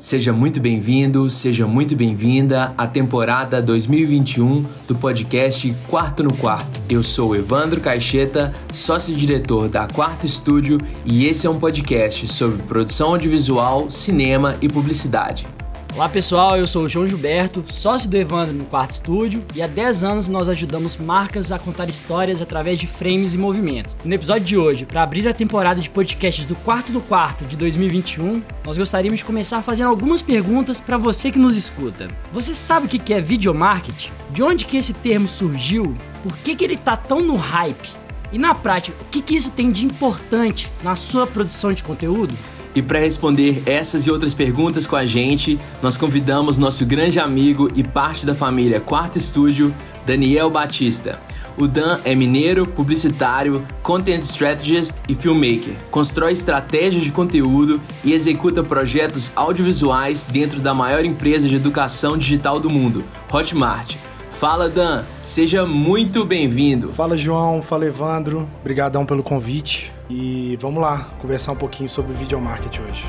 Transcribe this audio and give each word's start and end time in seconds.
Seja 0.00 0.32
muito 0.32 0.62
bem-vindo, 0.62 1.28
seja 1.28 1.66
muito 1.66 1.94
bem-vinda 1.94 2.72
à 2.78 2.86
temporada 2.86 3.60
2021 3.60 4.64
do 4.88 4.94
podcast 4.94 5.70
Quarto 5.88 6.24
no 6.24 6.34
Quarto. 6.34 6.80
Eu 6.88 7.02
sou 7.02 7.36
Evandro 7.36 7.82
Caixeta, 7.82 8.50
sócio-diretor 8.72 9.68
da 9.68 9.86
Quarto 9.86 10.24
Estúdio, 10.24 10.78
e 11.04 11.26
esse 11.26 11.46
é 11.46 11.50
um 11.50 11.60
podcast 11.60 12.26
sobre 12.28 12.62
produção 12.62 13.10
audiovisual, 13.10 13.90
cinema 13.90 14.56
e 14.62 14.70
publicidade. 14.70 15.46
Olá 15.92 16.08
pessoal, 16.08 16.56
eu 16.56 16.68
sou 16.68 16.84
o 16.84 16.88
João 16.88 17.06
Gilberto, 17.06 17.64
sócio 17.66 18.08
do 18.08 18.16
Evandro 18.16 18.54
no 18.54 18.64
Quarto 18.64 18.92
Estúdio, 18.92 19.44
e 19.56 19.60
há 19.60 19.66
10 19.66 20.04
anos 20.04 20.28
nós 20.28 20.48
ajudamos 20.48 20.96
marcas 20.96 21.50
a 21.50 21.58
contar 21.58 21.88
histórias 21.88 22.40
através 22.40 22.78
de 22.78 22.86
frames 22.86 23.34
e 23.34 23.38
movimentos. 23.38 23.96
No 24.04 24.14
episódio 24.14 24.44
de 24.44 24.56
hoje, 24.56 24.86
para 24.86 25.02
abrir 25.02 25.26
a 25.28 25.34
temporada 25.34 25.80
de 25.80 25.90
podcasts 25.90 26.44
do 26.44 26.54
Quarto 26.54 26.92
do 26.92 27.00
Quarto 27.00 27.44
de 27.44 27.56
2021, 27.56 28.40
nós 28.64 28.78
gostaríamos 28.78 29.18
de 29.18 29.24
começar 29.24 29.62
fazendo 29.62 29.88
algumas 29.88 30.22
perguntas 30.22 30.78
para 30.78 30.96
você 30.96 31.30
que 31.30 31.38
nos 31.40 31.56
escuta. 31.56 32.06
Você 32.32 32.54
sabe 32.54 32.86
o 32.86 32.88
que 32.88 33.12
é 33.12 33.20
videomarketing? 33.20 34.12
De 34.30 34.44
onde 34.44 34.66
que 34.66 34.76
esse 34.76 34.94
termo 34.94 35.26
surgiu? 35.26 35.96
Por 36.22 36.36
que, 36.38 36.54
que 36.54 36.64
ele 36.64 36.74
está 36.74 36.96
tão 36.96 37.20
no 37.20 37.34
hype? 37.34 37.90
E 38.32 38.38
na 38.38 38.54
prática, 38.54 38.96
o 39.02 39.04
que, 39.06 39.20
que 39.20 39.34
isso 39.34 39.50
tem 39.50 39.72
de 39.72 39.84
importante 39.84 40.68
na 40.84 40.94
sua 40.94 41.26
produção 41.26 41.72
de 41.72 41.82
conteúdo? 41.82 42.34
E 42.74 42.80
para 42.80 43.00
responder 43.00 43.62
essas 43.66 44.06
e 44.06 44.10
outras 44.10 44.32
perguntas 44.32 44.86
com 44.86 44.96
a 44.96 45.04
gente, 45.04 45.58
nós 45.82 45.96
convidamos 45.96 46.56
nosso 46.56 46.86
grande 46.86 47.18
amigo 47.18 47.68
e 47.74 47.82
parte 47.82 48.24
da 48.24 48.34
família 48.34 48.80
Quarto 48.80 49.18
Estúdio, 49.18 49.74
Daniel 50.06 50.50
Batista. 50.50 51.18
O 51.58 51.66
Dan 51.66 51.98
é 52.04 52.14
mineiro, 52.14 52.66
publicitário, 52.66 53.66
content 53.82 54.22
strategist 54.22 54.94
e 55.08 55.14
filmmaker. 55.14 55.74
Constrói 55.90 56.32
estratégias 56.32 57.02
de 57.02 57.10
conteúdo 57.10 57.80
e 58.04 58.12
executa 58.12 58.62
projetos 58.62 59.32
audiovisuais 59.34 60.24
dentro 60.24 60.60
da 60.60 60.72
maior 60.72 61.04
empresa 61.04 61.48
de 61.48 61.56
educação 61.56 62.16
digital 62.16 62.60
do 62.60 62.70
mundo, 62.70 63.04
Hotmart. 63.30 63.96
Fala 64.30 64.70
Dan, 64.70 65.02
seja 65.22 65.66
muito 65.66 66.24
bem-vindo. 66.24 66.92
Fala 66.92 67.14
João, 67.14 67.60
fala 67.60 67.84
Evandro, 67.84 68.48
obrigadão 68.60 69.04
pelo 69.04 69.22
convite. 69.22 69.92
E 70.12 70.56
vamos 70.56 70.82
lá 70.82 71.08
conversar 71.20 71.52
um 71.52 71.56
pouquinho 71.56 71.88
sobre 71.88 72.10
o 72.10 72.14
video 72.16 72.40
marketing 72.40 72.80
hoje. 72.80 73.04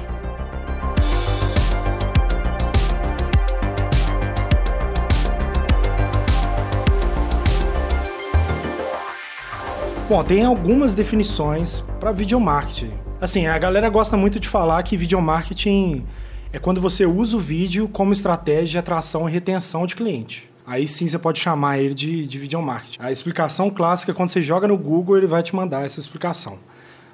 Bom, 10.07 10.23
tem 10.23 10.45
algumas 10.45 10.93
definições 10.93 11.79
para 11.99 12.11
video 12.11 12.39
marketing. 12.39 12.91
Assim, 13.19 13.47
a 13.47 13.57
galera 13.57 13.89
gosta 13.89 14.15
muito 14.15 14.39
de 14.39 14.47
falar 14.47 14.83
que 14.83 14.95
video 14.95 15.19
marketing 15.19 16.05
é 16.53 16.59
quando 16.59 16.79
você 16.79 17.07
usa 17.07 17.35
o 17.35 17.39
vídeo 17.39 17.87
como 17.87 18.13
estratégia 18.13 18.67
de 18.67 18.77
atração 18.77 19.27
e 19.27 19.31
retenção 19.31 19.87
de 19.87 19.95
cliente. 19.95 20.47
Aí 20.67 20.87
sim 20.87 21.07
você 21.07 21.17
pode 21.17 21.39
chamar 21.39 21.79
ele 21.79 21.95
de, 21.95 22.27
de 22.27 22.37
video 22.37 22.61
marketing. 22.61 22.99
A 23.01 23.11
explicação 23.11 23.71
clássica, 23.71 24.13
quando 24.13 24.29
você 24.29 24.43
joga 24.43 24.67
no 24.67 24.77
Google, 24.77 25.17
ele 25.17 25.25
vai 25.25 25.41
te 25.41 25.55
mandar 25.55 25.83
essa 25.83 25.99
explicação. 25.99 26.59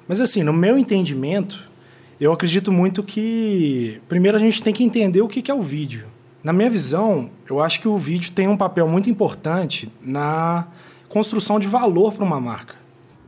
Mas 0.08 0.20
assim, 0.20 0.42
no 0.42 0.52
meu 0.52 0.78
entendimento, 0.78 1.68
eu 2.18 2.32
acredito 2.32 2.72
muito 2.72 3.02
que 3.02 4.00
primeiro 4.08 4.36
a 4.36 4.40
gente 4.40 4.62
tem 4.62 4.72
que 4.72 4.82
entender 4.82 5.20
o 5.20 5.28
que 5.28 5.50
é 5.50 5.54
o 5.54 5.62
vídeo. 5.62 6.06
Na 6.42 6.52
minha 6.52 6.70
visão, 6.70 7.30
eu 7.48 7.60
acho 7.60 7.80
que 7.80 7.86
o 7.86 7.98
vídeo 7.98 8.32
tem 8.32 8.48
um 8.48 8.56
papel 8.56 8.88
muito 8.88 9.10
importante 9.10 9.92
na 10.02 10.66
construção 11.08 11.60
de 11.60 11.66
valor 11.66 12.14
para 12.14 12.24
uma 12.24 12.40
marca. 12.40 12.76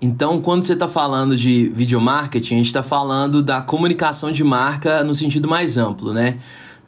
Então, 0.03 0.41
quando 0.41 0.63
você 0.63 0.73
está 0.73 0.89
falando 0.89 1.37
de 1.37 1.71
video 1.75 2.01
marketing, 2.01 2.55
a 2.55 2.59
gente 2.59 2.67
está 2.69 2.83
falando 2.83 3.43
da 3.43 3.61
comunicação 3.61 4.33
de 4.33 4.43
marca 4.43 5.05
no 5.05 5.15
sentido 5.15 5.47
mais 5.47 5.77
amplo, 5.77 6.15
né? 6.15 6.39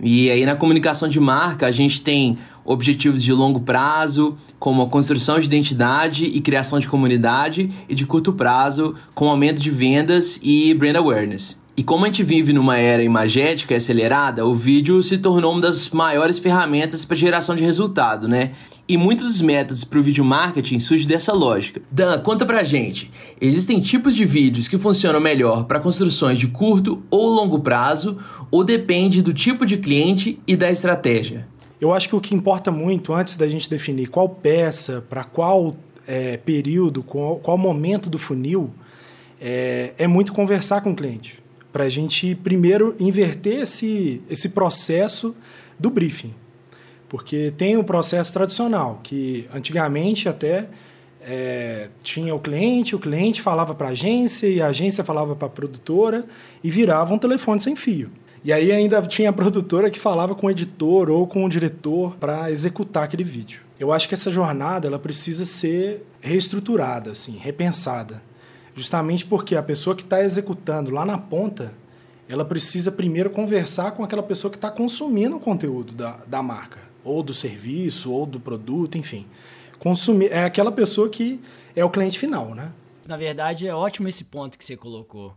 E 0.01 0.31
aí 0.31 0.45
na 0.45 0.57
comunicação 0.57 1.09
de 1.09 1.20
marca 1.20 1.67
a 1.67 1.70
gente 1.70 2.03
tem 2.03 2.37
objetivos 2.65 3.23
de 3.23 3.33
longo 3.33 3.61
prazo, 3.61 4.37
como 4.59 4.83
a 4.83 4.89
construção 4.89 5.39
de 5.39 5.47
identidade 5.47 6.25
e 6.25 6.41
criação 6.41 6.79
de 6.79 6.89
comunidade, 6.89 7.70
e 7.89 7.95
de 7.95 8.07
curto 8.07 8.33
prazo, 8.33 8.95
com 9.14 9.29
aumento 9.29 9.61
de 9.61 9.70
vendas 9.70 10.39
e 10.42 10.73
brand 10.75 10.97
awareness. 10.97 11.61
E 11.75 11.83
como 11.83 12.05
a 12.05 12.09
gente 12.09 12.23
vive 12.23 12.53
numa 12.53 12.77
era 12.77 13.03
imagética 13.03 13.73
e 13.73 13.79
acelerada, 13.79 14.45
o 14.45 14.55
vídeo 14.55 15.03
se 15.03 15.17
tornou 15.17 15.53
uma 15.53 15.63
das 15.63 15.89
maiores 15.91 16.39
ferramentas 16.39 17.05
para 17.05 17.17
geração 17.17 17.57
de 17.57 17.63
resultado, 17.63 18.29
né? 18.29 18.53
E 18.86 18.98
muitos 18.98 19.27
dos 19.27 19.41
métodos 19.41 19.83
para 19.83 19.98
o 19.98 20.03
vídeo 20.03 20.23
marketing 20.23 20.79
surgem 20.81 21.07
dessa 21.07 21.33
lógica. 21.33 21.81
Dan, 21.91 22.19
conta 22.19 22.45
pra 22.45 22.63
gente. 22.63 23.11
Existem 23.41 23.81
tipos 23.81 24.15
de 24.15 24.27
vídeos 24.27 24.69
que 24.69 24.77
funcionam 24.77 25.19
melhor 25.19 25.65
para 25.65 25.81
construções 25.81 26.39
de 26.39 26.48
curto 26.48 27.03
ou 27.11 27.31
longo 27.31 27.59
prazo, 27.61 28.19
ou 28.51 28.63
depende 28.63 29.23
do 29.23 29.33
tipo 29.33 29.65
de 29.65 29.79
cliente 29.79 30.39
e 30.47 30.55
da 30.57 30.70
estratégia? 30.70 31.48
Eu 31.83 31.93
acho 31.93 32.09
que 32.09 32.15
o 32.15 32.20
que 32.20 32.33
importa 32.33 32.70
muito 32.70 33.13
antes 33.13 33.37
da 33.37 33.48
gente 33.48 33.69
definir 33.69 34.07
qual 34.07 34.29
peça, 34.29 35.05
para 35.11 35.25
qual 35.25 35.77
é, 36.07 36.37
período, 36.37 37.03
qual, 37.03 37.41
qual, 37.41 37.59
momento 37.59 38.09
do 38.09 38.20
funil, 38.20 38.70
é, 39.41 39.92
é 39.98 40.07
muito 40.07 40.33
conversar 40.33 40.81
com 40.83 40.92
o 40.92 40.95
cliente. 40.95 41.42
Para 41.73 41.83
a 41.83 41.89
gente 41.89 42.37
primeiro 42.37 42.95
inverter 43.01 43.63
esse, 43.63 44.23
esse 44.31 44.51
processo 44.51 45.35
do 45.77 45.91
briefing. 45.91 46.33
Porque 47.09 47.53
tem 47.57 47.77
o 47.77 47.83
processo 47.83 48.33
tradicional, 48.33 49.01
que 49.03 49.48
antigamente 49.53 50.29
até 50.29 50.69
é, 51.21 51.89
tinha 52.01 52.33
o 52.33 52.39
cliente, 52.39 52.95
o 52.95 53.01
cliente 53.01 53.42
falava 53.42 53.75
para 53.75 53.89
a 53.89 53.91
agência 53.91 54.47
e 54.47 54.63
a 54.63 54.69
agência 54.69 55.03
falava 55.03 55.35
para 55.35 55.48
a 55.48 55.51
produtora 55.51 56.25
e 56.63 56.71
virava 56.71 57.13
um 57.13 57.19
telefone 57.19 57.59
sem 57.59 57.75
fio. 57.75 58.09
E 58.45 58.53
aí 58.53 58.73
ainda 58.73 59.01
tinha 59.03 59.30
a 59.30 59.33
produtora 59.33 59.89
que 59.89 60.01
falava 60.01 60.35
com 60.35 60.48
o 60.48 60.51
editor 60.51 61.08
ou 61.11 61.27
com 61.29 61.45
o 61.45 61.48
diretor 61.48 62.17
para 62.17 62.51
executar 62.51 63.05
aquele 63.05 63.23
vídeo. 63.23 63.61
Eu 63.79 63.92
acho 63.92 64.08
que 64.08 64.14
essa 64.14 64.33
jornada 64.33 64.89
ela 64.89 64.98
precisa 64.98 65.45
ser 65.45 66.05
reestruturada, 66.20 67.13
assim, 67.13 67.36
repensada. 67.36 68.20
Justamente 68.75 69.25
porque 69.25 69.55
a 69.55 69.63
pessoa 69.63 69.95
que 69.95 70.03
está 70.03 70.25
executando 70.25 70.91
lá 70.91 71.05
na 71.05 71.19
ponta, 71.19 71.73
ela 72.29 72.45
precisa 72.45 72.91
primeiro 72.91 73.30
conversar 73.30 73.92
com 73.92 74.03
aquela 74.03 74.23
pessoa 74.23 74.51
que 74.51 74.57
está 74.57 74.70
consumindo 74.70 75.36
o 75.36 75.41
conteúdo 75.41 75.92
da, 75.92 76.19
da 76.27 76.42
marca, 76.42 76.79
ou 77.05 77.23
do 77.23 77.35
serviço, 77.35 78.11
ou 78.11 78.27
do 78.27 78.41
produto, 78.41 78.98
enfim. 78.98 79.27
Consumir, 79.79 80.33
é 80.33 80.45
aquela 80.45 80.73
pessoa 80.73 81.09
que 81.09 81.41
é 81.77 81.85
o 81.85 81.91
cliente 81.91 82.19
final, 82.19 82.55
né? 82.55 82.73
Na 83.07 83.17
verdade, 83.17 83.69
é 83.69 83.74
ótimo 83.74 84.09
esse 84.09 84.24
ponto 84.24 84.59
que 84.59 84.64
você 84.64 84.77
colocou. 84.77 85.35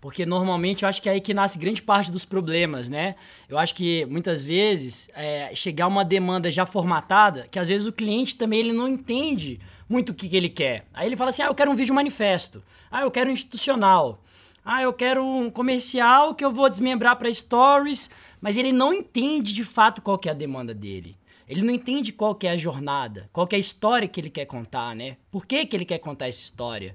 Porque 0.00 0.24
normalmente 0.24 0.84
eu 0.84 0.88
acho 0.88 1.02
que 1.02 1.08
é 1.08 1.12
aí 1.12 1.20
que 1.20 1.34
nasce 1.34 1.58
grande 1.58 1.82
parte 1.82 2.10
dos 2.10 2.24
problemas, 2.24 2.88
né? 2.88 3.16
Eu 3.48 3.58
acho 3.58 3.74
que 3.74 4.06
muitas 4.06 4.44
vezes 4.44 5.08
é, 5.12 5.50
chegar 5.54 5.88
uma 5.88 6.04
demanda 6.04 6.50
já 6.52 6.64
formatada, 6.64 7.48
que 7.50 7.58
às 7.58 7.68
vezes 7.68 7.86
o 7.86 7.92
cliente 7.92 8.36
também 8.36 8.60
ele 8.60 8.72
não 8.72 8.86
entende 8.86 9.60
muito 9.88 10.10
o 10.10 10.14
que, 10.14 10.28
que 10.28 10.36
ele 10.36 10.48
quer. 10.48 10.86
Aí 10.94 11.08
ele 11.08 11.16
fala 11.16 11.30
assim: 11.30 11.42
ah, 11.42 11.46
eu 11.46 11.54
quero 11.54 11.70
um 11.70 11.74
vídeo 11.74 11.94
manifesto, 11.94 12.62
ah, 12.90 13.02
eu 13.02 13.10
quero 13.10 13.28
um 13.28 13.32
institucional, 13.32 14.22
ah, 14.64 14.82
eu 14.82 14.92
quero 14.92 15.24
um 15.24 15.50
comercial 15.50 16.32
que 16.32 16.44
eu 16.44 16.52
vou 16.52 16.70
desmembrar 16.70 17.16
para 17.16 17.32
stories, 17.32 18.08
mas 18.40 18.56
ele 18.56 18.70
não 18.70 18.94
entende 18.94 19.52
de 19.52 19.64
fato 19.64 20.00
qual 20.00 20.16
que 20.16 20.28
é 20.28 20.32
a 20.32 20.34
demanda 20.34 20.72
dele. 20.72 21.16
Ele 21.48 21.62
não 21.62 21.72
entende 21.72 22.12
qual 22.12 22.34
que 22.34 22.46
é 22.46 22.50
a 22.50 22.56
jornada, 22.56 23.28
qual 23.32 23.46
que 23.46 23.56
é 23.56 23.58
a 23.58 23.60
história 23.60 24.06
que 24.06 24.20
ele 24.20 24.28
quer 24.28 24.44
contar, 24.44 24.94
né? 24.94 25.16
Por 25.30 25.46
que, 25.46 25.64
que 25.64 25.74
ele 25.74 25.86
quer 25.86 25.98
contar 25.98 26.28
essa 26.28 26.40
história? 26.40 26.94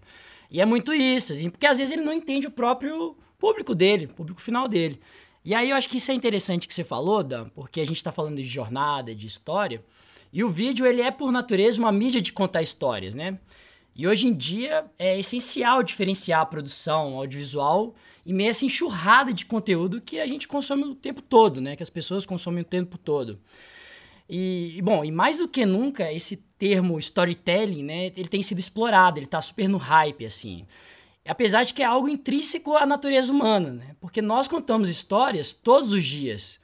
E 0.54 0.62
é 0.62 0.66
muito 0.68 0.94
isso, 0.94 1.34
assim, 1.34 1.50
porque 1.50 1.66
às 1.66 1.80
vezes 1.80 1.92
ele 1.92 2.04
não 2.04 2.14
entende 2.14 2.46
o 2.46 2.52
próprio 2.52 3.18
público 3.40 3.74
dele, 3.74 4.06
público 4.06 4.40
final 4.40 4.68
dele. 4.68 5.02
E 5.44 5.56
aí 5.56 5.72
eu 5.72 5.76
acho 5.76 5.90
que 5.90 5.98
isso 5.98 6.12
é 6.12 6.14
interessante 6.14 6.68
que 6.68 6.74
você 6.74 6.84
falou, 6.84 7.24
Dan, 7.24 7.50
porque 7.50 7.82
a 7.82 7.86
gente 7.86 7.98
está 7.98 8.12
falando 8.12 8.38
de 8.38 8.48
jornada, 8.48 9.16
de 9.16 9.26
história, 9.26 9.84
e 10.32 10.44
o 10.44 10.50
vídeo 10.50 10.86
ele 10.86 11.02
é 11.02 11.10
por 11.10 11.32
natureza 11.32 11.80
uma 11.80 11.92
mídia 11.92 12.22
de 12.22 12.32
contar 12.32 12.62
histórias, 12.62 13.16
né? 13.16 13.40
E 13.96 14.08
hoje 14.08 14.28
em 14.28 14.34
dia 14.34 14.86
é 14.98 15.18
essencial 15.18 15.82
diferenciar 15.82 16.42
a 16.42 16.46
produção 16.46 17.18
audiovisual 17.18 17.96
e 18.24 18.32
meio 18.32 18.50
essa 18.50 18.66
enxurrada 18.66 19.34
de 19.34 19.46
conteúdo 19.46 20.02
que 20.02 20.20
a 20.20 20.28
gente 20.28 20.48
consome 20.48 20.84
o 20.84 20.96
tempo 20.96 21.22
todo, 21.22 21.60
né? 21.60 21.76
Que 21.76 21.84
as 21.84 21.90
pessoas 21.90 22.28
consomem 22.28 22.62
o 22.62 22.66
tempo 22.66 22.98
todo. 22.98 23.40
E, 24.30 24.80
bom, 24.84 25.04
e 25.04 25.12
mais 25.12 25.38
do 25.38 25.48
que 25.48 25.66
nunca, 25.66 26.12
esse 26.12 26.38
termo 26.64 26.98
storytelling, 26.98 27.84
né, 27.84 28.06
ele 28.16 28.30
tem 28.30 28.42
sido 28.42 28.58
explorado, 28.58 29.20
ele 29.20 29.26
está 29.26 29.42
super 29.42 29.68
no 29.68 29.78
hype, 29.78 30.26
assim. 30.26 30.66
Apesar 31.28 31.64
de 31.64 31.74
que 31.74 31.84
é 31.84 31.86
algo 31.86 32.08
intrínseco 32.08 32.78
à 32.78 32.86
natureza 32.86 33.34
humana, 33.34 33.74
né? 33.74 33.96
Porque 34.00 34.22
nós 34.22 34.48
contamos 34.48 34.90
histórias 34.90 35.52
todos 35.52 35.92
os 35.92 36.06
dias. 36.06 36.60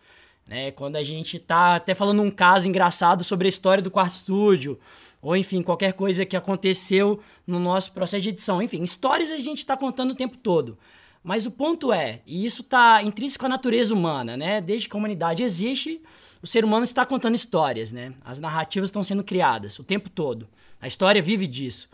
Né? 0.47 0.71
Quando 0.71 0.95
a 0.95 1.03
gente 1.03 1.35
está 1.35 1.75
até 1.75 1.93
falando 1.93 2.21
um 2.21 2.31
caso 2.31 2.67
engraçado 2.67 3.25
sobre 3.25 3.47
a 3.47 3.49
história 3.49 3.83
do 3.83 3.91
quarto 3.91 4.13
estúdio, 4.13 4.79
ou 5.21 5.35
enfim, 5.35 5.61
qualquer 5.61 5.91
coisa 5.91 6.25
que 6.25 6.37
aconteceu 6.37 7.19
no 7.45 7.59
nosso 7.59 7.91
processo 7.91 8.23
de 8.23 8.29
edição. 8.29 8.61
Enfim, 8.61 8.81
histórias 8.83 9.31
a 9.31 9.37
gente 9.37 9.59
está 9.59 9.75
contando 9.75 10.11
o 10.11 10.15
tempo 10.15 10.37
todo. 10.37 10.77
Mas 11.21 11.45
o 11.45 11.51
ponto 11.51 11.91
é, 11.91 12.21
e 12.25 12.45
isso 12.45 12.61
está 12.61 13.03
intrínseco 13.03 13.45
à 13.45 13.49
natureza 13.49 13.93
humana, 13.93 14.37
né? 14.37 14.61
Desde 14.61 14.87
que 14.87 14.95
a 14.95 14.99
humanidade 14.99 15.43
existe, 15.43 16.01
o 16.41 16.47
ser 16.47 16.63
humano 16.63 16.83
está 16.83 17.05
contando 17.05 17.35
histórias, 17.35 17.91
né? 17.91 18.13
As 18.23 18.39
narrativas 18.39 18.89
estão 18.89 19.03
sendo 19.03 19.23
criadas 19.23 19.77
o 19.79 19.83
tempo 19.83 20.09
todo. 20.09 20.47
A 20.81 20.87
história 20.87 21.21
vive 21.21 21.45
disso. 21.47 21.89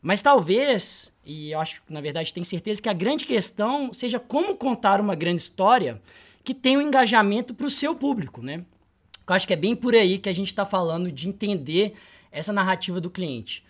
Mas 0.00 0.20
talvez, 0.20 1.12
e 1.24 1.52
eu 1.52 1.60
acho, 1.60 1.82
na 1.88 2.00
verdade, 2.00 2.32
tenho 2.32 2.44
certeza 2.44 2.80
que 2.80 2.88
a 2.88 2.92
grande 2.92 3.24
questão 3.24 3.92
seja 3.92 4.18
como 4.18 4.56
contar 4.56 5.00
uma 5.00 5.14
grande 5.14 5.42
história 5.42 6.00
que 6.42 6.54
tenha 6.54 6.78
um 6.78 6.82
engajamento 6.82 7.54
para 7.54 7.66
o 7.66 7.70
seu 7.70 7.94
público, 7.94 8.42
né? 8.42 8.64
Eu 9.26 9.34
acho 9.34 9.46
que 9.46 9.54
é 9.54 9.56
bem 9.56 9.74
por 9.74 9.94
aí 9.94 10.18
que 10.18 10.28
a 10.28 10.34
gente 10.34 10.48
está 10.48 10.66
falando 10.66 11.10
de 11.10 11.26
entender 11.26 11.94
essa 12.30 12.52
narrativa 12.52 13.00
do 13.00 13.08
cliente. 13.08 13.64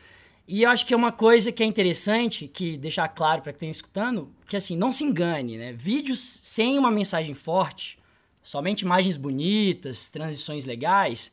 E 0.47 0.63
eu 0.63 0.71
acho 0.71 0.85
que 0.85 0.93
é 0.93 0.97
uma 0.97 1.13
coisa 1.13 1.53
que 1.53 1.63
é 1.63 1.67
interessante, 1.67 2.49
que 2.49 2.77
deixar 2.77 3.09
claro 3.09 3.41
para 3.41 3.53
quem 3.53 3.71
está 3.71 3.79
escutando, 3.79 4.31
que 4.49 4.57
assim, 4.57 4.77
não 4.77 4.91
se 4.91 5.05
engane, 5.05 5.57
né? 5.57 5.73
Vídeos 5.73 6.19
sem 6.21 6.79
uma 6.79 6.91
mensagem 6.91 7.35
forte, 7.35 7.99
somente 8.45 8.83
imagens 8.83 9.17
bonitas, 9.17 10.11
transições 10.11 10.67
legais, 10.67 11.33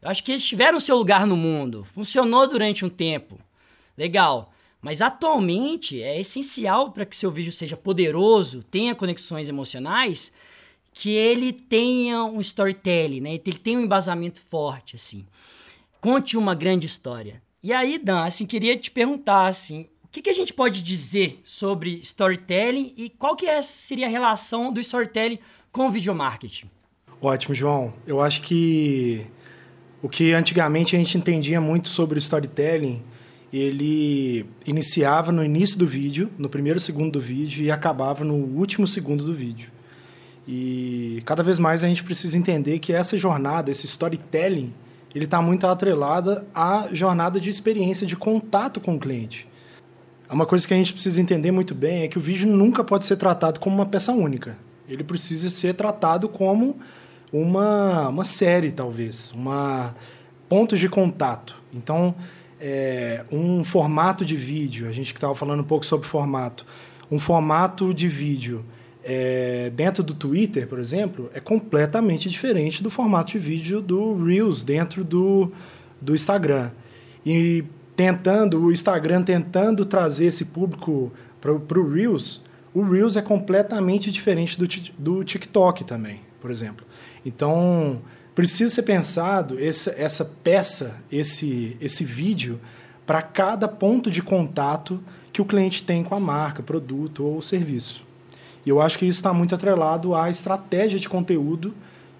eu 0.00 0.08
acho 0.08 0.22
que 0.22 0.30
eles 0.30 0.44
tiveram 0.44 0.78
seu 0.78 0.96
lugar 0.96 1.26
no 1.26 1.36
mundo, 1.36 1.82
funcionou 1.82 2.46
durante 2.46 2.84
um 2.84 2.88
tempo. 2.88 3.38
Legal. 3.96 4.52
Mas 4.80 5.02
atualmente 5.02 6.00
é 6.02 6.18
essencial 6.20 6.92
para 6.92 7.04
que 7.04 7.16
seu 7.16 7.30
vídeo 7.30 7.52
seja 7.52 7.76
poderoso, 7.76 8.62
tenha 8.62 8.94
conexões 8.94 9.48
emocionais, 9.48 10.32
que 10.92 11.10
ele 11.10 11.52
tenha 11.52 12.24
um 12.24 12.40
storytelling, 12.40 13.20
né? 13.20 13.34
Ele 13.34 13.58
tenha 13.58 13.78
um 13.78 13.82
embasamento 13.82 14.40
forte, 14.40 14.96
assim. 14.96 15.26
Conte 16.00 16.36
uma 16.36 16.54
grande 16.54 16.86
história. 16.86 17.42
E 17.62 17.74
aí, 17.74 17.98
Dan, 17.98 18.24
assim, 18.24 18.46
queria 18.46 18.76
te 18.76 18.90
perguntar, 18.90 19.48
assim, 19.48 19.86
o 20.02 20.08
que, 20.08 20.22
que 20.22 20.30
a 20.30 20.34
gente 20.34 20.54
pode 20.54 20.82
dizer 20.82 21.40
sobre 21.44 22.00
storytelling 22.00 22.94
e 22.96 23.10
qual 23.10 23.36
que 23.36 23.46
é, 23.46 23.60
seria 23.60 24.06
a 24.06 24.10
relação 24.10 24.72
do 24.72 24.80
storytelling 24.80 25.38
com 25.72 25.88
o 25.88 25.90
video 25.90 26.14
marketing? 26.14 26.70
Ótimo, 27.20 27.54
João. 27.54 27.92
Eu 28.06 28.20
acho 28.20 28.42
que 28.42 29.26
o 30.02 30.08
que 30.08 30.32
antigamente 30.32 30.96
a 30.96 30.98
gente 30.98 31.16
entendia 31.16 31.60
muito 31.60 31.88
sobre 31.88 32.18
storytelling 32.18 33.02
ele 33.52 34.46
iniciava 34.64 35.32
no 35.32 35.44
início 35.44 35.76
do 35.76 35.86
vídeo, 35.86 36.30
no 36.38 36.48
primeiro 36.48 36.78
segundo 36.78 37.12
do 37.12 37.20
vídeo 37.20 37.64
e 37.64 37.70
acabava 37.70 38.24
no 38.24 38.34
último 38.34 38.86
segundo 38.86 39.24
do 39.24 39.34
vídeo. 39.34 39.70
E 40.46 41.22
cada 41.26 41.42
vez 41.42 41.58
mais 41.58 41.82
a 41.82 41.88
gente 41.88 42.04
precisa 42.04 42.38
entender 42.38 42.78
que 42.78 42.92
essa 42.92 43.18
jornada, 43.18 43.70
esse 43.70 43.86
storytelling, 43.86 44.72
ele 45.14 45.24
está 45.24 45.42
muito 45.42 45.66
atrelada 45.66 46.46
à 46.54 46.88
jornada 46.92 47.40
de 47.40 47.50
experiência, 47.50 48.06
de 48.06 48.16
contato 48.16 48.80
com 48.80 48.94
o 48.94 49.00
cliente. 49.00 49.48
Uma 50.30 50.46
coisa 50.46 50.66
que 50.66 50.72
a 50.72 50.76
gente 50.76 50.92
precisa 50.92 51.20
entender 51.20 51.50
muito 51.50 51.74
bem 51.74 52.02
é 52.02 52.08
que 52.08 52.18
o 52.18 52.20
vídeo 52.20 52.48
nunca 52.48 52.84
pode 52.84 53.04
ser 53.04 53.16
tratado 53.16 53.58
como 53.58 53.74
uma 53.74 53.86
peça 53.86 54.12
única. 54.12 54.56
Ele 54.92 55.04
precisa 55.04 55.48
ser 55.48 55.74
tratado 55.74 56.28
como 56.28 56.78
uma, 57.32 58.08
uma 58.08 58.24
série, 58.24 58.72
talvez, 58.72 59.32
uma 59.32 59.94
pontos 60.48 60.80
de 60.80 60.88
contato. 60.88 61.56
Então, 61.72 62.14
é, 62.60 63.24
um 63.30 63.64
formato 63.64 64.24
de 64.24 64.36
vídeo, 64.36 64.88
a 64.88 64.92
gente 64.92 65.12
que 65.12 65.18
estava 65.18 65.34
falando 65.34 65.60
um 65.60 65.64
pouco 65.64 65.86
sobre 65.86 66.06
formato, 66.06 66.66
um 67.10 67.20
formato 67.20 67.94
de 67.94 68.08
vídeo 68.08 68.64
é, 69.02 69.70
dentro 69.74 70.02
do 70.02 70.12
Twitter, 70.12 70.66
por 70.66 70.78
exemplo, 70.78 71.30
é 71.32 71.40
completamente 71.40 72.28
diferente 72.28 72.82
do 72.82 72.90
formato 72.90 73.32
de 73.32 73.38
vídeo 73.38 73.80
do 73.80 74.22
Reels 74.22 74.62
dentro 74.62 75.02
do, 75.04 75.52
do 76.00 76.14
Instagram. 76.14 76.70
E 77.24 77.64
tentando, 77.96 78.62
o 78.62 78.72
Instagram 78.72 79.22
tentando 79.22 79.84
trazer 79.84 80.26
esse 80.26 80.46
público 80.46 81.12
para 81.40 81.52
o 81.52 81.92
Reels, 81.92 82.42
o 82.72 82.82
Reels 82.82 83.16
é 83.16 83.22
completamente 83.22 84.10
diferente 84.10 84.58
do, 84.58 84.66
do 84.98 85.24
TikTok 85.24 85.84
também, 85.84 86.20
por 86.40 86.50
exemplo. 86.50 86.86
Então, 87.24 88.00
precisa 88.34 88.72
ser 88.72 88.82
pensado 88.82 89.58
essa, 89.58 89.90
essa 89.98 90.24
peça, 90.24 90.96
esse, 91.10 91.76
esse 91.80 92.04
vídeo, 92.04 92.60
para 93.04 93.22
cada 93.22 93.66
ponto 93.66 94.10
de 94.10 94.22
contato 94.22 95.02
que 95.32 95.42
o 95.42 95.44
cliente 95.44 95.82
tem 95.82 96.04
com 96.04 96.14
a 96.14 96.20
marca, 96.20 96.62
produto 96.62 97.24
ou 97.24 97.42
serviço. 97.42 98.02
E 98.64 98.68
eu 98.68 98.80
acho 98.80 98.98
que 98.98 99.06
isso 99.06 99.18
está 99.18 99.32
muito 99.32 99.54
atrelado 99.54 100.14
à 100.14 100.30
estratégia 100.30 100.98
de 100.98 101.08
conteúdo, 101.08 101.74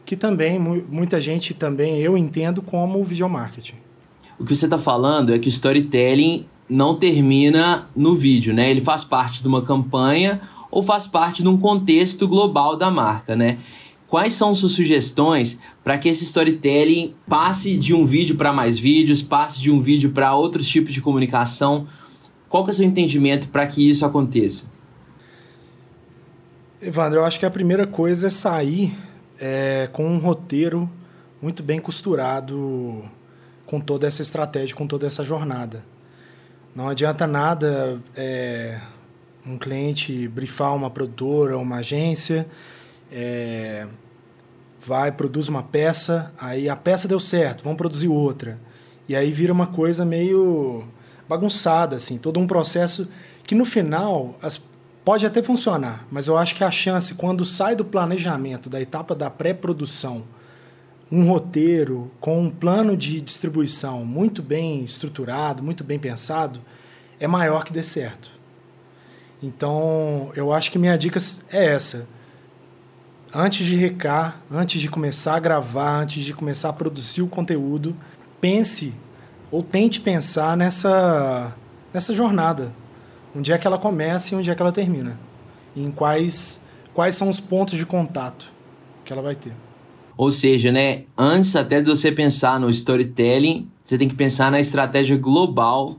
que 0.05 0.17
também 0.17 0.59
muita 0.59 1.21
gente 1.21 1.55
também 1.55 2.01
eu 2.01 2.17
entendo 2.17 2.61
como 2.61 3.05
video 3.05 3.29
marketing. 3.29 3.77
O 4.39 4.45
que 4.45 4.55
você 4.55 4.65
está 4.65 4.79
falando 4.79 5.33
é 5.33 5.39
que 5.39 5.47
o 5.47 5.51
storytelling 5.51 6.47
não 6.71 6.95
termina 6.95 7.89
no 7.97 8.15
vídeo, 8.15 8.55
né? 8.55 8.71
Ele 8.71 8.81
faz 8.81 9.03
parte 9.03 9.43
de 9.43 9.49
uma 9.49 9.63
campanha 9.63 10.41
ou 10.71 10.83
faz 10.83 11.07
parte 11.07 11.43
de 11.43 11.49
um 11.49 11.59
contexto 11.59 12.29
global 12.29 12.77
da 12.77 12.91
marca, 12.91 13.35
né? 13.35 13.59
Quais 14.07 14.33
são 14.33 14.55
suas 14.55 14.73
sugestões 14.73 15.59
para 15.85 15.99
que 15.99 16.09
esse 16.09 16.25
storytelling 16.25 17.15
passe 17.29 17.77
de 17.77 17.93
um 17.93 18.07
vídeo 18.07 18.37
para 18.37 18.53
mais 18.53 18.79
vídeos, 18.79 19.21
passe 19.23 19.61
de 19.61 19.71
um 19.71 19.81
vídeo 19.81 20.11
para 20.11 20.35
outros 20.35 20.69
tipos 20.69 20.93
de 20.93 21.01
comunicação? 21.01 21.87
Qual 22.49 22.65
que 22.65 22.71
é 22.71 22.73
o 22.73 22.75
seu 22.75 22.85
entendimento 22.85 23.49
para 23.49 23.67
que 23.67 23.89
isso 23.89 24.05
aconteça? 24.05 24.65
Evandro, 26.83 27.21
eu 27.21 27.25
acho 27.25 27.39
que 27.39 27.47
a 27.47 27.51
primeira 27.51 27.87
coisa 27.87 28.29
é 28.29 28.31
sair 28.31 28.97
é, 29.39 29.89
com 29.93 30.07
um 30.07 30.19
roteiro 30.19 30.91
muito 31.41 31.63
bem 31.63 31.81
costurado 31.81 33.05
com 33.65 33.81
toda 33.81 34.07
essa 34.07 34.23
estratégia, 34.23 34.75
com 34.75 34.87
toda 34.87 35.07
essa 35.07 35.23
jornada. 35.23 35.85
Não 36.75 36.89
adianta 36.89 37.27
nada 37.27 38.01
é, 38.17 38.81
um 39.47 39.59
cliente 39.59 40.29
brifar 40.29 40.75
uma 40.75 40.91
produtora, 40.91 41.59
uma 41.59 41.79
agência 41.79 42.47
é, 43.11 43.87
vai, 44.87 45.11
produz 45.13 45.49
uma 45.49 45.63
peça, 45.63 46.33
aí 46.39 46.69
a 46.69 46.77
peça 46.77 47.09
deu 47.09 47.21
certo, 47.21 47.65
vamos 47.65 47.77
produzir 47.77 48.09
outra. 48.09 48.59
E 49.09 49.17
aí 49.17 49.33
vira 49.33 49.53
uma 49.53 49.67
coisa 49.67 50.05
meio 50.05 50.85
bagunçada, 51.29 51.97
assim, 51.97 52.19
todo 52.19 52.39
um 52.39 52.47
processo 52.47 53.09
que 53.45 53.55
no 53.55 53.65
final 53.65 54.39
as, 54.41 54.61
pode 55.05 55.27
até 55.27 55.43
funcionar, 55.43 56.07
mas 56.11 56.29
eu 56.29 56.37
acho 56.37 56.55
que 56.55 56.63
a 56.63 56.71
chance, 56.71 57.15
quando 57.15 57.45
sai 57.45 57.75
do 57.75 57.85
planejamento, 57.85 58.71
da 58.71 58.81
etapa 58.81 59.15
da 59.15 59.29
pré-produção, 59.29 60.25
um 61.11 61.27
roteiro 61.27 62.11
com 62.21 62.41
um 62.41 62.51
plano 62.51 62.97
de 62.97 63.21
distribuição 63.21 64.05
muito 64.05 64.43
bem 64.43 64.85
estruturado, 64.85 65.63
muito 65.63 65.83
bem 65.83 65.99
pensado, 65.99 66.61
é 67.19 67.27
maior 67.27 67.65
que 67.65 67.73
dê 67.73 67.83
certo. 67.83 68.31
Então, 69.43 70.31
eu 70.37 70.53
acho 70.53 70.71
que 70.71 70.79
minha 70.79 70.97
dica 70.97 71.19
é 71.53 71.65
essa 71.65 72.07
antes 73.35 73.65
de 73.65 73.77
recar, 73.77 74.41
antes 74.51 74.81
de 74.81 74.89
começar 74.89 75.37
a 75.37 75.41
gravar, 75.41 76.03
antes 76.03 76.25
de 76.25 76.35
começar 76.35 76.69
a 76.69 76.73
produzir 76.73 77.23
o 77.23 77.29
conteúdo, 77.29 77.97
pense 78.41 78.93
ou 79.51 79.63
tente 79.63 80.01
pensar 80.01 80.57
nessa, 80.57 81.55
nessa 81.93 82.15
jornada. 82.15 82.73
Onde 83.35 83.53
é 83.53 83.59
que 83.59 83.67
ela 83.67 83.79
começa 83.79 84.35
e 84.35 84.37
onde 84.37 84.51
é 84.51 84.55
que 84.55 84.63
ela 84.63 84.73
termina. 84.73 85.19
E 85.75 85.85
em 85.85 85.91
quais, 85.91 86.65
quais 86.93 87.15
são 87.15 87.29
os 87.29 87.39
pontos 87.39 87.79
de 87.79 87.87
contato 87.87 88.51
que 89.05 89.13
ela 89.13 89.23
vai 89.23 89.37
ter. 89.37 89.53
Ou 90.21 90.31
seja, 90.31 90.71
né, 90.71 91.05
antes 91.17 91.57
até 91.57 91.81
de 91.81 91.89
você 91.89 92.13
pensar 92.13 92.61
no 92.61 92.69
storytelling, 92.69 93.67
você 93.83 93.97
tem 93.97 94.07
que 94.07 94.15
pensar 94.15 94.51
na 94.51 94.61
estratégia 94.61 95.17
global 95.17 95.97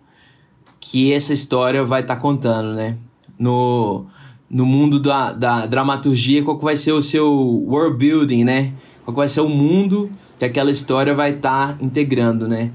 que 0.79 1.11
essa 1.11 1.33
história 1.33 1.83
vai 1.83 2.01
estar 2.01 2.17
tá 2.17 2.21
contando, 2.21 2.75
né? 2.75 2.97
No, 3.39 4.05
no 4.47 4.63
mundo 4.63 4.99
da, 4.99 5.33
da 5.33 5.65
dramaturgia, 5.65 6.43
qual 6.43 6.55
que 6.55 6.63
vai 6.63 6.77
ser 6.77 6.91
o 6.91 7.01
seu 7.01 7.33
world 7.67 7.97
building, 7.97 8.43
né? 8.43 8.73
Qual 9.03 9.15
que 9.15 9.21
vai 9.21 9.27
ser 9.27 9.41
o 9.41 9.49
mundo 9.49 10.11
que 10.37 10.45
aquela 10.45 10.69
história 10.69 11.15
vai 11.15 11.31
estar 11.31 11.69
tá 11.69 11.83
integrando, 11.83 12.47
né? 12.47 12.69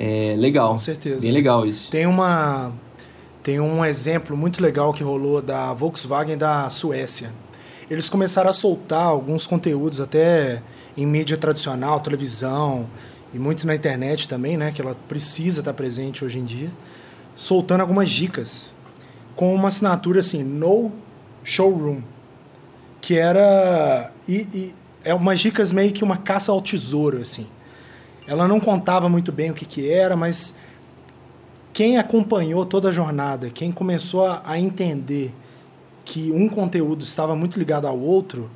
É 0.00 0.34
legal. 0.38 0.70
Com 0.70 0.78
certeza. 0.78 1.20
Bem 1.20 1.30
legal 1.30 1.66
isso. 1.66 1.90
Tem 1.90 2.06
uma 2.06 2.72
tem 3.42 3.60
um 3.60 3.84
exemplo 3.84 4.34
muito 4.34 4.62
legal 4.62 4.94
que 4.94 5.04
rolou 5.04 5.42
da 5.42 5.74
Volkswagen 5.74 6.38
da 6.38 6.70
Suécia. 6.70 7.32
Eles 7.90 8.08
começaram 8.08 8.48
a 8.48 8.52
soltar 8.54 9.04
alguns 9.04 9.46
conteúdos 9.46 10.00
até 10.00 10.62
em 10.96 11.06
mídia 11.06 11.36
tradicional, 11.36 12.00
televisão 12.00 12.86
e 13.34 13.38
muito 13.38 13.66
na 13.66 13.74
internet 13.74 14.28
também, 14.28 14.56
né, 14.56 14.72
que 14.72 14.80
ela 14.80 14.96
precisa 15.08 15.60
estar 15.60 15.74
presente 15.74 16.24
hoje 16.24 16.38
em 16.38 16.44
dia, 16.44 16.70
soltando 17.34 17.80
algumas 17.80 18.10
dicas 18.10 18.74
com 19.34 19.54
uma 19.54 19.68
assinatura 19.68 20.20
assim, 20.20 20.42
no 20.42 20.90
Showroom, 21.44 22.00
que 23.00 23.16
era 23.16 24.10
e, 24.26 24.48
e 24.54 24.74
é 25.04 25.14
umas 25.14 25.38
dicas 25.38 25.70
meio 25.70 25.92
que 25.92 26.02
uma 26.02 26.16
caça 26.16 26.50
ao 26.50 26.60
tesouro 26.60 27.20
assim. 27.20 27.46
Ela 28.26 28.48
não 28.48 28.58
contava 28.58 29.08
muito 29.08 29.30
bem 29.30 29.50
o 29.50 29.54
que 29.54 29.64
que 29.64 29.88
era, 29.88 30.16
mas 30.16 30.58
quem 31.72 31.98
acompanhou 31.98 32.64
toda 32.64 32.88
a 32.88 32.92
jornada, 32.92 33.50
quem 33.50 33.70
começou 33.70 34.24
a, 34.24 34.42
a 34.44 34.58
entender 34.58 35.32
que 36.04 36.32
um 36.32 36.48
conteúdo 36.48 37.04
estava 37.04 37.36
muito 37.36 37.58
ligado 37.58 37.86
ao 37.86 37.98
outro, 37.98 38.50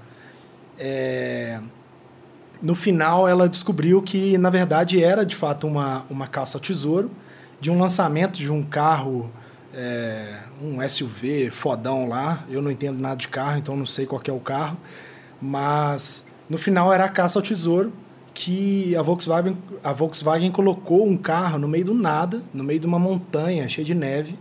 é, 0.79 1.61
no 2.63 2.75
final 2.75 3.27
ela 3.27 3.49
descobriu 3.49 4.03
que 4.03 4.37
na 4.39 4.51
verdade 4.51 5.03
era 5.03 5.25
de 5.25 5.35
fato 5.35 5.67
uma, 5.67 6.05
uma 6.11 6.27
caça 6.27 6.59
ao 6.59 6.61
tesouro 6.61 7.11
de 7.61 7.71
um 7.71 7.79
lançamento 7.79 8.39
de 8.39 8.51
um 8.51 8.63
carro 8.63 9.31
é, 9.75 10.41
um 10.63 10.87
SUV 10.89 11.51
fodão 11.51 12.09
lá. 12.09 12.45
Eu 12.49 12.61
não 12.61 12.71
entendo 12.71 13.01
nada 13.01 13.17
de 13.17 13.29
carro, 13.29 13.59
então 13.59 13.77
não 13.77 13.87
sei 13.87 14.07
qual 14.07 14.21
é 14.27 14.33
o 14.33 14.41
carro. 14.41 14.77
Mas 15.41 16.27
no 16.49 16.59
final 16.59 16.93
era 16.93 17.05
a 17.05 17.09
caça 17.09 17.39
ao 17.39 17.43
tesouro 17.43 17.93
que 18.33 18.95
a 18.97 19.03
Volkswagen, 19.03 19.57
a 19.83 19.93
Volkswagen 19.93 20.51
colocou 20.51 21.07
um 21.07 21.17
carro 21.17 21.59
no 21.59 21.69
meio 21.69 21.85
do 21.85 21.95
nada, 21.95 22.43
no 22.53 22.65
meio 22.65 22.81
de 22.81 22.87
uma 22.87 22.99
montanha 22.99 23.69
cheia 23.69 23.85
de 23.85 23.95
neve. 23.95 24.39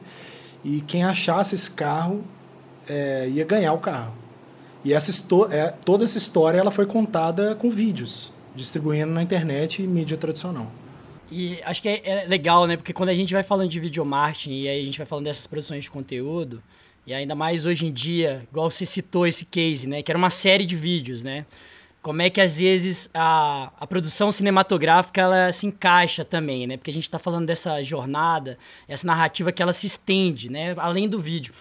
E 0.63 0.81
quem 0.81 1.03
achasse 1.03 1.55
esse 1.55 1.71
carro 1.71 2.23
é, 2.87 3.27
ia 3.29 3.45
ganhar 3.45 3.73
o 3.73 3.77
carro. 3.77 4.13
E 4.83 4.93
essa 4.93 5.11
é, 5.51 5.73
toda 5.83 6.03
essa 6.03 6.17
história 6.17 6.57
ela 6.57 6.71
foi 6.71 6.85
contada 6.85 7.55
com 7.55 7.69
vídeos, 7.69 8.31
distribuindo 8.55 9.11
na 9.11 9.21
internet 9.21 9.83
e 9.83 9.87
mídia 9.87 10.17
tradicional. 10.17 10.71
E 11.31 11.61
acho 11.63 11.81
que 11.81 11.89
é, 11.89 12.01
é, 12.03 12.25
legal, 12.25 12.65
né? 12.65 12.75
Porque 12.75 12.93
quando 12.93 13.09
a 13.09 13.15
gente 13.15 13.33
vai 13.33 13.43
falando 13.43 13.69
de 13.69 13.79
videomarketing 13.79 14.61
e 14.61 14.67
aí 14.67 14.81
a 14.81 14.85
gente 14.85 14.97
vai 14.97 15.05
falando 15.05 15.25
dessas 15.25 15.45
produções 15.45 15.83
de 15.83 15.91
conteúdo, 15.91 16.63
e 17.05 17.13
ainda 17.13 17.35
mais 17.35 17.65
hoje 17.65 17.85
em 17.85 17.91
dia, 17.91 18.47
igual 18.51 18.69
você 18.69 18.85
citou 18.85 19.27
esse 19.27 19.45
case, 19.45 19.87
né? 19.87 20.01
Que 20.01 20.11
era 20.11 20.17
uma 20.17 20.29
série 20.29 20.65
de 20.65 20.75
vídeos, 20.75 21.23
né? 21.23 21.45
Como 22.01 22.21
é 22.21 22.29
que 22.29 22.39
às 22.39 22.57
vezes 22.57 23.09
a, 23.13 23.71
a 23.79 23.85
produção 23.85 24.31
cinematográfica 24.31 25.21
ela 25.21 25.51
se 25.51 25.67
encaixa 25.67 26.23
também, 26.23 26.65
né? 26.65 26.77
Porque 26.77 26.91
a 26.91 26.93
gente 26.93 27.03
está 27.03 27.19
falando 27.19 27.45
dessa 27.45 27.83
jornada, 27.83 28.57
essa 28.87 29.05
narrativa 29.05 29.51
que 29.51 29.61
ela 29.61 29.73
se 29.73 29.85
estende, 29.85 30.49
né? 30.49 30.73
Além 30.77 31.09
do 31.09 31.19
vídeo. 31.19 31.53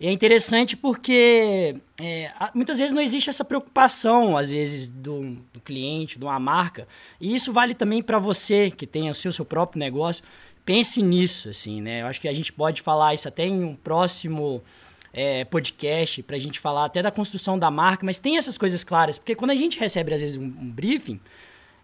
E 0.00 0.06
é 0.06 0.12
interessante 0.12 0.78
porque 0.78 1.76
é, 2.00 2.32
muitas 2.54 2.78
vezes 2.78 2.94
não 2.94 3.02
existe 3.02 3.28
essa 3.28 3.44
preocupação, 3.44 4.34
às 4.34 4.50
vezes, 4.50 4.88
do, 4.88 5.36
do 5.52 5.60
cliente, 5.60 6.18
de 6.18 6.24
uma 6.24 6.40
marca. 6.40 6.88
E 7.20 7.34
isso 7.34 7.52
vale 7.52 7.74
também 7.74 8.02
para 8.02 8.18
você, 8.18 8.70
que 8.70 8.86
tem 8.86 9.10
o 9.10 9.14
seu, 9.14 9.30
seu 9.30 9.44
próprio 9.44 9.78
negócio. 9.78 10.24
Pense 10.64 11.02
nisso, 11.02 11.50
assim, 11.50 11.82
né? 11.82 12.00
Eu 12.00 12.06
acho 12.06 12.18
que 12.18 12.28
a 12.28 12.32
gente 12.32 12.50
pode 12.50 12.80
falar 12.80 13.12
isso 13.12 13.28
até 13.28 13.44
em 13.44 13.62
um 13.62 13.74
próximo 13.74 14.62
é, 15.12 15.44
podcast, 15.44 16.22
para 16.22 16.36
a 16.36 16.40
gente 16.40 16.58
falar 16.58 16.86
até 16.86 17.02
da 17.02 17.10
construção 17.10 17.58
da 17.58 17.70
marca, 17.70 18.06
mas 18.06 18.18
tem 18.18 18.38
essas 18.38 18.56
coisas 18.56 18.82
claras. 18.82 19.18
Porque 19.18 19.34
quando 19.34 19.50
a 19.50 19.56
gente 19.56 19.78
recebe, 19.78 20.14
às 20.14 20.22
vezes, 20.22 20.38
um, 20.38 20.44
um 20.44 20.70
briefing, 20.70 21.20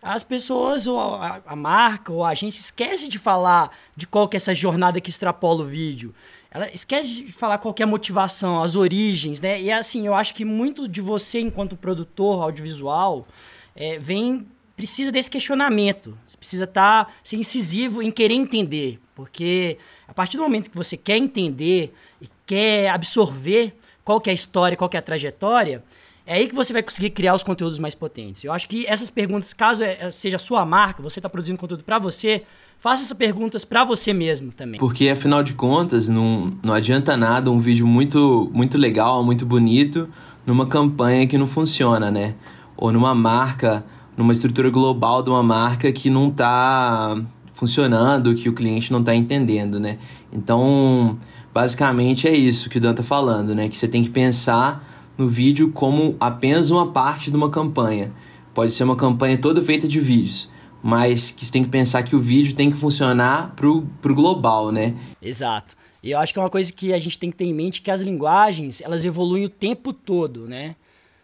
as 0.01 0.23
pessoas, 0.25 0.87
ou 0.87 0.99
a, 0.99 1.43
a, 1.45 1.57
marca, 1.57 2.13
ou 2.13 2.25
a 2.25 2.31
agência 2.31 2.61
esquece 2.61 3.09
de 3.09 3.19
falar 3.19 3.71
de 3.95 4.07
qual 4.07 4.27
que 4.27 4.37
é 4.37 4.39
essa 4.39 4.55
jornada 4.55 5.01
que 5.03 5.11
extrapola 5.11 5.63
o 5.63 5.67
vídeo. 5.67 6.15
Ela 6.57 6.71
esquece 6.73 7.23
de 7.23 7.33
falar 7.33 7.59
qual 7.59 7.75
é 7.79 7.83
a 7.83 7.87
motivação, 7.87 8.63
as 8.63 8.75
origens, 8.77 9.41
né? 9.41 9.61
E 9.61 9.71
assim, 9.71 10.07
eu 10.07 10.15
acho 10.15 10.33
que 10.33 10.43
muito 10.43 10.89
de 10.89 11.03
você, 11.03 11.39
enquanto 11.39 11.77
produtor 11.77 12.43
audiovisual, 12.45 13.29
é, 13.75 13.99
vem 13.99 14.47
precisa 14.75 15.13
desse 15.13 15.31
questionamento. 15.31 16.17
Você 16.27 16.37
precisa 16.39 16.65
estar 16.65 17.05
tá, 17.05 17.13
ser 17.23 17.37
incisivo 17.37 18.03
em 18.03 18.11
querer 18.11 18.33
entender. 18.33 18.99
Porque 19.15 19.77
a 20.09 20.15
partir 20.15 20.39
do 20.39 20.43
momento 20.45 20.71
que 20.71 20.77
você 20.79 20.97
quer 20.97 21.19
entender 21.19 21.95
e 22.23 22.29
quer 22.47 22.89
absorver 22.89 23.75
qual 24.03 24.19
que 24.19 24.31
é 24.31 24.33
a 24.33 24.35
história, 24.35 24.79
qual 24.79 24.89
que 24.89 24.97
é 24.97 25.01
a 25.01 25.03
trajetória, 25.03 25.85
é 26.27 26.35
aí 26.35 26.49
que 26.49 26.55
você 26.55 26.73
vai 26.73 26.83
conseguir 26.83 27.11
criar 27.11 27.35
os 27.35 27.45
conteúdos 27.45 27.79
mais 27.79 27.95
potentes. 27.95 28.43
Eu 28.43 28.53
acho 28.53 28.69
que 28.69 28.85
essas 28.87 29.09
perguntas, 29.09 29.53
caso 29.53 29.85
é, 29.85 30.11
seja 30.11 30.35
a 30.35 30.41
sua 30.41 30.67
marca, 30.67 31.01
você 31.01 31.21
está 31.21 31.29
produzindo 31.29 31.57
conteúdo 31.57 31.85
para 31.85 32.01
você, 32.01 32.43
faça 32.81 33.05
essas 33.05 33.17
perguntas 33.17 33.65
para 33.65 33.85
você 33.85 34.13
mesmo 34.13 34.51
também. 34.51 34.81
Porque, 34.81 35.09
afinal 35.09 35.45
de 35.45 35.55
contas, 35.55 36.09
não, 36.09 36.51
não 36.65 36.75
adianta 36.75 37.17
nada 37.17 37.49
um 37.49 37.61
vídeo 37.61 37.87
muito, 37.87 38.51
muito 38.53 38.77
legal, 38.77 39.23
muito 39.23 39.47
bonito, 39.47 40.09
numa 40.45 40.67
campanha 40.67 41.29
que 41.29 41.39
não 41.39 41.47
funciona, 41.47 42.11
né? 42.11 42.35
Ou 42.77 42.91
numa 42.91 43.15
marca, 43.15 43.85
numa 44.17 44.33
estrutura 44.33 44.69
global 44.69 45.23
de 45.23 45.31
uma 45.31 45.45
marca 45.45 45.93
que 45.93 46.11
não 46.11 46.27
está 46.29 47.17
funcionando, 47.55 48.35
que 48.35 48.49
o 48.49 48.53
cliente 48.53 48.93
não 48.93 48.99
está 48.99 49.15
entendendo, 49.15 49.79
né? 49.79 49.99
Então, 50.33 51.17
basicamente 51.55 52.27
é 52.27 52.37
isso 52.37 52.69
que 52.69 52.79
o 52.79 52.81
Dan 52.81 52.95
tá 52.95 53.05
falando, 53.05 53.55
né? 53.55 53.69
Que 53.69 53.79
você 53.79 53.87
tem 53.87 54.03
que 54.03 54.11
pensar 54.11 54.96
no 55.17 55.29
vídeo 55.29 55.71
como 55.73 56.17
apenas 56.21 56.71
uma 56.71 56.93
parte 56.93 57.31
de 57.31 57.37
uma 57.37 57.51
campanha. 57.51 58.13
Pode 58.55 58.73
ser 58.73 58.85
uma 58.85 58.97
campanha 58.97 59.39
toda 59.39 59.63
feita 59.63 59.87
de 59.87 60.01
vídeos 60.01 60.51
mas 60.87 61.33
que 61.33 61.45
você 61.45 61.51
tem 61.51 61.65
que 61.65 61.71
pensar 61.71 62.05
que 62.05 62.15
o 62.15 62.21
vídeo 62.21 62.55
tem 62.55 62.71
que 62.71 62.77
funcionar 62.77 63.55
pro, 63.57 63.83
pro 64.01 64.15
global, 64.15 64.71
né? 64.71 64.95
Exato. 65.21 65.77
E 66.01 66.13
eu 66.13 66.19
acho 66.21 66.33
que 66.33 66.39
é 66.39 66.43
uma 66.43 66.49
coisa 66.49 66.73
que 66.73 66.93
a 66.93 66.99
gente 66.99 67.19
tem 67.19 67.29
que 67.29 67.37
ter 67.37 67.45
em 67.45 67.53
mente 67.53 67.83
que 67.83 67.91
as 67.91 68.01
linguagens, 68.01 68.81
elas 68.81 69.05
evoluem 69.05 69.45
o 69.45 69.51
tempo 69.51 69.93
todo, 69.93 70.47
né? 70.47 70.77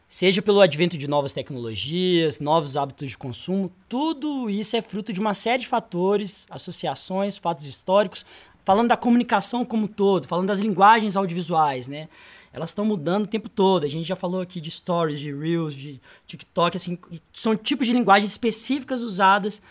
Seja 0.09 0.43
pelo 0.43 0.61
advento 0.61 0.99
de 0.99 1.07
novas 1.07 1.33
tecnologias, 1.33 2.41
novos 2.41 2.77
hábitos 2.77 3.11
de 3.11 3.17
consumo, 3.17 3.71
tudo 3.89 4.51
isso 4.51 4.77
é 4.77 4.83
fruto 4.83 5.13
de 5.13 5.21
uma 5.21 5.33
série 5.33 5.63
de 5.63 5.69
fatores, 5.69 6.45
associações, 6.51 7.37
fatos 7.37 7.65
históricos, 7.65 8.27
falando 8.65 8.89
da 8.89 8.97
comunicação 8.97 9.65
como 9.65 9.85
um 9.85 9.89
todo, 9.89 10.27
falando 10.27 10.49
das 10.49 10.61
linguagens 10.61 11.17
audiovisuais, 11.17 11.89
né? 11.89 12.09
elas 12.53 12.71
estão 12.71 12.85
mudando 12.85 13.25
o 13.25 13.29
tempo 13.29 13.49
todo. 13.49 13.85
A 13.85 13.89
gente 13.89 14.07
já 14.07 14.15
falou 14.15 14.41
aqui 14.41 14.61
de 14.61 14.71
stories, 14.71 15.19
de 15.19 15.35
reels, 15.35 15.75
de 15.75 16.01
TikTok, 16.27 16.77
assim, 16.77 16.99
são 17.33 17.57
tipos 17.57 17.87
de 17.87 17.93
linguagens 17.93 18.31
específicas 18.31 19.03
usadas 19.03 19.63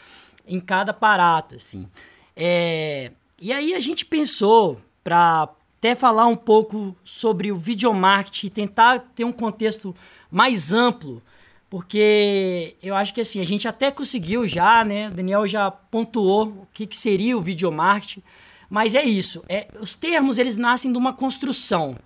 em 0.47 0.59
cada 0.59 0.91
aparato, 0.91 1.55
assim. 1.55 1.87
É, 2.35 3.11
e 3.39 3.53
aí 3.53 3.73
a 3.73 3.79
gente 3.79 4.05
pensou 4.05 4.79
para 5.03 5.49
até 5.77 5.95
falar 5.95 6.25
um 6.27 6.35
pouco 6.35 6.95
sobre 7.03 7.51
o 7.51 7.57
videomarketing 7.57 8.47
e 8.47 8.49
tentar 8.49 8.99
ter 9.15 9.23
um 9.23 9.31
contexto 9.31 9.95
mais 10.29 10.73
amplo, 10.73 11.21
porque 11.69 12.75
eu 12.81 12.95
acho 12.95 13.13
que 13.13 13.21
assim, 13.21 13.39
a 13.39 13.45
gente 13.45 13.67
até 13.67 13.89
conseguiu 13.89 14.47
já, 14.47 14.83
né? 14.83 15.09
O 15.09 15.11
Daniel 15.11 15.47
já 15.47 15.71
pontuou 15.71 16.47
o 16.47 16.67
que, 16.73 16.85
que 16.85 16.97
seria 16.97 17.37
o 17.37 17.41
videomarketing, 17.41 18.21
mas 18.71 18.95
é 18.95 19.03
isso, 19.03 19.43
é, 19.49 19.67
os 19.81 19.95
termos 19.95 20.39
eles 20.39 20.55
nascem 20.55 20.93
de 20.93 20.97
uma 20.97 21.11
construção. 21.11 21.97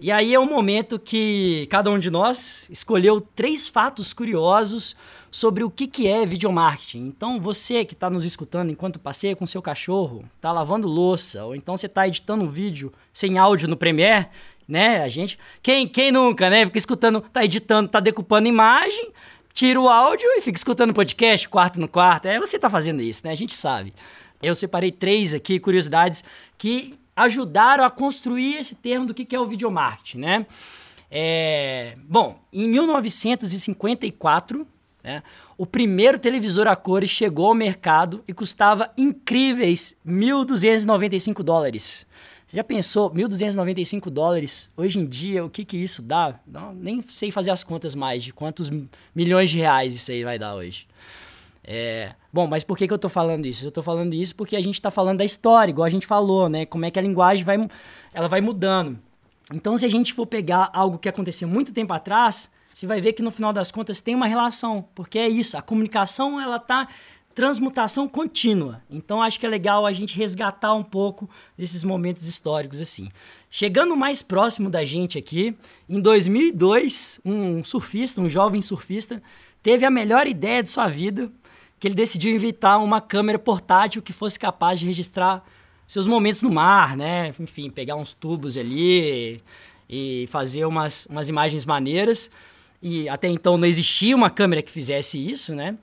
E 0.00 0.10
aí 0.10 0.32
é 0.32 0.38
o 0.38 0.46
momento 0.46 0.98
que 0.98 1.66
cada 1.70 1.90
um 1.90 1.98
de 1.98 2.10
nós 2.10 2.68
escolheu 2.70 3.20
três 3.20 3.68
fatos 3.68 4.14
curiosos 4.14 4.96
sobre 5.30 5.62
o 5.62 5.70
que, 5.70 5.86
que 5.86 6.08
é 6.08 6.24
videomarketing. 6.24 7.06
Então 7.06 7.38
você 7.38 7.84
que 7.84 7.92
está 7.92 8.08
nos 8.08 8.24
escutando 8.24 8.70
enquanto 8.70 8.98
passeia 8.98 9.36
com 9.36 9.46
seu 9.46 9.60
cachorro, 9.60 10.24
está 10.36 10.52
lavando 10.52 10.88
louça, 10.88 11.44
ou 11.44 11.54
então 11.54 11.76
você 11.76 11.84
está 11.84 12.08
editando 12.08 12.44
um 12.44 12.48
vídeo 12.48 12.90
sem 13.12 13.36
áudio 13.36 13.68
no 13.68 13.76
Premiere, 13.76 14.28
né? 14.66 15.02
A 15.02 15.10
gente. 15.10 15.38
Quem, 15.62 15.86
quem 15.86 16.10
nunca, 16.10 16.48
né? 16.48 16.64
Fica 16.64 16.78
escutando, 16.78 17.20
tá 17.20 17.44
editando, 17.44 17.88
tá 17.88 18.00
decupando 18.00 18.48
imagem, 18.48 19.12
tira 19.52 19.78
o 19.78 19.88
áudio 19.88 20.26
e 20.30 20.40
fica 20.40 20.58
escutando 20.58 20.94
podcast, 20.94 21.46
quarto 21.46 21.78
no 21.78 21.88
quarto. 21.88 22.26
É, 22.26 22.40
você 22.40 22.58
tá 22.58 22.70
fazendo 22.70 23.02
isso, 23.02 23.20
né? 23.22 23.32
A 23.32 23.36
gente 23.36 23.54
sabe. 23.54 23.92
Eu 24.46 24.54
separei 24.54 24.92
três 24.92 25.34
aqui, 25.34 25.58
curiosidades, 25.58 26.22
que 26.56 26.94
ajudaram 27.14 27.84
a 27.84 27.90
construir 27.90 28.56
esse 28.56 28.76
termo 28.76 29.06
do 29.06 29.14
que 29.14 29.34
é 29.34 29.40
o 29.40 29.46
videomarketing, 29.46 30.18
né? 30.18 30.46
É, 31.10 31.96
bom, 32.08 32.38
em 32.52 32.68
1954, 32.68 34.66
né, 35.02 35.22
o 35.56 35.64
primeiro 35.64 36.18
televisor 36.18 36.66
a 36.66 36.76
cores 36.76 37.10
chegou 37.10 37.46
ao 37.46 37.54
mercado 37.54 38.22
e 38.28 38.34
custava 38.34 38.92
incríveis 38.96 39.96
1.295 40.06 41.42
dólares. 41.42 42.06
Você 42.46 42.56
já 42.56 42.64
pensou, 42.64 43.10
1.295 43.10 44.10
dólares? 44.10 44.70
Hoje 44.76 45.00
em 45.00 45.06
dia, 45.06 45.44
o 45.44 45.50
que, 45.50 45.64
que 45.64 45.76
isso 45.76 46.00
dá? 46.00 46.38
Não, 46.46 46.72
nem 46.72 47.02
sei 47.02 47.32
fazer 47.32 47.50
as 47.50 47.64
contas 47.64 47.94
mais 47.94 48.22
de 48.22 48.32
quantos 48.32 48.70
milhões 49.14 49.50
de 49.50 49.58
reais 49.58 49.94
isso 49.96 50.12
aí 50.12 50.22
vai 50.22 50.38
dar 50.38 50.54
hoje. 50.54 50.86
É, 51.68 52.14
bom, 52.32 52.46
mas 52.46 52.62
por 52.62 52.78
que, 52.78 52.86
que 52.86 52.92
eu 52.92 52.96
estou 52.96 53.10
falando 53.10 53.44
isso? 53.44 53.64
Eu 53.64 53.70
estou 53.70 53.82
falando 53.82 54.14
isso 54.14 54.36
porque 54.36 54.54
a 54.54 54.60
gente 54.62 54.74
está 54.74 54.88
falando 54.88 55.18
da 55.18 55.24
história, 55.24 55.72
igual 55.72 55.84
a 55.84 55.90
gente 55.90 56.06
falou, 56.06 56.48
né? 56.48 56.64
Como 56.64 56.84
é 56.84 56.90
que 56.92 56.98
a 56.98 57.02
linguagem 57.02 57.44
vai, 57.44 57.58
ela 58.14 58.28
vai 58.28 58.40
mudando. 58.40 58.96
Então, 59.52 59.76
se 59.76 59.84
a 59.84 59.88
gente 59.88 60.14
for 60.14 60.26
pegar 60.26 60.70
algo 60.72 60.96
que 60.96 61.08
aconteceu 61.08 61.48
muito 61.48 61.72
tempo 61.72 61.92
atrás, 61.92 62.48
você 62.72 62.86
vai 62.86 63.00
ver 63.00 63.14
que 63.14 63.22
no 63.22 63.32
final 63.32 63.52
das 63.52 63.72
contas 63.72 64.00
tem 64.00 64.14
uma 64.14 64.28
relação, 64.28 64.88
porque 64.94 65.18
é 65.18 65.28
isso, 65.28 65.56
a 65.56 65.62
comunicação 65.62 66.40
ela 66.40 66.58
tá 66.60 66.86
transmutação 67.34 68.08
contínua. 68.08 68.80
Então 68.88 69.20
acho 69.20 69.38
que 69.38 69.44
é 69.44 69.48
legal 69.48 69.84
a 69.84 69.92
gente 69.92 70.16
resgatar 70.16 70.72
um 70.72 70.82
pouco 70.82 71.28
desses 71.56 71.84
momentos 71.84 72.26
históricos 72.26 72.80
assim. 72.80 73.10
Chegando 73.50 73.94
mais 73.94 74.22
próximo 74.22 74.70
da 74.70 74.84
gente 74.84 75.18
aqui, 75.18 75.54
em 75.88 76.00
2002, 76.00 77.20
um 77.24 77.62
surfista, 77.62 78.22
um 78.22 78.28
jovem 78.28 78.62
surfista, 78.62 79.22
teve 79.62 79.84
a 79.84 79.90
melhor 79.90 80.26
ideia 80.26 80.62
de 80.62 80.70
sua 80.70 80.88
vida 80.88 81.30
que 81.78 81.88
ele 81.88 81.94
decidiu 81.94 82.34
inventar 82.34 82.82
uma 82.82 83.00
câmera 83.00 83.38
portátil 83.38 84.02
que 84.02 84.12
fosse 84.12 84.38
capaz 84.38 84.80
de 84.80 84.86
registrar 84.86 85.44
seus 85.86 86.06
momentos 86.06 86.42
no 86.42 86.50
mar, 86.50 86.96
né? 86.96 87.34
Enfim, 87.38 87.70
pegar 87.70 87.96
uns 87.96 88.12
tubos 88.12 88.56
ali 88.56 89.40
e 89.88 90.26
fazer 90.28 90.64
umas, 90.64 91.06
umas 91.06 91.28
imagens 91.28 91.64
maneiras. 91.64 92.30
E 92.82 93.08
até 93.08 93.28
então 93.28 93.56
não 93.56 93.66
existia 93.66 94.16
uma 94.16 94.30
câmera 94.30 94.62
que 94.62 94.70
fizesse 94.70 95.18
isso, 95.18 95.54
né? 95.54 95.76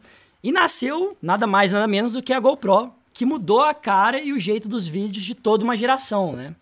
E 0.43 0.51
nasceu 0.51 1.15
nada 1.21 1.47
mais, 1.47 1.71
nada 1.71 1.87
menos 1.87 2.13
do 2.13 2.21
que 2.21 2.33
a 2.33 2.39
GoPro, 2.39 2.91
que 3.13 3.25
mudou 3.25 3.61
a 3.61 3.73
cara 3.73 4.19
e 4.21 4.33
o 4.33 4.39
jeito 4.39 4.67
dos 4.67 4.87
vídeos 4.87 5.23
de 5.23 5.35
toda 5.35 5.63
uma 5.63 5.77
geração, 5.77 6.33
né? 6.33 6.55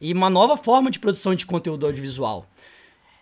E 0.00 0.12
uma 0.12 0.30
nova 0.30 0.56
forma 0.56 0.90
de 0.90 0.98
produção 0.98 1.34
de 1.34 1.44
conteúdo 1.44 1.86
audiovisual. 1.86 2.46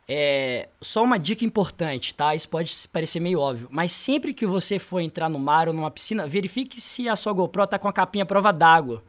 É, 0.08 0.68
só 0.80 1.02
uma 1.02 1.18
dica 1.18 1.44
importante, 1.44 2.14
tá? 2.14 2.34
Isso 2.34 2.48
pode 2.48 2.72
parecer 2.92 3.20
meio 3.20 3.40
óbvio, 3.40 3.68
mas 3.70 3.92
sempre 3.92 4.34
que 4.34 4.46
você 4.46 4.78
for 4.78 5.00
entrar 5.00 5.28
no 5.28 5.38
mar 5.38 5.68
ou 5.68 5.74
numa 5.74 5.90
piscina, 5.90 6.26
verifique 6.26 6.80
se 6.80 7.08
a 7.08 7.16
sua 7.16 7.32
GoPro 7.32 7.66
tá 7.66 7.78
com 7.78 7.88
a 7.88 7.92
capinha 7.92 8.26
prova 8.26 8.52
d'água. 8.52 9.02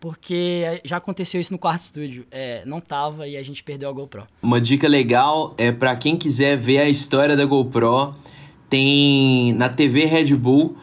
Porque 0.00 0.80
já 0.84 0.98
aconteceu 0.98 1.40
isso 1.40 1.52
no 1.52 1.58
quarto 1.58 1.80
estúdio. 1.80 2.24
É, 2.30 2.62
não 2.64 2.80
tava 2.80 3.26
e 3.26 3.36
a 3.36 3.42
gente 3.42 3.64
perdeu 3.64 3.90
a 3.90 3.92
GoPro. 3.92 4.28
Uma 4.40 4.60
dica 4.60 4.86
legal 4.86 5.54
é 5.58 5.72
para 5.72 5.96
quem 5.96 6.16
quiser 6.16 6.56
ver 6.56 6.78
a 6.78 6.88
história 6.88 7.36
da 7.36 7.44
GoPro, 7.44 8.14
tem 8.70 9.52
na 9.54 9.68
TV 9.68 10.04
Red 10.04 10.36
Bull 10.36 10.76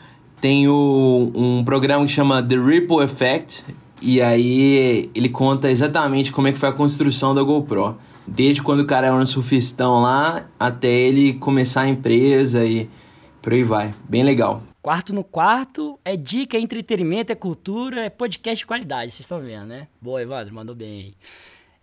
tem 0.46 0.68
o, 0.68 1.32
um 1.34 1.64
programa 1.64 2.06
que 2.06 2.12
chama 2.12 2.44
The 2.44 2.56
Ripple 2.56 3.04
Effect 3.04 3.64
e 4.00 4.22
aí 4.22 5.10
ele 5.16 5.28
conta 5.28 5.72
exatamente 5.72 6.32
como 6.32 6.48
é 6.48 6.52
que 6.52 6.60
foi 6.60 6.70
a 6.70 6.72
construção 6.72 7.34
da 7.34 7.42
GoPro. 7.42 7.98
Desde 8.28 8.62
quando 8.62 8.82
o 8.82 8.86
cara 8.86 9.08
era 9.08 9.16
um 9.16 9.26
surfistão 9.26 10.02
lá, 10.02 10.48
até 10.60 10.88
ele 10.88 11.34
começar 11.34 11.82
a 11.82 11.88
empresa 11.88 12.66
e 12.66 12.90
por 13.42 13.54
aí 13.54 13.64
vai. 13.64 13.94
Bem 14.10 14.24
legal. 14.24 14.64
Quarto 14.82 15.14
no 15.14 15.24
quarto 15.24 16.00
é 16.06 16.16
dica, 16.16 16.58
é 16.58 16.60
entretenimento, 16.60 17.32
é 17.32 17.36
cultura, 17.36 18.06
é 18.06 18.10
podcast 18.10 18.60
de 18.60 18.66
qualidade, 18.66 19.12
vocês 19.12 19.22
estão 19.22 19.40
vendo, 19.40 19.66
né? 19.66 19.88
Boa, 20.00 20.22
Evandro, 20.22 20.54
mandou 20.54 20.76
bem 20.76 21.00
aí. 21.00 21.14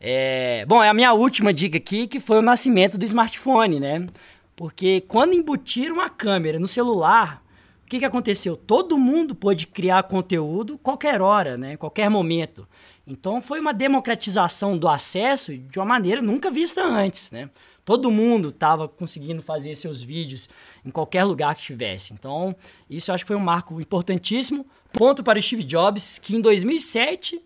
É... 0.01 0.65
Bom, 0.67 0.83
é 0.83 0.89
a 0.89 0.95
minha 0.95 1.13
última 1.13 1.53
dica 1.53 1.79
aqui, 1.79 2.07
que 2.07 2.21
foi 2.21 2.39
o 2.39 2.43
nascimento 2.43 2.99
do 2.99 3.05
smartphone, 3.05 3.81
né? 3.81 4.07
Porque 4.55 5.01
quando 5.03 5.35
embutiram 5.35 6.01
a 6.01 6.09
câmera 6.09 6.59
no 6.59 6.69
celular, 6.69 7.43
o 7.85 7.89
que, 7.89 7.99
que 7.99 8.05
aconteceu? 8.05 8.57
Todo 8.57 8.99
mundo 8.99 9.35
pôde 9.35 9.67
criar 9.67 10.05
conteúdo 10.05 10.79
qualquer 10.79 11.21
hora, 11.21 11.57
né? 11.57 11.77
Qualquer 11.77 12.09
momento. 12.09 12.67
Então 13.06 13.42
foi 13.42 13.61
uma 13.61 13.75
democratização 13.75 14.78
do 14.78 14.88
acesso 14.88 15.56
de 15.56 15.78
uma 15.78 15.85
maneira 15.85 16.23
nunca 16.23 16.50
vista 16.50 16.82
antes, 16.82 17.30
né? 17.30 17.50
Todo 17.85 18.12
mundo 18.12 18.50
estava 18.50 18.87
conseguindo 18.87 19.42
fazer 19.42 19.75
seus 19.75 20.00
vídeos 20.00 20.49
em 20.85 20.90
qualquer 20.90 21.25
lugar 21.25 21.54
que 21.54 21.62
estivesse. 21.62 22.12
Então, 22.12 22.54
isso 22.88 23.11
eu 23.11 23.14
acho 23.14 23.25
que 23.25 23.28
foi 23.28 23.37
um 23.37 23.40
marco 23.40 23.80
importantíssimo. 23.80 24.64
Ponto 24.92 25.25
para 25.25 25.38
o 25.38 25.42
Steve 25.42 25.64
Jobs, 25.64 26.16
que 26.18 26.37
em 26.37 26.40
2007 26.40 27.42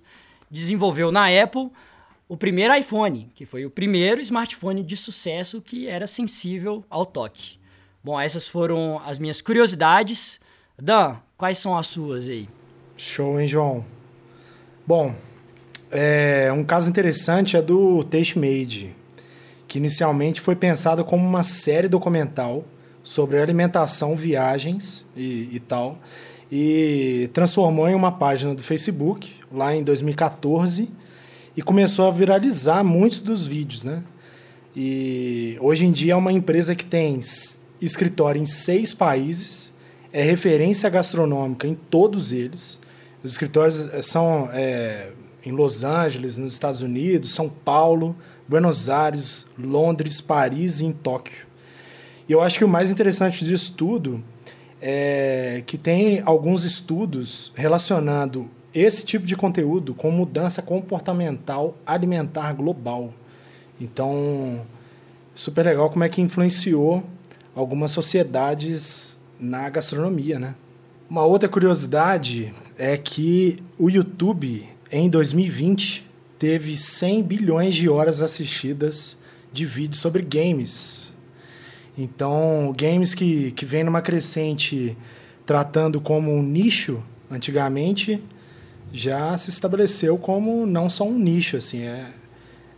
desenvolveu 0.50 1.10
na 1.10 1.26
Apple 1.28 1.70
o 2.28 2.36
primeiro 2.36 2.75
iPhone, 2.75 3.30
que 3.34 3.46
foi 3.46 3.64
o 3.64 3.70
primeiro 3.70 4.20
smartphone 4.20 4.82
de 4.82 4.96
sucesso 4.96 5.62
que 5.62 5.86
era 5.86 6.06
sensível 6.06 6.84
ao 6.90 7.06
toque. 7.06 7.58
Bom, 8.04 8.20
essas 8.20 8.46
foram 8.46 9.00
as 9.06 9.18
minhas 9.18 9.40
curiosidades. 9.40 10.38
Dan, 10.76 11.16
quais 11.38 11.56
são 11.56 11.78
as 11.78 11.86
suas 11.86 12.28
aí? 12.28 12.48
Show, 12.96 13.40
hein, 13.40 13.48
João? 13.48 13.84
Bom, 14.86 15.14
é, 15.90 16.52
um 16.52 16.64
caso 16.64 16.90
interessante 16.90 17.57
é 17.57 17.62
do 17.62 18.02
Taste 18.05 18.38
Made, 18.38 18.95
que 19.69 19.78
inicialmente 19.78 20.40
foi 20.40 20.57
pensado 20.57 21.05
como 21.05 21.26
uma 21.26 21.43
série 21.43 21.88
documental 21.88 22.64
sobre 23.02 23.40
alimentação, 23.40 24.16
viagens 24.16 25.07
e, 25.16 25.50
e 25.52 25.61
tal, 25.61 25.99
e 26.50 27.31
transformou 27.33 27.88
em 27.88 27.95
uma 27.95 28.12
página 28.12 28.55
do 28.55 28.62
Facebook 28.62 29.33
lá 29.52 29.75
em 29.75 29.83
2014 29.83 30.88
e 31.57 31.62
começou 31.62 32.09
a 32.09 32.11
viralizar 32.11 32.85
muitos 32.85 33.21
dos 33.21 33.47
vídeos, 33.47 33.85
né? 33.85 34.02
E 34.75 35.57
hoje 35.61 35.87
em 35.87 35.93
dia 35.93 36.12
é 36.12 36.16
uma 36.16 36.33
empresa 36.33 36.75
que 36.75 36.85
tem 36.85 37.19
escritório 37.81 38.40
em 38.40 38.45
seis 38.45 38.93
países, 38.93 39.73
é 40.12 40.23
referência 40.23 40.90
gastronômica 40.90 41.66
em 41.66 41.75
todos 41.75 42.31
eles. 42.31 42.78
Os 43.25 43.33
escritórios 43.33 43.88
eh, 43.93 44.02
são 44.02 44.50
é, 44.52 45.12
em 45.47 45.53
Los 45.53 45.85
Angeles, 45.85 46.37
nos 46.37 46.53
Estados 46.53 46.83
Unidos, 46.83 47.31
São 47.31 47.49
Paulo, 47.49 48.17
Buenos 48.49 48.88
Aires, 48.88 49.47
Londres, 49.57 50.21
Paris 50.21 50.81
e 50.81 50.87
em 50.87 50.93
Tóquio. 50.93 51.47
E 52.29 52.33
eu 52.33 52.41
acho 52.41 52.59
que 52.59 52.65
o 52.65 52.69
mais 52.69 52.91
interessante 52.91 53.45
disso 53.45 53.73
tudo 53.76 54.23
é 54.83 55.62
que 55.67 55.79
tem 55.79 56.21
alguns 56.25 56.65
estudos 56.65 57.53
relacionando 57.55 58.50
esse 58.75 59.07
tipo 59.07 59.25
de 59.25 59.37
conteúdo 59.37 59.95
com 59.95 60.11
mudança 60.11 60.61
comportamental 60.61 61.76
alimentar 61.87 62.53
global. 62.53 63.15
Então, 63.81 64.62
super 65.35 65.65
legal 65.65 65.88
como 65.88 66.05
é 66.05 66.09
que 66.09 66.21
influenciou 66.21 67.03
algumas 67.55 67.93
sociedades 67.93 69.19
na 69.38 69.69
gastronomia, 69.71 70.38
né? 70.38 70.55
Uma 71.09 71.25
outra 71.25 71.49
curiosidade 71.49 72.53
é 72.76 72.97
que 72.97 73.62
o 73.79 73.88
YouTube, 73.88 74.69
em 74.90 75.09
2020, 75.09 76.07
teve 76.38 76.76
100 76.76 77.23
bilhões 77.23 77.75
de 77.75 77.88
horas 77.88 78.23
assistidas 78.23 79.16
de 79.52 79.64
vídeos 79.64 80.00
sobre 80.00 80.23
games. 80.23 81.14
Então, 81.97 82.75
games 82.76 83.14
que, 83.14 83.52
que 83.52 83.64
vem 83.64 83.83
numa 83.83 84.02
crescente 84.02 84.97
tratando 85.47 86.00
como 86.00 86.33
um 86.33 86.43
nicho 86.43 87.02
antigamente, 87.31 88.23
já 88.93 89.37
se 89.37 89.50
estabeleceu 89.50 90.19
como 90.19 90.67
não 90.67 90.91
só 90.91 91.04
um 91.04 91.19
nicho, 91.19 91.56
assim, 91.56 91.82
é, 91.82 92.10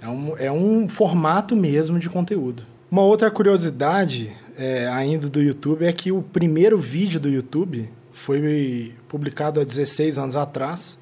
é, 0.00 0.08
um, 0.08 0.36
é 0.36 0.52
um 0.52 0.88
formato 0.88 1.56
mesmo 1.56 1.98
de 1.98 2.08
conteúdo. 2.08 2.64
Uma 2.90 3.02
outra 3.02 3.30
curiosidade 3.30 4.32
é, 4.56 4.86
ainda 4.88 5.28
do 5.28 5.42
YouTube 5.42 5.84
é 5.84 5.92
que 5.92 6.10
o 6.10 6.22
primeiro 6.22 6.78
vídeo 6.78 7.20
do 7.20 7.28
YouTube 7.28 7.88
foi 8.12 8.94
publicado 9.08 9.60
há 9.60 9.64
16 9.64 10.18
anos 10.18 10.36
atrás. 10.36 10.97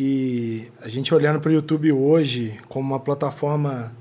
E 0.00 0.68
a 0.80 0.88
gente 0.88 1.12
olhando 1.12 1.40
para 1.40 1.50
o 1.50 1.52
YouTube 1.52 1.90
hoje 1.90 2.56
como 2.68 2.86
uma 2.88 3.00
plataforma 3.00 3.92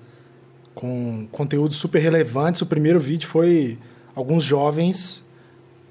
com 0.76 1.28
conteúdo 1.32 1.74
super 1.74 2.00
relevantes, 2.00 2.62
o 2.62 2.68
primeiro 2.68 3.00
vídeo 3.00 3.28
foi 3.28 3.80
alguns 4.14 4.44
jovens 4.44 5.28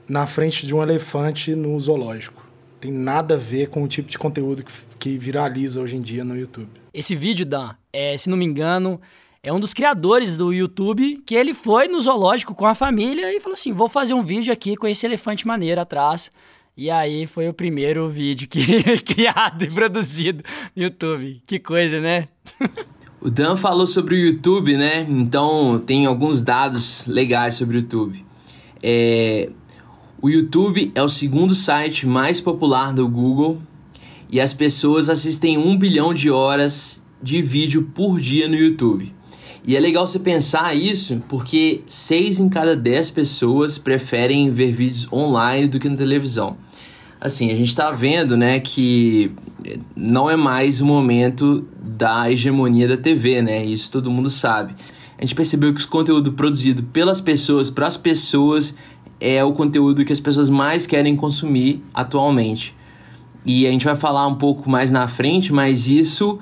na 0.09 0.25
frente 0.25 0.65
de 0.65 0.73
um 0.73 0.81
elefante 0.81 1.57
no 1.57 1.79
zoológico 1.81 2.47
tem 2.87 2.93
nada 2.93 3.35
a 3.35 3.39
ver 3.39 3.69
com 3.69 3.83
o 3.83 3.89
tipo 3.89 4.09
de 4.09 4.19
conteúdo 4.19 4.63
que, 4.63 4.73
que 4.99 5.19
viraliza 5.19 5.81
hoje 5.81 5.97
em 5.97 6.01
dia 6.01 6.25
no 6.25 6.37
YouTube. 6.37 6.71
Esse 6.93 7.17
vídeo, 7.17 7.45
Dan, 7.45 7.75
é, 7.93 8.17
se 8.17 8.29
não 8.29 8.37
me 8.37 8.45
engano, 8.45 9.01
é 9.43 9.53
um 9.53 9.61
dos 9.61 9.75
criadores 9.75 10.37
do 10.37 10.53
YouTube 10.53 11.23
que 11.27 11.35
ele 11.35 11.53
foi 11.53 11.89
no 11.89 12.01
zoológico 12.01 12.55
com 12.55 12.67
a 12.67 12.75
família 12.75 13.35
e 13.35 13.41
falou 13.41 13.55
assim: 13.55 13.73
vou 13.73 13.89
fazer 13.89 14.15
um 14.15 14.23
vídeo 14.23 14.53
aqui 14.53 14.77
com 14.77 14.87
esse 14.87 15.05
elefante 15.05 15.47
maneiro 15.47 15.81
atrás. 15.81 16.31
E 16.77 16.91
aí 16.91 17.27
foi 17.27 17.49
o 17.49 17.55
primeiro 17.55 18.07
vídeo 18.07 18.47
que 18.47 18.83
criado 19.01 19.65
e 19.65 19.71
produzido 19.71 20.45
no 20.77 20.83
YouTube. 20.83 21.41
Que 21.47 21.59
coisa, 21.59 22.03
né? 22.03 22.29
o 23.19 23.31
Dan 23.31 23.57
falou 23.57 23.87
sobre 23.87 24.15
o 24.15 24.19
YouTube, 24.19 24.77
né? 24.77 25.07
Então 25.09 25.79
tem 25.79 26.05
alguns 26.05 26.43
dados 26.43 27.07
legais 27.07 27.55
sobre 27.55 27.79
o 27.79 27.81
YouTube. 27.81 28.23
É, 28.83 29.49
o 30.21 30.29
YouTube 30.29 30.93
é 30.95 31.03
o 31.03 31.09
segundo 31.09 31.55
site 31.55 32.07
mais 32.07 32.43
popular 32.43 32.93
do 32.93 33.09
Google 33.09 33.59
e 34.29 34.39
as 34.39 34.53
pessoas 34.53 35.09
assistem 35.09 35.57
um 35.57 35.79
bilhão 35.79 36.13
de 36.13 36.31
horas 36.31 37.03
de 37.23 37.41
vídeo 37.41 37.91
por 37.95 38.21
dia 38.21 38.49
no 38.49 38.55
YouTube. 38.55 39.16
E 39.67 39.75
é 39.75 39.81
legal 39.81 40.07
você 40.07 40.21
pensar 40.21 40.77
isso 40.77 41.21
porque 41.29 41.83
6 41.87 42.39
em 42.39 42.49
cada 42.49 42.77
10 42.77 43.11
pessoas 43.11 43.77
preferem 43.77 44.49
ver 44.49 44.71
vídeos 44.71 45.13
online 45.13 45.67
do 45.67 45.81
que 45.81 45.89
na 45.89 45.97
televisão. 45.97 46.57
Assim, 47.21 47.51
a 47.51 47.57
gente 47.57 47.71
está 47.71 47.91
vendo 47.91 48.37
né, 48.37 48.61
que 48.61 49.33
não 49.97 50.31
é 50.31 50.37
mais 50.37 50.81
o 50.81 50.87
momento 50.87 51.67
da 51.83 52.31
hegemonia 52.31 52.87
da 52.87 52.97
TV, 52.97 53.43
né? 53.43 53.65
Isso 53.65 53.91
todo 53.91 54.09
mundo 54.09 54.31
sabe. 54.31 54.73
A 55.19 55.23
gente 55.23 55.35
percebeu 55.35 55.75
que 55.75 55.83
o 55.83 55.89
conteúdo 55.89 56.35
produzido 56.35 56.85
pelas 56.85 57.21
pessoas, 57.21 57.69
para 57.69 57.89
as 57.89 57.97
pessoas, 57.97 58.77
é 59.19 59.43
o 59.43 59.53
conteúdo 59.53 60.05
que 60.05 60.13
as 60.13 60.21
pessoas 60.21 60.49
mais 60.49 60.87
querem 60.87 61.17
consumir 61.17 61.83
atualmente. 61.93 62.77
E 63.45 63.67
a 63.67 63.71
gente 63.71 63.85
vai 63.85 63.97
falar 63.97 64.29
um 64.29 64.37
pouco 64.37 64.71
mais 64.71 64.93
na 64.93 65.09
frente, 65.09 65.53
mas 65.53 65.89
isso 65.89 66.39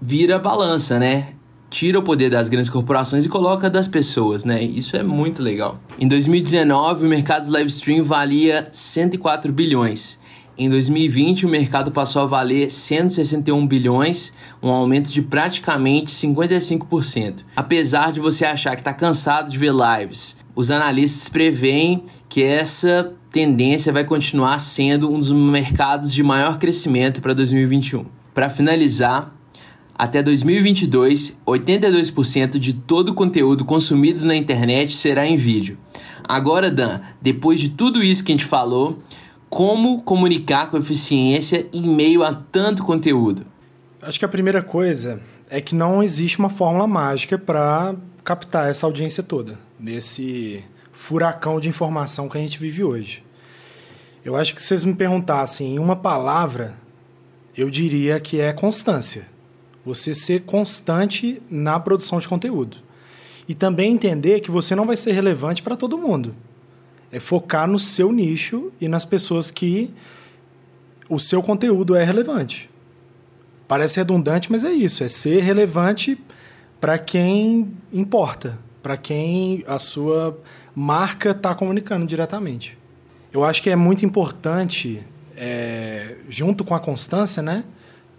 vira 0.00 0.38
balança, 0.38 0.98
né? 0.98 1.33
Tira 1.74 1.98
o 1.98 2.02
poder 2.04 2.30
das 2.30 2.48
grandes 2.48 2.70
corporações 2.70 3.24
e 3.24 3.28
coloca 3.28 3.68
das 3.68 3.88
pessoas, 3.88 4.44
né? 4.44 4.62
Isso 4.62 4.96
é 4.96 5.02
muito 5.02 5.42
legal. 5.42 5.80
Em 5.98 6.06
2019, 6.06 7.04
o 7.04 7.08
mercado 7.08 7.50
live 7.50 7.68
stream 7.68 8.04
valia 8.04 8.68
104 8.70 9.52
bilhões. 9.52 10.20
Em 10.56 10.70
2020, 10.70 11.44
o 11.44 11.48
mercado 11.48 11.90
passou 11.90 12.22
a 12.22 12.26
valer 12.26 12.70
161 12.70 13.66
bilhões, 13.66 14.32
um 14.62 14.70
aumento 14.70 15.10
de 15.10 15.20
praticamente 15.20 16.12
55%. 16.12 17.40
Apesar 17.56 18.12
de 18.12 18.20
você 18.20 18.46
achar 18.46 18.76
que 18.76 18.80
está 18.82 18.94
cansado 18.94 19.50
de 19.50 19.58
ver 19.58 19.72
lives, 19.72 20.36
os 20.54 20.70
analistas 20.70 21.28
preveem 21.28 22.04
que 22.28 22.44
essa 22.44 23.12
tendência 23.32 23.92
vai 23.92 24.04
continuar 24.04 24.60
sendo 24.60 25.12
um 25.12 25.18
dos 25.18 25.32
mercados 25.32 26.14
de 26.14 26.22
maior 26.22 26.56
crescimento 26.56 27.20
para 27.20 27.34
2021. 27.34 28.06
Para 28.32 28.48
finalizar, 28.48 29.33
até 29.96 30.22
2022, 30.22 31.40
82% 31.46 32.58
de 32.58 32.72
todo 32.72 33.10
o 33.10 33.14
conteúdo 33.14 33.64
consumido 33.64 34.24
na 34.24 34.34
internet 34.34 34.92
será 34.92 35.26
em 35.26 35.36
vídeo. 35.36 35.78
Agora, 36.26 36.70
Dan, 36.70 37.00
depois 37.20 37.60
de 37.60 37.68
tudo 37.68 38.02
isso 38.02 38.24
que 38.24 38.32
a 38.32 38.34
gente 38.34 38.46
falou, 38.46 38.98
como 39.48 40.02
comunicar 40.02 40.68
com 40.68 40.76
eficiência 40.76 41.66
em 41.72 41.94
meio 41.94 42.24
a 42.24 42.34
tanto 42.34 42.82
conteúdo? 42.82 43.46
Acho 44.02 44.18
que 44.18 44.24
a 44.24 44.28
primeira 44.28 44.62
coisa 44.62 45.20
é 45.48 45.60
que 45.60 45.74
não 45.74 46.02
existe 46.02 46.38
uma 46.38 46.50
fórmula 46.50 46.86
mágica 46.86 47.38
para 47.38 47.94
captar 48.24 48.68
essa 48.68 48.86
audiência 48.86 49.22
toda 49.22 49.58
nesse 49.78 50.64
furacão 50.92 51.60
de 51.60 51.68
informação 51.68 52.28
que 52.28 52.36
a 52.36 52.40
gente 52.40 52.58
vive 52.58 52.82
hoje. 52.82 53.22
Eu 54.24 54.34
acho 54.36 54.54
que 54.54 54.62
se 54.62 54.68
vocês 54.68 54.84
me 54.84 54.94
perguntassem 54.94 55.76
em 55.76 55.78
uma 55.78 55.94
palavra, 55.94 56.74
eu 57.56 57.68
diria 57.70 58.18
que 58.18 58.40
é 58.40 58.52
constância. 58.52 59.33
Você 59.84 60.14
ser 60.14 60.42
constante 60.42 61.42
na 61.50 61.78
produção 61.78 62.18
de 62.18 62.28
conteúdo. 62.28 62.78
E 63.46 63.54
também 63.54 63.92
entender 63.92 64.40
que 64.40 64.50
você 64.50 64.74
não 64.74 64.86
vai 64.86 64.96
ser 64.96 65.12
relevante 65.12 65.62
para 65.62 65.76
todo 65.76 65.98
mundo. 65.98 66.34
É 67.12 67.20
focar 67.20 67.68
no 67.68 67.78
seu 67.78 68.10
nicho 68.10 68.72
e 68.80 68.88
nas 68.88 69.04
pessoas 69.04 69.50
que 69.50 69.90
o 71.08 71.18
seu 71.18 71.42
conteúdo 71.42 71.94
é 71.94 72.02
relevante. 72.02 72.70
Parece 73.68 73.96
redundante, 73.96 74.50
mas 74.50 74.64
é 74.64 74.72
isso. 74.72 75.04
É 75.04 75.08
ser 75.08 75.42
relevante 75.42 76.18
para 76.80 76.98
quem 76.98 77.72
importa, 77.92 78.58
para 78.82 78.96
quem 78.96 79.64
a 79.66 79.78
sua 79.78 80.38
marca 80.74 81.30
está 81.30 81.54
comunicando 81.54 82.06
diretamente. 82.06 82.76
Eu 83.32 83.42
acho 83.42 83.62
que 83.62 83.70
é 83.70 83.76
muito 83.76 84.04
importante, 84.04 85.02
é, 85.36 86.16
junto 86.28 86.64
com 86.64 86.74
a 86.74 86.80
constância, 86.80 87.42
né, 87.42 87.64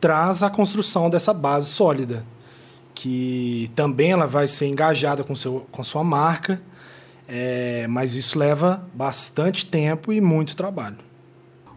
traz 0.05 0.43
a 0.43 0.51
construção 0.51 1.09
dessa 1.09 1.33
base 1.33 1.67
sólida, 1.67 2.23
que 2.93 3.71
também 3.75 4.11
ela 4.11 4.27
vai 4.27 4.47
ser 4.47 4.67
engajada 4.67 5.23
com, 5.23 5.35
seu, 5.35 5.65
com 5.71 5.83
sua 5.83 6.03
marca, 6.03 6.61
é, 7.27 7.87
mas 7.87 8.13
isso 8.13 8.37
leva 8.37 8.87
bastante 8.93 9.65
tempo 9.65 10.13
e 10.13 10.21
muito 10.21 10.55
trabalho. 10.55 10.97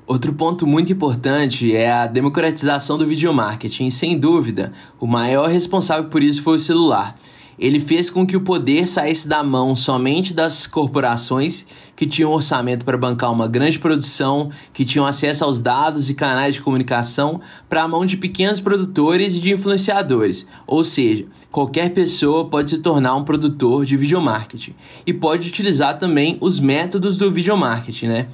Outro 0.06 0.30
ponto 0.34 0.66
muito 0.66 0.92
importante 0.92 1.74
é 1.74 1.90
a 1.90 2.06
democratização 2.06 2.98
do 2.98 3.06
videomarketing. 3.06 3.88
Sem 3.88 4.18
dúvida, 4.18 4.74
o 5.00 5.06
maior 5.06 5.48
responsável 5.48 6.10
por 6.10 6.22
isso 6.22 6.42
foi 6.42 6.56
o 6.56 6.58
celular. 6.58 7.16
Ele 7.58 7.80
fez 7.80 8.08
com 8.08 8.24
que 8.24 8.36
o 8.36 8.40
poder 8.40 8.86
saísse 8.86 9.26
da 9.26 9.42
mão 9.42 9.74
somente 9.74 10.32
das 10.32 10.66
corporações 10.66 11.66
que 11.96 12.06
tinham 12.06 12.30
orçamento 12.30 12.84
para 12.84 12.96
bancar 12.96 13.32
uma 13.32 13.48
grande 13.48 13.78
produção, 13.78 14.50
que 14.72 14.84
tinham 14.84 15.04
acesso 15.04 15.44
aos 15.44 15.60
dados 15.60 16.08
e 16.08 16.14
canais 16.14 16.54
de 16.54 16.60
comunicação, 16.60 17.40
para 17.68 17.82
a 17.82 17.88
mão 17.88 18.06
de 18.06 18.16
pequenos 18.16 18.60
produtores 18.60 19.34
e 19.34 19.40
de 19.40 19.50
influenciadores. 19.50 20.46
Ou 20.66 20.84
seja, 20.84 21.26
qualquer 21.50 21.90
pessoa 21.90 22.48
pode 22.48 22.70
se 22.70 22.78
tornar 22.78 23.16
um 23.16 23.24
produtor 23.24 23.84
de 23.84 23.96
videomarketing 23.96 24.74
e 25.04 25.12
pode 25.12 25.48
utilizar 25.48 25.98
também 25.98 26.38
os 26.40 26.60
métodos 26.60 27.16
do 27.16 27.30
videomarketing, 27.32 28.06
né? 28.06 28.26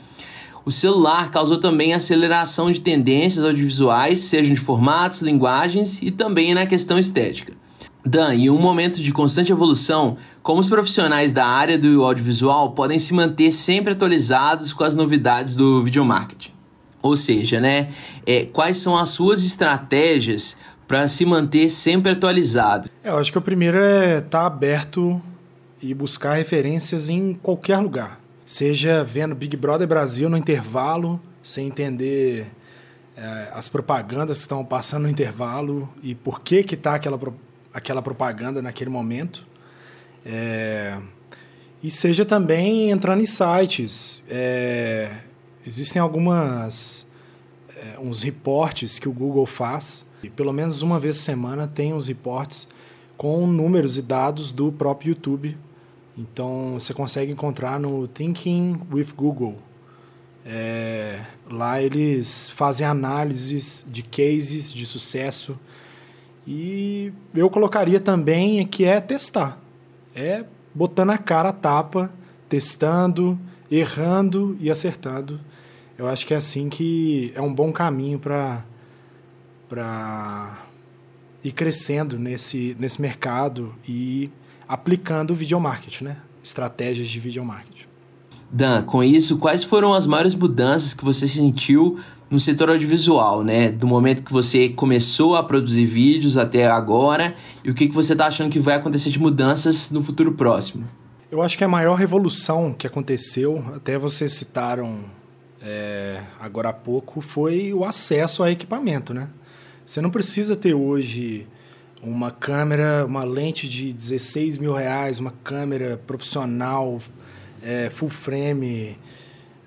O 0.66 0.70
celular 0.70 1.30
causou 1.30 1.58
também 1.58 1.92
aceleração 1.92 2.70
de 2.70 2.80
tendências 2.80 3.44
audiovisuais, 3.44 4.20
sejam 4.20 4.54
de 4.54 4.60
formatos, 4.60 5.20
linguagens 5.20 6.00
e 6.02 6.10
também 6.10 6.54
na 6.54 6.64
questão 6.64 6.98
estética. 6.98 7.63
Dan, 8.04 8.34
em 8.34 8.50
um 8.50 8.58
momento 8.58 9.00
de 9.00 9.12
constante 9.12 9.50
evolução, 9.50 10.16
como 10.42 10.60
os 10.60 10.68
profissionais 10.68 11.32
da 11.32 11.46
área 11.46 11.78
do 11.78 12.04
audiovisual 12.04 12.72
podem 12.72 12.98
se 12.98 13.14
manter 13.14 13.50
sempre 13.50 13.92
atualizados 13.92 14.72
com 14.72 14.84
as 14.84 14.94
novidades 14.94 15.56
do 15.56 15.82
videomarketing? 15.82 16.52
Ou 17.00 17.16
seja, 17.16 17.60
né, 17.60 17.88
é, 18.26 18.44
quais 18.44 18.78
são 18.78 18.96
as 18.96 19.10
suas 19.10 19.44
estratégias 19.44 20.56
para 20.86 21.08
se 21.08 21.24
manter 21.24 21.68
sempre 21.70 22.12
atualizado? 22.12 22.90
É, 23.02 23.10
eu 23.10 23.18
acho 23.18 23.32
que 23.32 23.38
o 23.38 23.42
primeiro 23.42 23.78
é 23.78 24.18
estar 24.18 24.40
tá 24.40 24.46
aberto 24.46 25.20
e 25.82 25.94
buscar 25.94 26.34
referências 26.34 27.08
em 27.08 27.34
qualquer 27.34 27.78
lugar 27.78 28.24
seja 28.44 29.02
vendo 29.02 29.34
Big 29.34 29.56
Brother 29.56 29.88
Brasil 29.88 30.28
no 30.28 30.36
intervalo, 30.36 31.20
sem 31.42 31.66
entender 31.66 32.46
é, 33.16 33.50
as 33.54 33.68
propagandas 33.68 34.38
que 34.38 34.42
estão 34.42 34.64
passando 34.64 35.04
no 35.04 35.08
intervalo 35.08 35.88
e 36.02 36.14
por 36.14 36.40
que 36.40 36.62
que 36.62 36.76
tá 36.76 36.94
aquela, 36.94 37.18
aquela 37.74 38.00
propaganda 38.00 38.62
naquele 38.62 38.88
momento. 38.88 39.46
É, 40.24 40.96
e 41.82 41.90
seja 41.90 42.24
também 42.24 42.90
entrando 42.90 43.20
em 43.20 43.26
sites. 43.26 44.24
É, 44.28 45.10
existem 45.66 46.00
algumas 46.00 47.06
é, 47.76 47.98
uns 47.98 48.22
reportes 48.22 48.98
que 48.98 49.08
o 49.08 49.12
Google 49.12 49.44
faz. 49.44 50.06
E 50.22 50.30
pelo 50.30 50.52
menos 50.52 50.80
uma 50.80 50.98
vez 50.98 51.18
por 51.18 51.24
semana 51.24 51.66
tem 51.66 51.92
os 51.92 52.08
reportes 52.08 52.68
com 53.16 53.46
números 53.46 53.98
e 53.98 54.02
dados 54.02 54.50
do 54.50 54.72
próprio 54.72 55.10
YouTube 55.10 55.56
então 56.16 56.74
você 56.74 56.94
consegue 56.94 57.32
encontrar 57.32 57.78
no 57.80 58.06
Thinking 58.06 58.80
with 58.90 59.08
Google. 59.16 59.58
É, 60.46 61.24
lá 61.50 61.82
eles 61.82 62.50
fazem 62.50 62.86
análises 62.86 63.84
de 63.88 64.02
cases 64.02 64.72
de 64.72 64.86
sucesso 64.86 65.58
e 66.46 67.12
eu 67.34 67.48
colocaria 67.48 68.00
também 68.00 68.66
que 68.66 68.84
é 68.84 69.00
testar. 69.00 69.58
É 70.14 70.44
botando 70.74 71.10
a 71.10 71.18
cara 71.18 71.50
a 71.50 71.52
tapa, 71.52 72.12
testando, 72.48 73.38
errando 73.70 74.56
e 74.60 74.70
acertando. 74.70 75.40
Eu 75.96 76.06
acho 76.08 76.26
que 76.26 76.34
é 76.34 76.36
assim 76.36 76.68
que 76.68 77.32
é 77.34 77.40
um 77.40 77.52
bom 77.52 77.72
caminho 77.72 78.18
para 78.18 78.64
para 79.68 80.58
ir 81.42 81.52
crescendo 81.52 82.18
nesse, 82.18 82.76
nesse 82.78 83.00
mercado 83.00 83.74
e 83.86 84.30
aplicando 84.68 85.32
o 85.32 85.34
video 85.34 85.58
marketing, 85.58 86.04
né? 86.04 86.16
Estratégias 86.42 87.08
de 87.08 87.18
video 87.18 87.44
marketing. 87.44 87.86
Dan, 88.50 88.82
com 88.82 89.02
isso, 89.02 89.38
quais 89.38 89.64
foram 89.64 89.92
as 89.92 90.06
maiores 90.06 90.34
mudanças 90.34 90.94
que 90.94 91.04
você 91.04 91.26
sentiu 91.26 91.98
no 92.30 92.38
setor 92.40 92.70
audiovisual, 92.70 93.44
né? 93.44 93.70
Do 93.70 93.86
momento 93.86 94.22
que 94.22 94.32
você 94.32 94.68
começou 94.68 95.36
a 95.36 95.42
produzir 95.42 95.86
vídeos 95.86 96.36
até 96.36 96.66
agora 96.66 97.34
e 97.62 97.70
o 97.70 97.74
que, 97.74 97.88
que 97.88 97.94
você 97.94 98.12
está 98.12 98.26
achando 98.26 98.50
que 98.50 98.58
vai 98.58 98.76
acontecer 98.76 99.10
de 99.10 99.18
mudanças 99.18 99.90
no 99.90 100.02
futuro 100.02 100.32
próximo? 100.32 100.84
Eu 101.30 101.42
acho 101.42 101.58
que 101.58 101.64
a 101.64 101.68
maior 101.68 101.94
revolução 101.94 102.72
que 102.72 102.86
aconteceu, 102.86 103.64
até 103.74 103.98
vocês 103.98 104.32
citaram 104.32 105.00
é, 105.60 106.20
agora 106.38 106.68
há 106.68 106.72
pouco, 106.72 107.20
foi 107.20 107.72
o 107.72 107.84
acesso 107.84 108.42
a 108.42 108.50
equipamento, 108.50 109.12
né? 109.12 109.28
Você 109.84 110.00
não 110.00 110.10
precisa 110.10 110.54
ter 110.56 110.74
hoje 110.74 111.46
uma 112.02 112.30
câmera, 112.30 113.04
uma 113.06 113.24
lente 113.24 113.68
de 113.68 113.92
16 113.92 114.58
mil 114.58 114.74
reais, 114.74 115.18
uma 115.18 115.32
câmera 115.42 116.00
profissional, 116.06 117.00
é, 117.62 117.90
full 117.90 118.10
frame, 118.10 118.96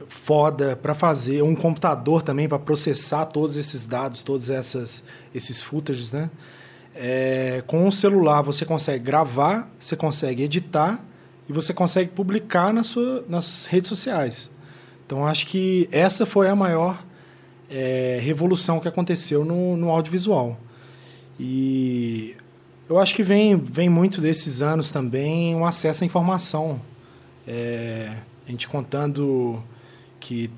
foda 0.08 0.76
para 0.76 0.94
fazer, 0.94 1.42
um 1.42 1.56
computador 1.56 2.22
também 2.22 2.48
para 2.48 2.60
processar 2.60 3.26
todos 3.26 3.58
esses 3.58 3.86
dados, 3.86 4.22
todos 4.22 4.50
essas, 4.50 5.04
esses 5.34 5.62
footages, 5.62 6.12
né? 6.12 6.30
É, 6.96 7.64
com 7.68 7.88
o 7.88 7.92
celular 7.92 8.42
você 8.42 8.66
consegue 8.66 9.04
gravar, 9.04 9.70
você 9.80 9.96
consegue 9.96 10.42
editar 10.44 11.00
e 11.48 11.54
você 11.54 11.74
consegue 11.74 12.10
publicar 12.10 12.74
na 12.74 12.82
sua, 12.82 13.24
nas 13.30 13.66
redes 13.66 13.88
sociais. 13.88 14.50
Então 15.06 15.26
acho 15.26 15.46
que 15.48 15.88
essa 15.92 16.26
foi 16.26 16.50
a 16.50 16.56
maior 16.56 17.04
é, 17.70 18.20
revolução 18.22 18.80
que 18.80 18.88
aconteceu 18.88 19.46
no, 19.46 19.78
no 19.78 19.90
audiovisual. 19.90 20.60
E 21.40 22.36
eu 22.90 22.98
acho 22.98 23.14
que 23.14 23.24
vem, 23.24 23.56
vem 23.56 23.90
muito 23.90 24.20
desses 24.20 24.62
anos 24.62 24.90
também 24.90 25.56
um 25.56 25.66
acesso 25.66 26.04
à 26.04 26.08
informação. 26.08 26.82
É, 27.48 28.12
a 28.48 28.52
gente 28.52 28.68
contando 28.68 29.62
que 30.20 30.50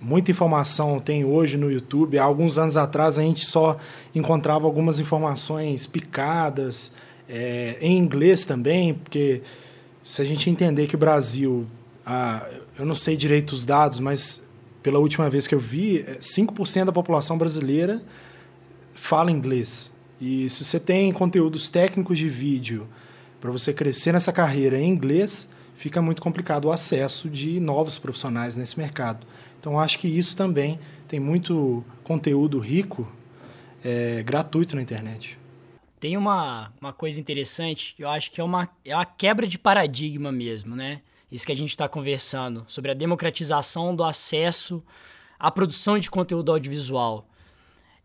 muita 0.00 0.30
informação 0.30 0.98
tem 0.98 1.24
hoje 1.24 1.56
no 1.56 1.70
YouTube. 1.70 2.18
Há 2.18 2.24
alguns 2.24 2.58
anos 2.58 2.76
atrás 2.76 3.18
a 3.18 3.22
gente 3.22 3.46
só 3.46 3.76
encontrava 4.14 4.66
algumas 4.66 4.98
informações 4.98 5.86
picadas, 5.86 6.92
é, 7.28 7.78
em 7.80 7.96
inglês 7.96 8.44
também, 8.44 8.94
porque 8.94 9.42
se 10.02 10.20
a 10.20 10.24
gente 10.24 10.50
entender 10.50 10.86
que 10.86 10.96
o 10.96 10.98
Brasil, 10.98 11.66
ah, 12.04 12.46
eu 12.78 12.84
não 12.84 12.94
sei 12.94 13.16
direito 13.16 13.52
os 13.52 13.64
dados, 13.64 14.00
mas 14.00 14.46
pela 14.82 14.98
última 14.98 15.30
vez 15.30 15.46
que 15.46 15.54
eu 15.54 15.60
vi, 15.60 16.04
5% 16.20 16.82
é, 16.82 16.84
da 16.84 16.92
população 16.92 17.38
brasileira 17.38 18.02
fala 18.92 19.30
inglês. 19.30 19.92
E 20.20 20.48
se 20.48 20.64
você 20.64 20.78
tem 20.78 21.12
conteúdos 21.12 21.68
técnicos 21.68 22.18
de 22.18 22.28
vídeo 22.28 22.86
para 23.40 23.50
você 23.50 23.72
crescer 23.72 24.12
nessa 24.12 24.32
carreira 24.32 24.78
em 24.78 24.88
inglês, 24.88 25.48
fica 25.82 26.00
muito 26.00 26.22
complicado 26.22 26.66
o 26.66 26.70
acesso 26.70 27.28
de 27.28 27.58
novos 27.58 27.98
profissionais 27.98 28.54
nesse 28.54 28.78
mercado. 28.78 29.26
Então, 29.58 29.80
acho 29.80 29.98
que 29.98 30.06
isso 30.06 30.36
também 30.36 30.78
tem 31.08 31.18
muito 31.18 31.84
conteúdo 32.04 32.60
rico, 32.60 33.10
é, 33.82 34.22
gratuito 34.22 34.76
na 34.76 34.82
internet. 34.82 35.36
Tem 35.98 36.16
uma, 36.16 36.72
uma 36.80 36.92
coisa 36.92 37.20
interessante 37.20 37.94
que 37.96 38.04
eu 38.04 38.08
acho 38.08 38.30
que 38.30 38.40
é 38.40 38.44
uma, 38.44 38.68
é 38.84 38.94
uma 38.94 39.04
quebra 39.04 39.44
de 39.44 39.58
paradigma 39.58 40.30
mesmo, 40.30 40.76
né? 40.76 41.00
Isso 41.32 41.44
que 41.44 41.50
a 41.50 41.56
gente 41.56 41.70
está 41.70 41.88
conversando, 41.88 42.64
sobre 42.68 42.92
a 42.92 42.94
democratização 42.94 43.96
do 43.96 44.04
acesso 44.04 44.84
à 45.36 45.50
produção 45.50 45.98
de 45.98 46.08
conteúdo 46.08 46.52
audiovisual. 46.52 47.26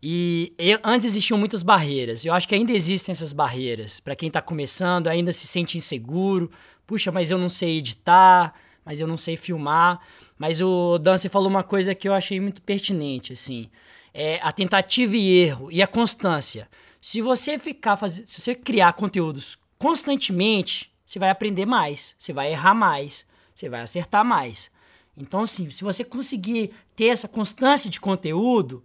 E 0.02 0.52
antes 0.82 1.06
existiam 1.06 1.38
muitas 1.38 1.62
barreiras. 1.62 2.24
Eu 2.24 2.32
acho 2.32 2.48
que 2.48 2.56
ainda 2.56 2.72
existem 2.72 3.12
essas 3.12 3.32
barreiras. 3.32 4.00
Para 4.00 4.16
quem 4.16 4.26
está 4.28 4.42
começando, 4.42 5.06
ainda 5.06 5.32
se 5.32 5.46
sente 5.46 5.78
inseguro. 5.78 6.50
Puxa, 6.88 7.12
mas 7.12 7.30
eu 7.30 7.36
não 7.36 7.50
sei 7.50 7.78
editar, 7.78 8.54
mas 8.84 8.98
eu 8.98 9.06
não 9.06 9.18
sei 9.18 9.36
filmar. 9.36 10.00
Mas 10.38 10.60
o 10.60 10.98
Dan, 10.98 11.16
você 11.16 11.28
falou 11.28 11.48
uma 11.48 11.62
coisa 11.62 11.94
que 11.94 12.08
eu 12.08 12.14
achei 12.14 12.40
muito 12.40 12.62
pertinente, 12.62 13.32
assim. 13.32 13.70
É 14.12 14.40
a 14.42 14.50
tentativa 14.50 15.14
e 15.14 15.38
erro 15.38 15.68
e 15.70 15.82
a 15.82 15.86
constância. 15.86 16.66
Se 17.00 17.20
você 17.20 17.58
ficar 17.58 17.96
fazendo, 17.96 18.26
se 18.26 18.40
você 18.40 18.54
criar 18.54 18.94
conteúdos 18.94 19.58
constantemente, 19.78 20.90
você 21.04 21.18
vai 21.18 21.28
aprender 21.28 21.66
mais, 21.66 22.16
você 22.18 22.32
vai 22.32 22.52
errar 22.52 22.74
mais, 22.74 23.26
você 23.54 23.68
vai 23.68 23.82
acertar 23.82 24.24
mais. 24.24 24.70
Então, 25.14 25.42
assim, 25.42 25.68
se 25.68 25.84
você 25.84 26.02
conseguir 26.02 26.72
ter 26.96 27.08
essa 27.08 27.28
constância 27.28 27.90
de 27.90 28.00
conteúdo, 28.00 28.82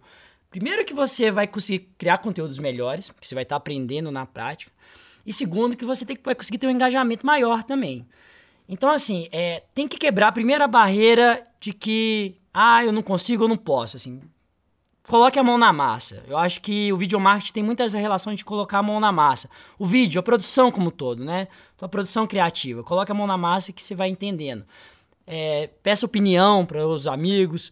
Primeiro 0.54 0.84
que 0.84 0.94
você 0.94 1.32
vai 1.32 1.48
conseguir 1.48 1.88
criar 1.98 2.18
conteúdos 2.18 2.60
melhores, 2.60 3.10
porque 3.10 3.26
você 3.26 3.34
vai 3.34 3.42
estar 3.42 3.56
aprendendo 3.56 4.12
na 4.12 4.24
prática. 4.24 4.70
E 5.26 5.32
segundo 5.32 5.76
que 5.76 5.84
você 5.84 6.04
tem, 6.04 6.18
vai 6.22 6.34
conseguir 6.34 6.58
ter 6.58 6.66
um 6.66 6.70
engajamento 6.70 7.24
maior 7.26 7.62
também. 7.62 8.06
Então, 8.68 8.90
assim, 8.90 9.28
é, 9.30 9.62
tem 9.74 9.86
que 9.86 9.98
quebrar 9.98 10.28
a 10.28 10.32
primeira 10.32 10.66
barreira 10.66 11.44
de 11.60 11.72
que, 11.72 12.36
ah, 12.52 12.84
eu 12.84 12.92
não 12.92 13.02
consigo, 13.02 13.44
eu 13.44 13.48
não 13.48 13.56
posso, 13.56 13.96
assim. 13.96 14.20
coloque 15.06 15.38
a 15.38 15.42
mão 15.42 15.58
na 15.58 15.72
massa. 15.72 16.24
Eu 16.26 16.38
acho 16.38 16.60
que 16.62 16.92
o 16.92 16.96
vídeo 16.96 17.20
marketing 17.20 17.52
tem 17.52 17.62
muita 17.62 17.84
essa 17.84 17.98
relação 17.98 18.34
de 18.34 18.44
colocar 18.44 18.78
a 18.78 18.82
mão 18.82 18.98
na 18.98 19.12
massa. 19.12 19.50
O 19.78 19.84
vídeo, 19.84 20.18
a 20.18 20.22
produção 20.22 20.70
como 20.70 20.88
um 20.88 20.90
todo, 20.90 21.24
né? 21.24 21.48
Então, 21.76 21.86
a 21.86 21.88
produção 21.88 22.26
criativa. 22.26 22.82
Coloque 22.82 23.12
a 23.12 23.14
mão 23.14 23.26
na 23.26 23.36
massa 23.36 23.72
que 23.72 23.82
você 23.82 23.94
vai 23.94 24.08
entendendo. 24.08 24.64
É, 25.26 25.68
peça 25.82 26.06
opinião 26.06 26.64
para 26.64 26.86
os 26.86 27.06
amigos, 27.06 27.70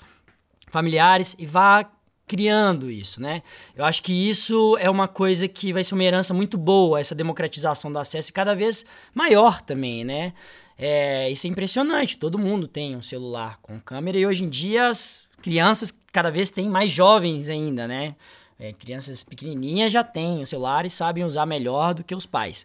familiares 0.71 1.35
e 1.39 1.47
vá 1.47 1.85
criando 2.33 2.91
isso, 2.91 3.21
né? 3.21 3.43
Eu 3.77 3.85
acho 3.85 4.03
que 4.03 4.11
isso 4.11 4.75
é 4.81 4.89
uma 4.89 5.07
coisa 5.07 5.47
que 5.47 5.71
vai 5.71 5.85
ser 5.85 5.93
uma 5.93 6.03
herança 6.03 6.33
muito 6.33 6.57
boa, 6.57 6.99
essa 6.99 7.15
democratização 7.15 7.93
do 7.93 7.99
acesso 7.99 8.31
e 8.31 8.33
cada 8.33 8.55
vez 8.55 8.87
maior 9.15 9.61
também, 9.61 10.03
né? 10.03 10.33
É, 10.79 11.31
isso 11.31 11.47
é 11.47 11.51
impressionante, 11.51 12.17
todo 12.17 12.39
mundo 12.39 12.67
tem 12.67 12.97
um 12.97 13.03
celular 13.03 13.59
com 13.61 13.79
câmera 13.79 14.19
e 14.19 14.25
hoje 14.25 14.45
em 14.45 14.49
dia 14.49 14.89
as 14.89 15.29
crianças 15.43 15.93
cada 16.11 16.31
vez 16.31 16.49
têm 16.49 16.71
mais 16.71 16.91
jovens 16.91 17.51
ainda, 17.51 17.87
né? 17.87 18.17
É, 18.59 18.73
crianças 18.73 19.23
pequenininhas 19.23 19.93
já 19.93 20.03
têm 20.03 20.41
o 20.43 20.47
celular 20.47 20.87
e 20.87 20.91
sabem 20.91 21.25
usar 21.25 21.45
melhor 21.45 21.93
do 21.93 22.03
que 22.03 22.15
os 22.15 22.25
pais. 22.25 22.65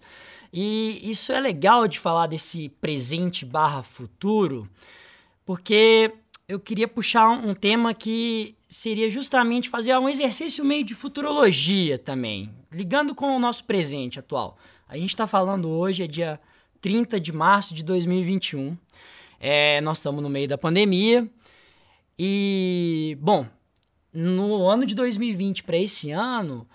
E 0.53 1.01
isso 1.03 1.33
é 1.33 1.41
legal 1.41 1.89
de 1.89 1.99
falar 1.99 2.27
desse 2.27 2.69
presente 2.79 3.45
barra 3.45 3.83
futuro, 3.83 4.65
porque 5.45 6.13
eu 6.47 6.57
queria 6.57 6.87
puxar 6.87 7.27
um 7.27 7.53
tema 7.53 7.93
que 7.93 8.56
seria 8.69 9.09
justamente 9.09 9.69
fazer 9.69 9.97
um 9.97 10.09
exercício 10.09 10.63
meio 10.63 10.83
de 10.83 10.93
futurologia 10.93 11.97
também, 11.97 12.53
ligando 12.71 13.15
com 13.15 13.35
o 13.35 13.39
nosso 13.39 13.63
presente 13.63 14.19
atual. 14.19 14.57
A 14.87 14.97
gente 14.97 15.09
está 15.09 15.25
falando 15.25 15.69
hoje, 15.69 16.03
é 16.03 16.07
dia 16.07 16.39
30 16.81 17.19
de 17.19 17.31
março 17.31 17.73
de 17.73 17.83
2021. 17.83 18.77
É, 19.39 19.81
nós 19.81 19.97
estamos 19.97 20.21
no 20.21 20.29
meio 20.29 20.47
da 20.47 20.57
pandemia. 20.57 21.29
E, 22.17 23.17
bom, 23.21 23.45
no 24.11 24.67
ano 24.67 24.85
de 24.85 24.95
2020 24.95 25.63
para 25.63 25.77
esse 25.77 26.11
ano, 26.11 26.67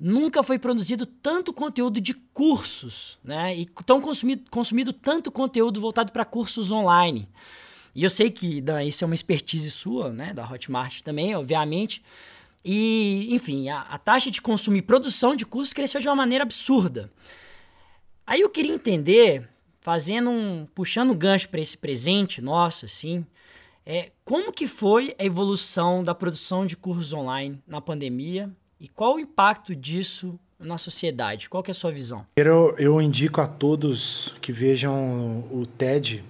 nunca 0.00 0.42
foi 0.42 0.58
produzido 0.58 1.06
tanto 1.06 1.52
conteúdo 1.52 2.00
de 2.00 2.14
cursos, 2.14 3.18
né? 3.22 3.56
E 3.56 3.66
tão 3.86 4.00
consumido, 4.00 4.50
consumido 4.50 4.92
tanto 4.92 5.30
conteúdo 5.30 5.80
voltado 5.80 6.12
para 6.12 6.24
cursos 6.24 6.72
online. 6.72 7.28
E 7.94 8.02
eu 8.02 8.10
sei 8.10 8.30
que 8.30 8.60
Dan, 8.60 8.84
isso 8.84 9.04
é 9.04 9.06
uma 9.06 9.14
expertise 9.14 9.70
sua, 9.70 10.12
né? 10.12 10.32
Da 10.32 10.48
Hotmart 10.48 11.00
também, 11.02 11.34
obviamente. 11.34 12.02
E, 12.64 13.28
enfim, 13.30 13.68
a, 13.68 13.80
a 13.82 13.98
taxa 13.98 14.30
de 14.30 14.40
consumo 14.40 14.76
e 14.76 14.82
produção 14.82 15.34
de 15.34 15.46
cursos 15.46 15.72
cresceu 15.72 16.00
de 16.00 16.08
uma 16.08 16.16
maneira 16.16 16.44
absurda. 16.44 17.10
Aí 18.26 18.40
eu 18.40 18.50
queria 18.50 18.74
entender, 18.74 19.48
fazendo 19.80 20.30
um. 20.30 20.66
puxando 20.74 21.10
o 21.10 21.14
gancho 21.14 21.48
para 21.48 21.60
esse 21.60 21.78
presente 21.78 22.42
nosso, 22.42 22.84
assim, 22.84 23.24
é, 23.86 24.10
como 24.22 24.52
que 24.52 24.66
foi 24.66 25.14
a 25.18 25.24
evolução 25.24 26.04
da 26.04 26.14
produção 26.14 26.66
de 26.66 26.76
cursos 26.76 27.14
online 27.14 27.58
na 27.66 27.80
pandemia 27.80 28.50
e 28.78 28.86
qual 28.86 29.14
o 29.14 29.18
impacto 29.18 29.74
disso 29.74 30.38
na 30.58 30.76
sociedade? 30.76 31.48
Qual 31.48 31.62
que 31.62 31.70
é 31.70 31.72
a 31.72 31.74
sua 31.74 31.90
visão? 31.90 32.26
Eu, 32.36 32.74
eu 32.78 33.00
indico 33.00 33.40
a 33.40 33.46
todos 33.46 34.36
que 34.42 34.52
vejam 34.52 35.44
o 35.50 35.64
TED 35.64 36.22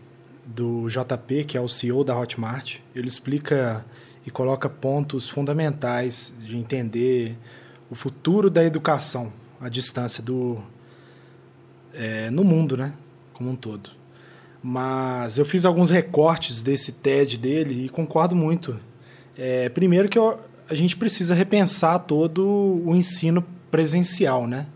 do 0.55 0.89
JP, 0.89 1.45
que 1.45 1.59
é 1.59 1.61
o 1.61 1.69
CEO 1.69 2.03
da 2.03 2.19
Hotmart. 2.19 2.79
Ele 2.95 3.09
explica 3.09 3.85
e 4.27 4.31
coloca 4.31 4.69
pontos 4.69 5.29
fundamentais 5.29 6.35
de 6.41 6.57
entender 6.57 7.37
o 7.91 7.95
futuro 7.95 8.51
da 8.51 8.65
educação 8.65 9.33
à 9.61 9.69
distância 9.69 10.23
do 10.23 10.59
é, 11.93 12.31
no 12.31 12.45
mundo, 12.45 12.77
né, 12.77 12.93
como 13.33 13.51
um 13.51 13.57
todo. 13.57 13.91
Mas 14.63 15.39
eu 15.39 15.45
fiz 15.45 15.65
alguns 15.65 15.91
recortes 15.91 16.63
desse 16.63 16.93
TED 16.93 17.39
dele 17.39 17.87
e 17.87 17.89
concordo 17.89 18.35
muito. 18.35 18.79
É, 19.37 19.69
primeiro 19.69 20.09
que 20.09 20.19
eu, 20.19 20.39
a 20.69 20.75
gente 20.75 20.97
precisa 20.97 21.35
repensar 21.35 22.01
todo 22.01 22.45
o 22.85 22.95
ensino 22.95 23.45
presencial, 23.71 24.47
né? 24.47 24.67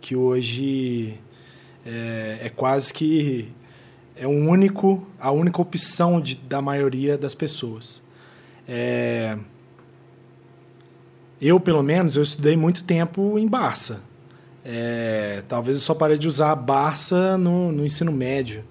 Que 0.00 0.14
hoje 0.14 1.18
é, 1.84 2.38
é 2.42 2.48
quase 2.50 2.92
que 2.92 3.50
é 4.20 4.26
o 4.26 4.30
único, 4.30 5.06
a 5.18 5.30
única 5.30 5.62
opção 5.62 6.20
de, 6.20 6.34
da 6.34 6.60
maioria 6.60 7.16
das 7.16 7.34
pessoas. 7.34 8.02
É, 8.68 9.38
eu, 11.40 11.58
pelo 11.58 11.82
menos, 11.82 12.16
eu 12.16 12.22
estudei 12.22 12.54
muito 12.54 12.84
tempo 12.84 13.38
em 13.38 13.48
Barça. 13.48 14.02
É, 14.62 15.42
talvez 15.48 15.78
eu 15.78 15.82
só 15.82 15.94
parei 15.94 16.18
de 16.18 16.28
usar 16.28 16.54
Barça 16.54 17.38
no, 17.38 17.72
no 17.72 17.86
ensino 17.86 18.12
médio. 18.12 18.62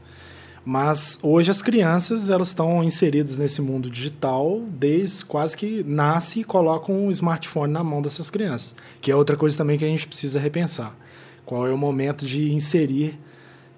Mas 0.63 1.17
hoje 1.23 1.49
as 1.49 1.63
crianças 1.63 2.29
elas 2.29 2.49
estão 2.49 2.83
inseridas 2.83 3.35
nesse 3.35 3.59
mundo 3.59 3.89
digital 3.89 4.61
desde 4.67 5.25
quase 5.25 5.57
que 5.57 5.83
nasce 5.83 6.41
e 6.41 6.43
colocam 6.43 6.93
um 6.93 7.09
smartphone 7.09 7.73
na 7.73 7.83
mão 7.83 8.03
dessas 8.03 8.29
crianças, 8.29 8.75
que 9.01 9.11
é 9.11 9.15
outra 9.15 9.35
coisa 9.35 9.57
também 9.57 9.79
que 9.79 9.85
a 9.85 9.87
gente 9.87 10.05
precisa 10.05 10.39
repensar. 10.39 10.95
Qual 11.43 11.65
é 11.65 11.73
o 11.73 11.77
momento 11.77 12.23
de 12.23 12.53
inserir 12.53 13.17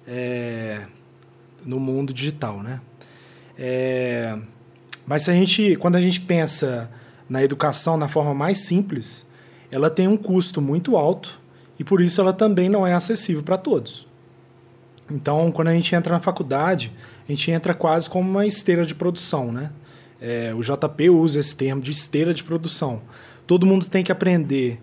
é, 0.05 0.81
no 1.65 1.79
mundo 1.79 2.13
digital, 2.13 2.61
né? 2.61 2.81
É, 3.57 4.37
mas 5.05 5.23
se 5.23 5.31
a 5.31 5.33
gente, 5.33 5.75
quando 5.75 5.95
a 5.95 6.01
gente 6.01 6.21
pensa 6.21 6.89
na 7.29 7.43
educação 7.43 7.97
na 7.97 8.07
forma 8.07 8.33
mais 8.33 8.59
simples, 8.59 9.29
ela 9.69 9.89
tem 9.89 10.07
um 10.07 10.17
custo 10.17 10.61
muito 10.61 10.97
alto 10.97 11.39
e 11.79 11.83
por 11.83 12.01
isso 12.01 12.19
ela 12.21 12.33
também 12.33 12.69
não 12.69 12.85
é 12.85 12.93
acessível 12.93 13.43
para 13.43 13.57
todos. 13.57 14.07
Então, 15.09 15.51
quando 15.51 15.69
a 15.69 15.73
gente 15.73 15.93
entra 15.95 16.13
na 16.13 16.19
faculdade, 16.19 16.91
a 17.27 17.31
gente 17.31 17.51
entra 17.51 17.73
quase 17.73 18.09
como 18.09 18.29
uma 18.29 18.45
esteira 18.45 18.85
de 18.85 18.95
produção, 18.95 19.51
né? 19.51 19.71
É, 20.19 20.53
o 20.53 20.61
JP 20.61 21.09
usa 21.09 21.39
esse 21.39 21.55
termo 21.55 21.81
de 21.81 21.91
esteira 21.91 22.33
de 22.33 22.43
produção. 22.43 23.01
Todo 23.47 23.65
mundo 23.65 23.89
tem 23.89 24.03
que 24.03 24.11
aprender 24.11 24.79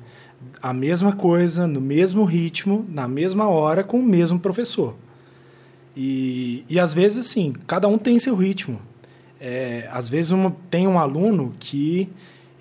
a 0.60 0.72
mesma 0.72 1.12
coisa, 1.12 1.66
no 1.66 1.80
mesmo 1.80 2.24
ritmo, 2.24 2.84
na 2.88 3.06
mesma 3.06 3.48
hora, 3.48 3.84
com 3.84 4.00
o 4.00 4.04
mesmo 4.04 4.38
professor. 4.38 4.96
E, 6.00 6.64
e 6.68 6.78
às 6.78 6.94
vezes, 6.94 7.18
assim, 7.18 7.52
cada 7.66 7.88
um 7.88 7.98
tem 7.98 8.20
seu 8.20 8.36
ritmo. 8.36 8.80
É, 9.40 9.88
às 9.90 10.08
vezes 10.08 10.30
uma, 10.30 10.54
tem 10.70 10.86
um 10.86 10.96
aluno 10.96 11.52
que 11.58 12.08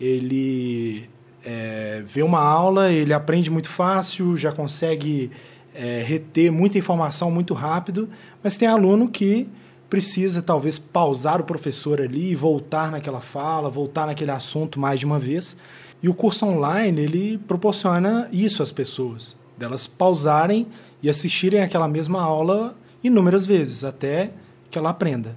ele 0.01 1.07
é, 1.45 2.03
vê 2.07 2.23
uma 2.23 2.39
aula, 2.39 2.91
ele 2.91 3.13
aprende 3.13 3.51
muito 3.51 3.69
fácil, 3.69 4.35
já 4.35 4.51
consegue 4.51 5.29
é, 5.75 6.01
reter 6.03 6.51
muita 6.51 6.79
informação 6.79 7.29
muito 7.29 7.53
rápido, 7.53 8.09
mas 8.41 8.57
tem 8.57 8.67
aluno 8.67 9.07
que 9.07 9.47
precisa 9.87 10.41
talvez 10.41 10.79
pausar 10.79 11.39
o 11.39 11.43
professor 11.43 12.01
ali 12.01 12.31
e 12.31 12.35
voltar 12.35 12.89
naquela 12.89 13.21
fala, 13.21 13.69
voltar 13.69 14.07
naquele 14.07 14.31
assunto 14.31 14.79
mais 14.79 14.99
de 14.99 15.05
uma 15.05 15.19
vez. 15.19 15.55
E 16.01 16.09
o 16.09 16.13
curso 16.15 16.43
online, 16.43 17.01
ele 17.01 17.37
proporciona 17.37 18.27
isso 18.31 18.63
às 18.63 18.71
pessoas, 18.71 19.35
delas 19.55 19.85
pausarem 19.85 20.65
e 21.03 21.07
assistirem 21.07 21.61
aquela 21.61 21.87
mesma 21.87 22.19
aula 22.19 22.75
inúmeras 23.03 23.45
vezes, 23.45 23.83
até 23.83 24.31
que 24.69 24.77
ela 24.77 24.89
aprenda. 24.89 25.35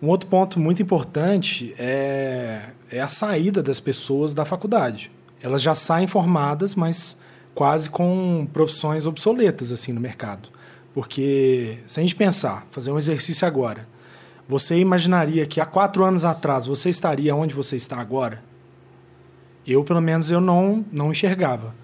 Um 0.00 0.08
outro 0.08 0.28
ponto 0.28 0.60
muito 0.60 0.82
importante 0.82 1.74
é, 1.78 2.70
é 2.90 3.00
a 3.00 3.08
saída 3.08 3.62
das 3.62 3.80
pessoas 3.80 4.34
da 4.34 4.44
faculdade. 4.44 5.10
Elas 5.40 5.62
já 5.62 5.74
saem 5.74 6.06
formadas, 6.06 6.74
mas 6.74 7.18
quase 7.54 7.88
com 7.88 8.46
profissões 8.52 9.06
obsoletas 9.06 9.72
assim 9.72 9.92
no 9.92 10.00
mercado. 10.00 10.48
Porque 10.92 11.78
se 11.86 12.00
a 12.00 12.02
gente 12.02 12.14
pensar, 12.14 12.66
fazer 12.70 12.90
um 12.90 12.98
exercício 12.98 13.46
agora, 13.46 13.88
você 14.48 14.78
imaginaria 14.78 15.46
que 15.46 15.60
há 15.60 15.66
quatro 15.66 16.04
anos 16.04 16.24
atrás 16.24 16.66
você 16.66 16.88
estaria 16.88 17.34
onde 17.34 17.54
você 17.54 17.76
está 17.76 17.98
agora? 17.98 18.42
Eu, 19.66 19.82
pelo 19.82 20.00
menos, 20.00 20.30
eu 20.30 20.40
não, 20.40 20.84
não 20.92 21.10
enxergava. 21.10 21.74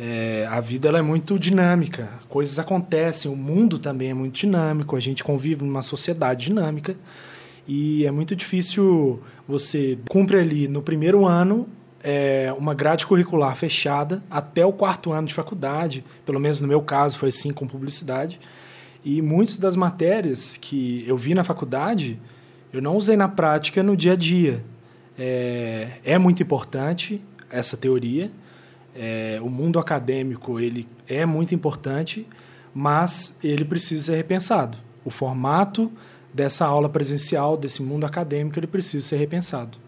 É, 0.00 0.46
a 0.48 0.60
vida 0.60 0.88
ela 0.88 1.00
é 1.00 1.02
muito 1.02 1.36
dinâmica, 1.36 2.08
coisas 2.28 2.56
acontecem, 2.56 3.28
o 3.28 3.34
mundo 3.34 3.80
também 3.80 4.10
é 4.10 4.14
muito 4.14 4.36
dinâmico, 4.36 4.94
a 4.94 5.00
gente 5.00 5.24
convive 5.24 5.64
numa 5.64 5.82
sociedade 5.82 6.44
dinâmica 6.44 6.94
e 7.66 8.06
é 8.06 8.10
muito 8.12 8.36
difícil 8.36 9.20
você 9.46 9.98
cumpre 10.08 10.38
ali 10.38 10.68
no 10.68 10.82
primeiro 10.82 11.26
ano 11.26 11.68
é, 12.00 12.54
uma 12.56 12.74
grade 12.74 13.08
curricular 13.08 13.56
fechada 13.56 14.22
até 14.30 14.64
o 14.64 14.72
quarto 14.72 15.10
ano 15.10 15.26
de 15.26 15.34
faculdade, 15.34 16.04
pelo 16.24 16.38
menos 16.38 16.60
no 16.60 16.68
meu 16.68 16.80
caso 16.80 17.18
foi 17.18 17.30
assim 17.30 17.52
com 17.52 17.66
publicidade. 17.66 18.38
E 19.04 19.20
muitas 19.20 19.58
das 19.58 19.74
matérias 19.74 20.56
que 20.56 21.04
eu 21.08 21.16
vi 21.16 21.34
na 21.34 21.42
faculdade, 21.42 22.20
eu 22.72 22.80
não 22.80 22.96
usei 22.96 23.16
na 23.16 23.28
prática 23.28 23.82
no 23.82 23.96
dia 23.96 24.12
a 24.12 24.16
dia. 24.16 24.64
É, 25.18 25.88
é 26.04 26.18
muito 26.18 26.40
importante 26.40 27.20
essa 27.50 27.76
teoria. 27.76 28.30
É, 29.00 29.38
o 29.40 29.48
mundo 29.48 29.78
acadêmico 29.78 30.58
ele 30.58 30.88
é 31.06 31.24
muito 31.24 31.54
importante, 31.54 32.26
mas 32.74 33.38
ele 33.44 33.64
precisa 33.64 34.06
ser 34.06 34.16
repensado. 34.16 34.76
O 35.04 35.10
formato 35.10 35.90
dessa 36.34 36.66
aula 36.66 36.88
presencial, 36.88 37.56
desse 37.56 37.80
mundo 37.80 38.04
acadêmico, 38.04 38.58
ele 38.58 38.66
precisa 38.66 39.06
ser 39.06 39.16
repensado. 39.16 39.78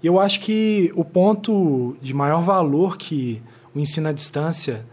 E 0.00 0.06
eu 0.06 0.20
acho 0.20 0.40
que 0.40 0.92
o 0.94 1.04
ponto 1.04 1.96
de 2.00 2.14
maior 2.14 2.42
valor 2.42 2.96
que 2.96 3.42
o 3.74 3.80
ensino 3.80 4.08
à 4.08 4.12
distância 4.12 4.86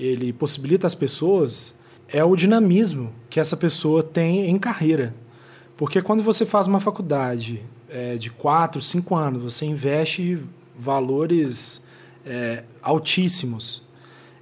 ele 0.00 0.32
possibilita 0.32 0.86
às 0.86 0.94
pessoas 0.94 1.78
é 2.08 2.24
o 2.24 2.34
dinamismo 2.34 3.12
que 3.28 3.38
essa 3.38 3.56
pessoa 3.56 4.02
tem 4.02 4.46
em 4.46 4.58
carreira. 4.58 5.14
Porque 5.76 6.00
quando 6.00 6.22
você 6.22 6.46
faz 6.46 6.66
uma 6.66 6.80
faculdade 6.80 7.62
é, 7.90 8.16
de 8.16 8.30
quatro, 8.30 8.80
cinco 8.80 9.14
anos, 9.14 9.42
você 9.42 9.66
investe 9.66 10.38
valores 10.74 11.82
é, 12.24 12.64
altíssimos. 12.82 13.82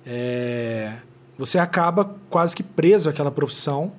É, 0.04 0.94
você 1.38 1.58
acaba 1.58 2.16
quase 2.28 2.54
que 2.54 2.62
preso 2.62 3.08
àquela 3.08 3.30
profissão 3.30 3.92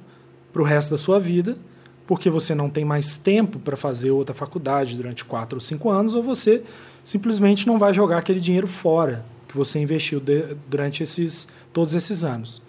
para 0.54 0.62
o 0.62 0.66
resto 0.66 0.92
da 0.92 0.98
sua 0.98 1.20
vida, 1.20 1.58
porque 2.06 2.30
você 2.30 2.54
não 2.54 2.70
tem 2.70 2.84
mais 2.84 3.16
tempo 3.16 3.58
para 3.60 3.78
fazer 3.78 4.12
outra 4.12 4.36
faculdade 4.36 4.96
durante 4.96 5.24
quatro 5.24 5.58
ou 5.58 5.62
cinco 5.62 5.90
anos, 5.90 6.14
ou 6.14 6.22
você 6.22 6.64
simplesmente 7.04 7.66
não 7.66 7.80
vai 7.80 7.94
jogar 7.94 8.18
aquele 8.18 8.40
dinheiro 8.40 8.68
fora 8.68 9.26
que 9.48 9.58
você 9.58 9.80
investiu 9.80 10.20
de, 10.20 10.56
durante 10.70 11.04
esses, 11.04 11.48
todos 11.74 11.94
esses 11.94 12.24
anos. 12.24 12.62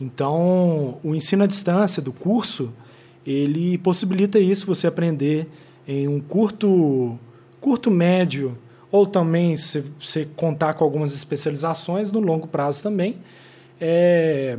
Então, 0.00 0.98
o 1.02 1.14
ensino 1.14 1.44
à 1.44 1.46
distância 1.46 2.02
do 2.02 2.12
curso, 2.12 2.72
ele 3.26 3.76
possibilita 3.78 4.38
isso, 4.38 4.66
você 4.66 4.86
aprender 4.86 5.46
em 5.86 6.08
um 6.08 6.20
curto, 6.20 7.18
curto 7.60 7.90
médio, 7.90 8.56
ou 8.90 9.06
também 9.06 9.56
se 9.56 9.80
você 10.00 10.24
contar 10.24 10.74
com 10.74 10.84
algumas 10.84 11.14
especializações 11.14 12.10
no 12.10 12.20
longo 12.20 12.46
prazo 12.46 12.82
também, 12.82 13.18
é, 13.80 14.58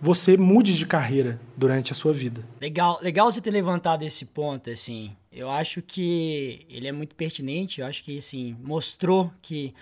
você 0.00 0.36
mude 0.36 0.76
de 0.76 0.86
carreira 0.86 1.40
durante 1.56 1.92
a 1.92 1.94
sua 1.94 2.12
vida. 2.12 2.44
Legal, 2.60 2.98
legal 3.02 3.30
você 3.30 3.40
ter 3.40 3.50
levantado 3.50 4.02
esse 4.02 4.26
ponto, 4.26 4.70
assim. 4.70 5.16
Eu 5.32 5.50
acho 5.50 5.82
que 5.82 6.66
ele 6.68 6.86
é 6.86 6.92
muito 6.92 7.14
pertinente, 7.14 7.80
eu 7.80 7.86
acho 7.86 8.02
que, 8.04 8.18
assim, 8.18 8.56
mostrou 8.62 9.30
que 9.40 9.74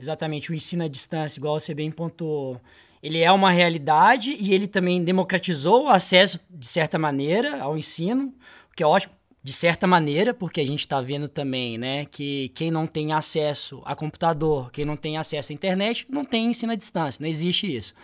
exatamente 0.00 0.50
o 0.50 0.54
ensino 0.54 0.84
à 0.84 0.88
distância, 0.88 1.38
igual 1.38 1.58
você 1.58 1.74
bem 1.74 1.90
pontuou, 1.90 2.60
ele 3.02 3.18
é 3.20 3.30
uma 3.30 3.50
realidade 3.50 4.36
e 4.38 4.54
ele 4.54 4.66
também 4.66 5.02
democratizou 5.02 5.84
o 5.84 5.88
acesso, 5.88 6.40
de 6.50 6.66
certa 6.66 6.98
maneira, 6.98 7.60
ao 7.60 7.76
ensino, 7.76 8.34
que 8.74 8.82
é 8.82 8.86
ótimo, 8.86 9.12
de 9.42 9.52
certa 9.52 9.86
maneira, 9.86 10.34
porque 10.34 10.60
a 10.60 10.66
gente 10.66 10.80
está 10.80 11.00
vendo 11.00 11.28
também, 11.28 11.78
né, 11.78 12.04
que 12.06 12.50
quem 12.50 12.70
não 12.70 12.86
tem 12.86 13.12
acesso 13.12 13.80
a 13.84 13.94
computador, 13.94 14.70
quem 14.70 14.84
não 14.84 14.96
tem 14.96 15.16
acesso 15.16 15.52
à 15.52 15.54
internet, 15.54 16.06
não 16.08 16.24
tem 16.24 16.46
ensino 16.46 16.72
à 16.72 16.76
distância, 16.76 17.22
não 17.22 17.28
existe 17.28 17.74
isso. 17.74 17.94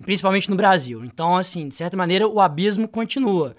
Principalmente 0.00 0.50
no 0.50 0.56
Brasil. 0.56 1.04
Então, 1.04 1.36
assim, 1.36 1.68
de 1.68 1.76
certa 1.76 1.96
maneira, 1.96 2.26
o 2.26 2.40
abismo 2.40 2.88
continua. 2.88 3.54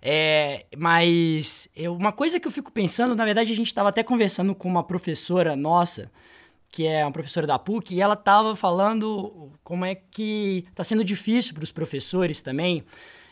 É, 0.00 0.66
mas 0.76 1.68
eu, 1.74 1.94
uma 1.94 2.12
coisa 2.12 2.38
que 2.38 2.46
eu 2.46 2.52
fico 2.52 2.70
pensando, 2.70 3.14
na 3.14 3.24
verdade, 3.24 3.52
a 3.52 3.56
gente 3.56 3.66
estava 3.66 3.88
até 3.88 4.02
conversando 4.02 4.54
com 4.54 4.68
uma 4.68 4.84
professora 4.84 5.56
nossa, 5.56 6.10
que 6.70 6.86
é 6.86 7.04
uma 7.04 7.12
professora 7.12 7.46
da 7.46 7.58
PUC, 7.58 7.94
e 7.94 8.00
ela 8.00 8.14
estava 8.14 8.54
falando 8.54 9.50
como 9.64 9.84
é 9.84 9.94
que 9.94 10.64
está 10.68 10.84
sendo 10.84 11.02
difícil 11.02 11.54
para 11.54 11.64
os 11.64 11.72
professores 11.72 12.40
também. 12.40 12.84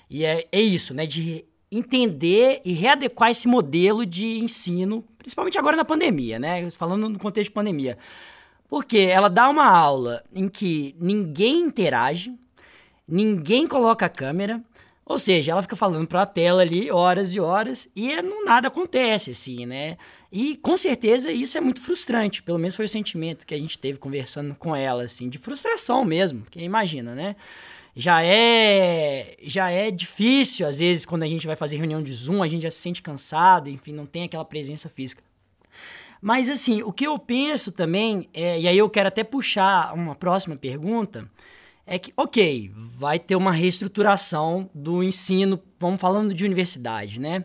E 0.09 0.25
é, 0.25 0.47
é 0.51 0.61
isso, 0.61 0.95
né? 0.95 1.07
De 1.07 1.45
entender 1.77 2.61
e 2.65 2.73
readequar 2.73 3.31
esse 3.31 3.49
modelo 3.49 4.07
de 4.07 4.39
ensino, 4.39 5.05
principalmente 5.19 5.59
agora 5.59 5.77
na 5.77 5.85
pandemia, 5.85 6.39
né? 6.39 6.71
Falando 6.71 7.09
no 7.09 7.19
contexto 7.19 7.51
de 7.51 7.55
pandemia. 7.55 7.99
Porque 8.69 8.99
ela 8.99 9.29
dá 9.29 9.49
uma 9.49 9.67
aula 9.67 10.23
em 10.33 10.49
que 10.49 10.95
ninguém 10.99 11.61
interage, 11.61 12.35
ninguém 13.07 13.67
coloca 13.67 14.07
a 14.07 14.09
câmera, 14.09 14.63
ou 15.07 15.19
seja, 15.19 15.53
ela 15.53 15.63
fica 15.63 15.77
falando 15.77 16.09
para 16.09 16.23
a 16.23 16.27
tela 16.27 16.63
ali 16.63 16.91
horas 16.91 17.35
e 17.35 17.41
horas 17.41 17.89
e 17.95 18.21
não, 18.23 18.45
nada 18.45 18.69
acontece 18.69 19.33
assim, 19.33 19.67
né? 19.67 19.99
E 20.33 20.57
com 20.57 20.77
certeza 20.77 21.31
isso 21.31 21.59
é 21.59 21.61
muito 21.61 21.81
frustrante, 21.81 22.43
pelo 22.43 22.59
menos 22.59 22.75
foi 22.75 22.87
o 22.87 22.89
sentimento 22.89 23.47
que 23.47 23.55
a 23.55 23.59
gente 23.59 23.79
teve 23.79 23.99
conversando 23.99 24.55
com 24.55 24.75
ela 24.75 25.05
assim, 25.05 25.29
de 25.29 25.39
frustração 25.39 26.05
mesmo, 26.05 26.41
porque 26.43 26.59
imagina, 26.61 27.15
né? 27.15 27.37
Já 27.97 28.23
é 28.25 29.37
já 29.43 29.71
é 29.71 29.91
difícil 29.91 30.67
às 30.67 30.81
vezes 30.81 31.05
quando 31.05 31.23
a 31.23 31.29
gente 31.29 31.47
vai 31.47 31.57
fazer 31.57 31.77
reunião 31.77 32.03
de 32.03 32.13
Zoom, 32.13 32.43
a 32.43 32.49
gente 32.49 32.63
já 32.63 32.71
se 32.71 32.79
sente 32.79 33.03
cansado, 33.03 33.71
enfim, 33.71 33.93
não 33.93 34.07
tem 34.07 34.25
aquela 34.25 34.45
presença 34.45 34.89
física. 34.89 35.23
Mas 36.21 36.49
assim, 36.49 36.83
o 36.83 36.93
que 36.93 37.07
eu 37.07 37.19
penso 37.19 37.71
também, 37.71 38.29
é, 38.33 38.59
e 38.59 38.67
aí 38.67 38.79
eu 38.79 38.89
quero 38.89 39.09
até 39.09 39.23
puxar 39.23 39.95
uma 39.95 40.15
próxima 40.15 40.57
pergunta, 40.57 41.31
é 41.87 41.99
que, 41.99 42.13
ok, 42.17 42.73
vai 42.75 43.19
ter 43.19 43.37
uma 43.37 43.53
reestruturação 43.53 44.71
do 44.75 45.03
ensino, 45.03 45.61
vamos 45.79 46.01
falando 46.01 46.33
de 46.33 46.45
universidade, 46.45 47.21
né? 47.21 47.45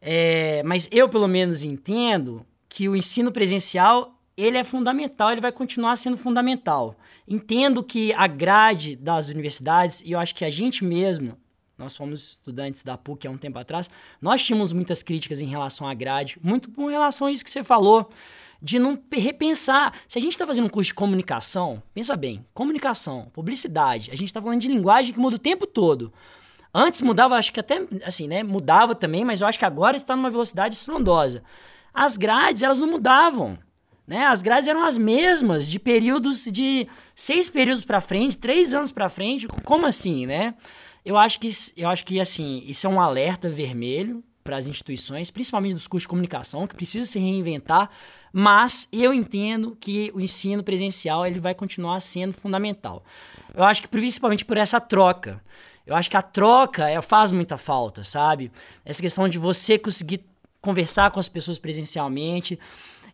É, 0.00 0.62
mas 0.64 0.88
eu, 0.92 1.08
pelo 1.08 1.26
menos, 1.26 1.64
entendo 1.64 2.46
que 2.68 2.88
o 2.88 2.94
ensino 2.94 3.32
presencial 3.32 4.16
ele 4.36 4.58
é 4.58 4.64
fundamental, 4.64 5.32
ele 5.32 5.40
vai 5.40 5.50
continuar 5.50 5.96
sendo 5.96 6.16
fundamental. 6.16 6.94
Entendo 7.28 7.82
que 7.82 8.12
a 8.12 8.26
grade 8.26 8.94
das 8.94 9.28
universidades, 9.28 10.00
e 10.02 10.12
eu 10.12 10.18
acho 10.18 10.34
que 10.34 10.44
a 10.44 10.50
gente 10.50 10.84
mesmo, 10.84 11.36
nós 11.76 11.96
fomos 11.96 12.32
estudantes 12.32 12.82
da 12.82 12.96
PUC 12.96 13.26
há 13.26 13.30
um 13.30 13.36
tempo 13.36 13.58
atrás, 13.58 13.90
nós 14.20 14.42
tínhamos 14.42 14.72
muitas 14.72 15.02
críticas 15.02 15.40
em 15.40 15.46
relação 15.46 15.88
à 15.88 15.94
grade, 15.94 16.38
muito 16.42 16.70
com 16.70 16.86
relação 16.86 17.26
a 17.26 17.32
isso 17.32 17.44
que 17.44 17.50
você 17.50 17.64
falou 17.64 18.10
de 18.62 18.78
não 18.78 18.98
repensar. 19.12 19.92
Se 20.08 20.18
a 20.18 20.22
gente 20.22 20.32
está 20.32 20.46
fazendo 20.46 20.66
um 20.66 20.70
curso 20.70 20.88
de 20.88 20.94
comunicação, 20.94 21.82
pensa 21.92 22.16
bem, 22.16 22.46
comunicação, 22.54 23.28
publicidade, 23.32 24.10
a 24.10 24.16
gente 24.16 24.28
está 24.28 24.40
falando 24.40 24.60
de 24.60 24.68
linguagem 24.68 25.12
que 25.12 25.20
muda 25.20 25.36
o 25.36 25.40
tempo 25.40 25.66
todo. 25.66 26.12
Antes 26.72 27.00
mudava, 27.00 27.36
acho 27.36 27.52
que 27.52 27.60
até, 27.60 27.86
assim, 28.04 28.28
né, 28.28 28.42
mudava 28.42 28.94
também, 28.94 29.24
mas 29.24 29.40
eu 29.40 29.46
acho 29.46 29.58
que 29.58 29.64
agora 29.64 29.96
está 29.96 30.14
numa 30.14 30.30
velocidade 30.30 30.74
estrondosa. 30.74 31.42
As 31.92 32.16
grades, 32.16 32.62
elas 32.62 32.78
não 32.78 32.86
mudavam, 32.86 33.58
né? 34.06 34.26
As 34.26 34.42
grades 34.42 34.68
eram 34.68 34.84
as 34.84 34.96
mesmas, 34.96 35.66
de 35.66 35.78
períodos 35.78 36.44
de 36.44 36.86
seis 37.14 37.48
períodos 37.48 37.84
para 37.84 38.00
frente, 38.00 38.38
três 38.38 38.74
anos 38.74 38.92
para 38.92 39.08
frente, 39.08 39.48
como 39.64 39.86
assim, 39.86 40.26
né? 40.26 40.54
Eu 41.04 41.16
acho 41.16 41.38
que, 41.38 41.50
eu 41.76 41.88
acho 41.88 42.04
que, 42.04 42.20
assim, 42.20 42.62
isso 42.66 42.86
é 42.86 42.90
um 42.90 43.00
alerta 43.00 43.48
vermelho 43.48 44.24
para 44.42 44.56
as 44.56 44.68
instituições, 44.68 45.30
principalmente 45.30 45.74
dos 45.74 45.86
cursos 45.86 46.04
de 46.04 46.08
comunicação, 46.08 46.66
que 46.66 46.74
precisam 46.74 47.06
se 47.06 47.18
reinventar, 47.18 47.90
mas 48.32 48.88
eu 48.92 49.12
entendo 49.12 49.76
que 49.80 50.10
o 50.14 50.20
ensino 50.20 50.62
presencial 50.62 51.26
ele 51.26 51.40
vai 51.40 51.54
continuar 51.54 52.00
sendo 52.00 52.32
fundamental. 52.32 53.04
Eu 53.54 53.64
acho 53.64 53.82
que 53.82 53.88
principalmente 53.88 54.44
por 54.44 54.56
essa 54.56 54.80
troca. 54.80 55.42
Eu 55.86 55.94
acho 55.94 56.10
que 56.10 56.16
a 56.16 56.22
troca 56.22 56.88
é, 56.88 57.00
faz 57.00 57.30
muita 57.30 57.56
falta, 57.56 58.02
sabe? 58.02 58.50
Essa 58.84 59.00
questão 59.00 59.28
de 59.28 59.38
você 59.38 59.78
conseguir 59.78 60.24
conversar 60.60 61.12
com 61.12 61.20
as 61.20 61.28
pessoas 61.28 61.58
presencialmente. 61.58 62.58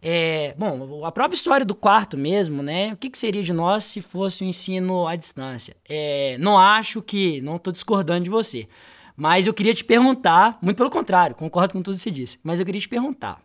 É, 0.02 0.54
bom, 0.58 1.04
a 1.04 1.12
própria 1.12 1.36
história 1.36 1.64
do 1.64 1.74
quarto 1.74 2.18
mesmo, 2.18 2.62
né? 2.62 2.92
O 2.92 2.96
que, 2.96 3.08
que 3.08 3.18
seria 3.18 3.42
de 3.42 3.52
nós 3.52 3.84
se 3.84 4.02
fosse 4.02 4.42
o 4.42 4.46
um 4.46 4.50
ensino 4.50 5.06
à 5.06 5.14
distância? 5.14 5.76
É, 5.88 6.36
não 6.40 6.58
acho 6.58 7.00
que. 7.00 7.40
Não 7.40 7.56
estou 7.56 7.72
discordando 7.72 8.24
de 8.24 8.30
você. 8.30 8.68
Mas 9.16 9.46
eu 9.46 9.54
queria 9.54 9.74
te 9.74 9.84
perguntar, 9.84 10.58
muito 10.60 10.76
pelo 10.76 10.90
contrário, 10.90 11.36
concordo 11.36 11.74
com 11.74 11.82
tudo 11.82 11.96
que 11.96 12.02
você 12.02 12.10
disse, 12.10 12.38
mas 12.42 12.58
eu 12.58 12.66
queria 12.66 12.80
te 12.80 12.88
perguntar 12.88 13.40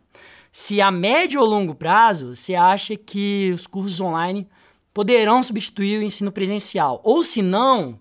se 0.51 0.81
a 0.81 0.89
médio 0.89 1.39
ou 1.39 1.47
longo 1.47 1.75
prazo 1.75 2.35
você 2.35 2.55
acha 2.55 2.95
que 2.95 3.51
os 3.53 3.67
cursos 3.67 4.01
online 4.01 4.47
poderão 4.91 5.43
substituir 5.43 5.99
o 5.99 6.03
ensino 6.03 6.31
presencial, 6.31 6.99
ou 7.03 7.23
se 7.23 7.43
não, 7.43 7.99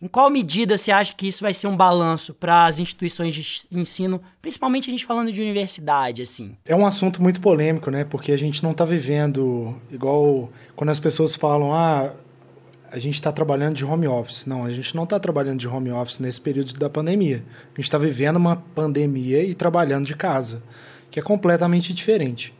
em 0.00 0.06
qual 0.06 0.30
medida 0.30 0.76
você 0.76 0.92
acha 0.92 1.12
que 1.12 1.26
isso 1.26 1.42
vai 1.42 1.52
ser 1.52 1.66
um 1.66 1.76
balanço 1.76 2.32
para 2.32 2.66
as 2.66 2.78
instituições 2.78 3.34
de 3.34 3.66
ensino, 3.72 4.22
principalmente 4.40 4.88
a 4.88 4.92
gente 4.92 5.04
falando 5.04 5.32
de 5.32 5.42
universidade, 5.42 6.22
assim? 6.22 6.56
É 6.64 6.74
um 6.74 6.86
assunto 6.86 7.20
muito 7.20 7.40
polêmico, 7.40 7.90
né? 7.90 8.04
Porque 8.04 8.30
a 8.30 8.38
gente 8.38 8.62
não 8.62 8.70
está 8.70 8.84
vivendo 8.84 9.74
igual 9.90 10.50
quando 10.76 10.90
as 10.90 11.00
pessoas 11.00 11.34
falam, 11.34 11.74
ah, 11.74 12.12
a 12.90 12.98
gente 12.98 13.14
está 13.14 13.32
trabalhando 13.32 13.74
de 13.74 13.84
home 13.84 14.06
office. 14.06 14.46
Não, 14.46 14.64
a 14.64 14.70
gente 14.70 14.94
não 14.94 15.04
está 15.04 15.18
trabalhando 15.18 15.58
de 15.58 15.66
home 15.68 15.90
office 15.90 16.20
nesse 16.20 16.40
período 16.40 16.74
da 16.74 16.88
pandemia. 16.88 17.44
A 17.66 17.76
gente 17.76 17.84
está 17.84 17.98
vivendo 17.98 18.36
uma 18.36 18.56
pandemia 18.56 19.42
e 19.42 19.52
trabalhando 19.52 20.06
de 20.06 20.14
casa, 20.14 20.62
que 21.10 21.18
é 21.18 21.22
completamente 21.22 21.92
diferente. 21.92 22.54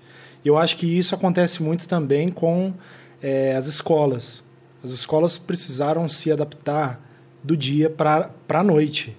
Eu 0.44 0.58
acho 0.58 0.76
que 0.76 0.86
isso 0.86 1.14
acontece 1.14 1.62
muito 1.62 1.86
também 1.86 2.30
com 2.30 2.74
é, 3.22 3.54
as 3.54 3.66
escolas. 3.66 4.42
As 4.82 4.90
escolas 4.90 5.38
precisaram 5.38 6.08
se 6.08 6.30
adaptar 6.30 7.07
do 7.42 7.56
dia 7.56 7.88
para 7.90 8.30
a 8.48 8.62
noite. 8.62 9.16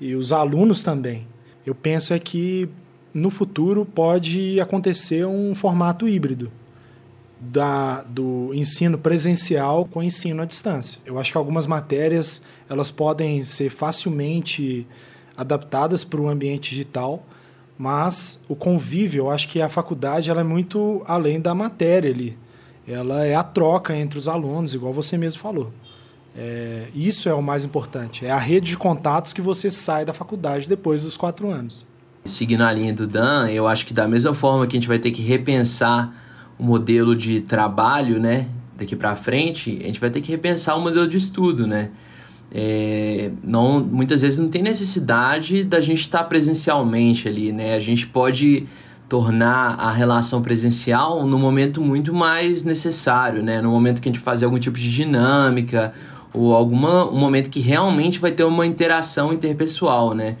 E 0.00 0.14
os 0.14 0.32
alunos 0.32 0.82
também. 0.82 1.26
Eu 1.64 1.74
penso 1.74 2.12
é 2.14 2.18
que 2.18 2.68
no 3.12 3.30
futuro 3.30 3.84
pode 3.84 4.60
acontecer 4.60 5.26
um 5.26 5.54
formato 5.54 6.06
híbrido 6.06 6.52
da, 7.40 8.02
do 8.02 8.52
ensino 8.54 8.98
presencial 8.98 9.86
com 9.86 10.02
ensino 10.02 10.42
à 10.42 10.44
distância. 10.44 11.00
Eu 11.04 11.18
acho 11.18 11.32
que 11.32 11.38
algumas 11.38 11.66
matérias 11.66 12.42
elas 12.68 12.90
podem 12.90 13.42
ser 13.44 13.70
facilmente 13.70 14.86
adaptadas 15.36 16.04
para 16.04 16.20
o 16.20 16.28
ambiente 16.28 16.70
digital, 16.70 17.24
mas 17.78 18.42
o 18.48 18.56
convívio, 18.56 19.24
eu 19.24 19.30
acho 19.30 19.48
que 19.48 19.60
a 19.60 19.68
faculdade 19.68 20.30
ela 20.30 20.40
é 20.40 20.44
muito 20.44 21.02
além 21.06 21.40
da 21.40 21.54
matéria 21.54 22.10
ali. 22.10 22.38
Ela 22.88 23.26
é 23.26 23.34
a 23.34 23.42
troca 23.42 23.94
entre 23.94 24.18
os 24.18 24.28
alunos, 24.28 24.72
igual 24.72 24.92
você 24.92 25.18
mesmo 25.18 25.40
falou. 25.40 25.72
É, 26.36 26.88
isso 26.94 27.28
é 27.28 27.34
o 27.34 27.42
mais 27.42 27.64
importante. 27.64 28.26
É 28.26 28.30
a 28.30 28.38
rede 28.38 28.68
de 28.68 28.76
contatos 28.76 29.32
que 29.32 29.40
você 29.40 29.70
sai 29.70 30.04
da 30.04 30.12
faculdade 30.12 30.68
depois 30.68 31.02
dos 31.02 31.16
quatro 31.16 31.50
anos. 31.50 31.86
Seguindo 32.24 32.62
a 32.62 32.72
linha 32.72 32.92
do 32.92 33.06
Dan, 33.06 33.48
eu 33.48 33.66
acho 33.66 33.86
que 33.86 33.94
da 33.94 34.06
mesma 34.06 34.34
forma 34.34 34.66
que 34.66 34.76
a 34.76 34.80
gente 34.80 34.88
vai 34.88 34.98
ter 34.98 35.10
que 35.12 35.22
repensar 35.22 36.12
o 36.58 36.64
modelo 36.64 37.16
de 37.16 37.40
trabalho, 37.40 38.18
né, 38.18 38.48
daqui 38.76 38.94
para 38.94 39.14
frente, 39.14 39.78
a 39.82 39.86
gente 39.86 40.00
vai 40.00 40.10
ter 40.10 40.20
que 40.20 40.30
repensar 40.30 40.76
o 40.76 40.80
modelo 40.80 41.08
de 41.08 41.16
estudo, 41.16 41.66
né? 41.66 41.90
É, 42.52 43.30
não, 43.42 43.80
muitas 43.80 44.22
vezes 44.22 44.38
não 44.38 44.48
tem 44.48 44.62
necessidade 44.62 45.64
da 45.64 45.80
gente 45.80 46.00
estar 46.00 46.24
presencialmente 46.24 47.28
ali, 47.28 47.52
né? 47.52 47.74
A 47.74 47.80
gente 47.80 48.06
pode 48.06 48.66
tornar 49.08 49.74
a 49.78 49.90
relação 49.92 50.42
presencial 50.42 51.26
no 51.26 51.38
momento 51.38 51.80
muito 51.80 52.12
mais 52.12 52.64
necessário, 52.64 53.42
né? 53.42 53.60
No 53.60 53.70
momento 53.70 54.00
que 54.00 54.08
a 54.08 54.12
gente 54.12 54.22
fazer 54.22 54.44
algum 54.44 54.58
tipo 54.58 54.78
de 54.78 54.90
dinâmica 54.90 55.92
ou 56.36 56.54
alguma 56.54 57.08
um 57.08 57.18
momento 57.18 57.48
que 57.48 57.60
realmente 57.60 58.18
vai 58.18 58.30
ter 58.30 58.44
uma 58.44 58.66
interação 58.66 59.32
interpessoal, 59.32 60.14
né? 60.14 60.36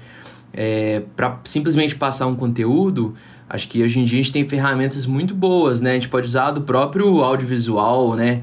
É, 0.52 1.02
para 1.16 1.40
simplesmente 1.44 1.96
passar 1.96 2.26
um 2.26 2.34
conteúdo, 2.34 3.14
acho 3.48 3.68
que 3.68 3.82
hoje 3.82 3.98
em 3.98 4.04
dia 4.04 4.18
a 4.18 4.22
gente 4.22 4.32
tem 4.32 4.46
ferramentas 4.46 5.06
muito 5.06 5.34
boas, 5.34 5.80
né? 5.80 5.92
A 5.92 5.94
gente 5.94 6.08
pode 6.08 6.26
usar 6.26 6.50
do 6.50 6.60
próprio 6.60 7.22
audiovisual, 7.22 8.14
né? 8.14 8.42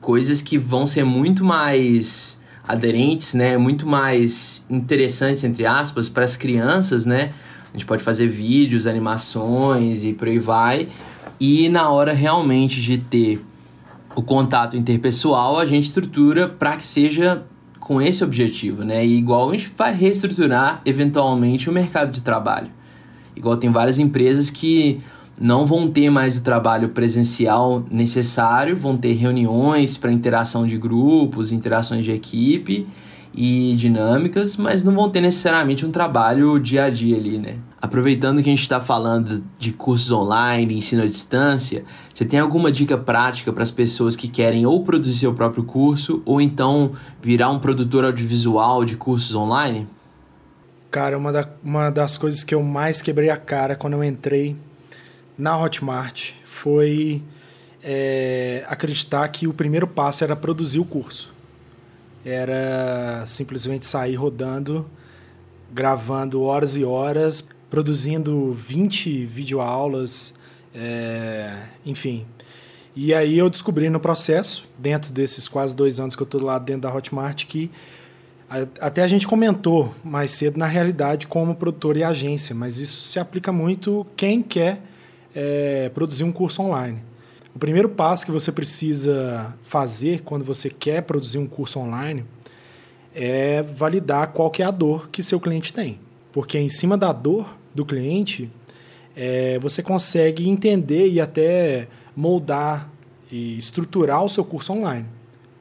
Coisas 0.00 0.40
que 0.40 0.56
vão 0.56 0.86
ser 0.86 1.04
muito 1.04 1.44
mais 1.44 2.40
aderentes, 2.66 3.34
né? 3.34 3.56
Muito 3.56 3.86
mais 3.86 4.64
interessantes 4.70 5.42
entre 5.42 5.66
aspas 5.66 6.08
para 6.08 6.22
as 6.22 6.36
crianças, 6.36 7.04
né? 7.04 7.32
A 7.74 7.76
gente 7.76 7.86
pode 7.86 8.02
fazer 8.02 8.28
vídeos, 8.28 8.86
animações 8.86 10.04
e 10.04 10.12
por 10.12 10.28
aí 10.28 10.38
vai. 10.38 10.88
E 11.40 11.68
na 11.68 11.90
hora 11.90 12.12
realmente 12.12 12.80
de 12.80 12.98
ter 12.98 13.42
o 14.14 14.22
contato 14.22 14.76
interpessoal, 14.76 15.58
a 15.58 15.66
gente 15.66 15.84
estrutura 15.84 16.48
para 16.48 16.76
que 16.76 16.86
seja 16.86 17.44
com 17.80 18.00
esse 18.00 18.22
objetivo, 18.22 18.84
né? 18.84 19.04
E 19.04 19.16
igual 19.16 19.50
a 19.50 19.52
gente 19.52 19.70
vai 19.76 19.92
reestruturar 19.92 20.80
eventualmente 20.84 21.68
o 21.68 21.72
mercado 21.72 22.10
de 22.10 22.20
trabalho. 22.20 22.70
Igual 23.34 23.56
tem 23.56 23.70
várias 23.70 23.98
empresas 23.98 24.50
que 24.50 25.00
não 25.38 25.66
vão 25.66 25.90
ter 25.90 26.08
mais 26.10 26.36
o 26.36 26.42
trabalho 26.42 26.90
presencial 26.90 27.84
necessário, 27.90 28.76
vão 28.76 28.96
ter 28.96 29.14
reuniões 29.14 29.96
para 29.96 30.12
interação 30.12 30.66
de 30.66 30.76
grupos, 30.76 31.50
interações 31.50 32.04
de 32.04 32.12
equipe 32.12 32.86
e 33.34 33.74
dinâmicas, 33.76 34.56
mas 34.56 34.84
não 34.84 34.94
vão 34.94 35.08
ter 35.08 35.20
necessariamente 35.20 35.86
um 35.86 35.90
trabalho 35.90 36.58
dia 36.58 36.84
a 36.84 36.90
dia 36.90 37.16
ali, 37.16 37.38
né? 37.38 37.56
Aproveitando 37.80 38.42
que 38.42 38.48
a 38.48 38.52
gente 38.52 38.62
está 38.62 38.80
falando 38.80 39.42
de 39.58 39.72
cursos 39.72 40.12
online, 40.12 40.76
ensino 40.76 41.02
à 41.02 41.06
distância, 41.06 41.84
você 42.12 42.24
tem 42.24 42.38
alguma 42.38 42.70
dica 42.70 42.96
prática 42.96 43.52
para 43.52 43.62
as 43.62 43.70
pessoas 43.70 44.14
que 44.14 44.28
querem 44.28 44.66
ou 44.66 44.84
produzir 44.84 45.18
seu 45.18 45.34
próprio 45.34 45.64
curso 45.64 46.22
ou 46.24 46.40
então 46.40 46.92
virar 47.20 47.50
um 47.50 47.58
produtor 47.58 48.04
audiovisual 48.04 48.84
de 48.84 48.96
cursos 48.96 49.34
online? 49.34 49.86
Cara, 50.90 51.16
uma, 51.16 51.32
da, 51.32 51.48
uma 51.64 51.90
das 51.90 52.18
coisas 52.18 52.44
que 52.44 52.54
eu 52.54 52.62
mais 52.62 53.00
quebrei 53.00 53.30
a 53.30 53.36
cara 53.36 53.74
quando 53.74 53.94
eu 53.94 54.04
entrei 54.04 54.54
na 55.38 55.58
Hotmart 55.58 56.32
foi 56.44 57.22
é, 57.82 58.62
acreditar 58.68 59.26
que 59.28 59.48
o 59.48 59.54
primeiro 59.54 59.86
passo 59.86 60.22
era 60.22 60.36
produzir 60.36 60.78
o 60.78 60.84
curso 60.84 61.31
era 62.24 63.24
simplesmente 63.26 63.86
sair 63.86 64.14
rodando, 64.14 64.88
gravando 65.72 66.42
horas 66.42 66.76
e 66.76 66.84
horas, 66.84 67.46
produzindo 67.70 68.52
20 68.52 69.24
videoaulas, 69.26 70.34
é, 70.74 71.66
enfim. 71.84 72.26
E 72.94 73.14
aí 73.14 73.38
eu 73.38 73.48
descobri 73.48 73.88
no 73.88 73.98
processo, 73.98 74.68
dentro 74.78 75.12
desses 75.12 75.48
quase 75.48 75.74
dois 75.74 75.98
anos 75.98 76.14
que 76.14 76.22
eu 76.22 76.26
estou 76.26 76.42
lá 76.42 76.58
dentro 76.58 76.82
da 76.82 76.94
Hotmart, 76.94 77.46
que 77.46 77.70
até 78.78 79.02
a 79.02 79.08
gente 79.08 79.26
comentou 79.26 79.94
mais 80.04 80.30
cedo 80.30 80.58
na 80.58 80.66
realidade 80.66 81.26
como 81.26 81.54
produtor 81.54 81.96
e 81.96 82.04
agência, 82.04 82.54
mas 82.54 82.76
isso 82.76 83.08
se 83.08 83.18
aplica 83.18 83.50
muito 83.50 84.06
quem 84.14 84.42
quer 84.42 84.82
é, 85.34 85.90
produzir 85.94 86.24
um 86.24 86.32
curso 86.32 86.60
online. 86.62 87.02
O 87.54 87.58
primeiro 87.58 87.88
passo 87.88 88.24
que 88.24 88.32
você 88.32 88.50
precisa 88.50 89.54
fazer 89.64 90.22
quando 90.22 90.44
você 90.44 90.70
quer 90.70 91.02
produzir 91.02 91.38
um 91.38 91.46
curso 91.46 91.78
online 91.78 92.24
é 93.14 93.62
validar 93.62 94.28
qual 94.28 94.50
que 94.50 94.62
é 94.62 94.66
a 94.66 94.70
dor 94.70 95.10
que 95.10 95.22
seu 95.22 95.38
cliente 95.38 95.72
tem. 95.72 96.00
Porque 96.32 96.58
em 96.58 96.68
cima 96.68 96.96
da 96.96 97.12
dor 97.12 97.54
do 97.74 97.84
cliente, 97.84 98.50
é, 99.14 99.58
você 99.58 99.82
consegue 99.82 100.48
entender 100.48 101.08
e 101.08 101.20
até 101.20 101.88
moldar 102.16 102.90
e 103.30 103.56
estruturar 103.58 104.24
o 104.24 104.28
seu 104.28 104.44
curso 104.44 104.72
online 104.72 105.06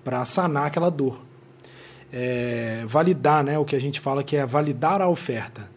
para 0.04 0.24
sanar 0.24 0.68
aquela 0.68 0.90
dor. 0.90 1.22
É, 2.12 2.84
validar, 2.88 3.44
né, 3.44 3.58
o 3.58 3.66
que 3.66 3.76
a 3.76 3.80
gente 3.80 4.00
fala 4.00 4.24
que 4.24 4.36
é 4.36 4.46
validar 4.46 5.02
a 5.02 5.10
oferta. 5.10 5.70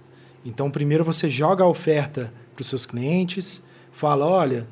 Então, 0.45 0.71
primeiro 0.71 1.05
você 1.05 1.29
joga 1.29 1.65
a 1.65 1.69
oferta 1.69 2.33
para 2.55 2.63
os 2.63 2.69
seus 2.69 2.87
clientes, 2.87 3.65
fala, 3.93 4.27
olha, 4.27 4.67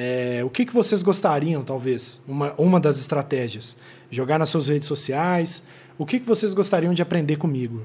é, 0.00 0.44
o 0.44 0.48
que, 0.48 0.64
que 0.64 0.72
vocês 0.72 1.02
gostariam, 1.02 1.64
talvez? 1.64 2.22
Uma, 2.24 2.54
uma 2.56 2.78
das 2.78 3.00
estratégias. 3.00 3.76
Jogar 4.08 4.38
nas 4.38 4.48
suas 4.48 4.68
redes 4.68 4.86
sociais. 4.86 5.66
O 5.98 6.06
que, 6.06 6.20
que 6.20 6.26
vocês 6.26 6.52
gostariam 6.52 6.94
de 6.94 7.02
aprender 7.02 7.34
comigo? 7.34 7.82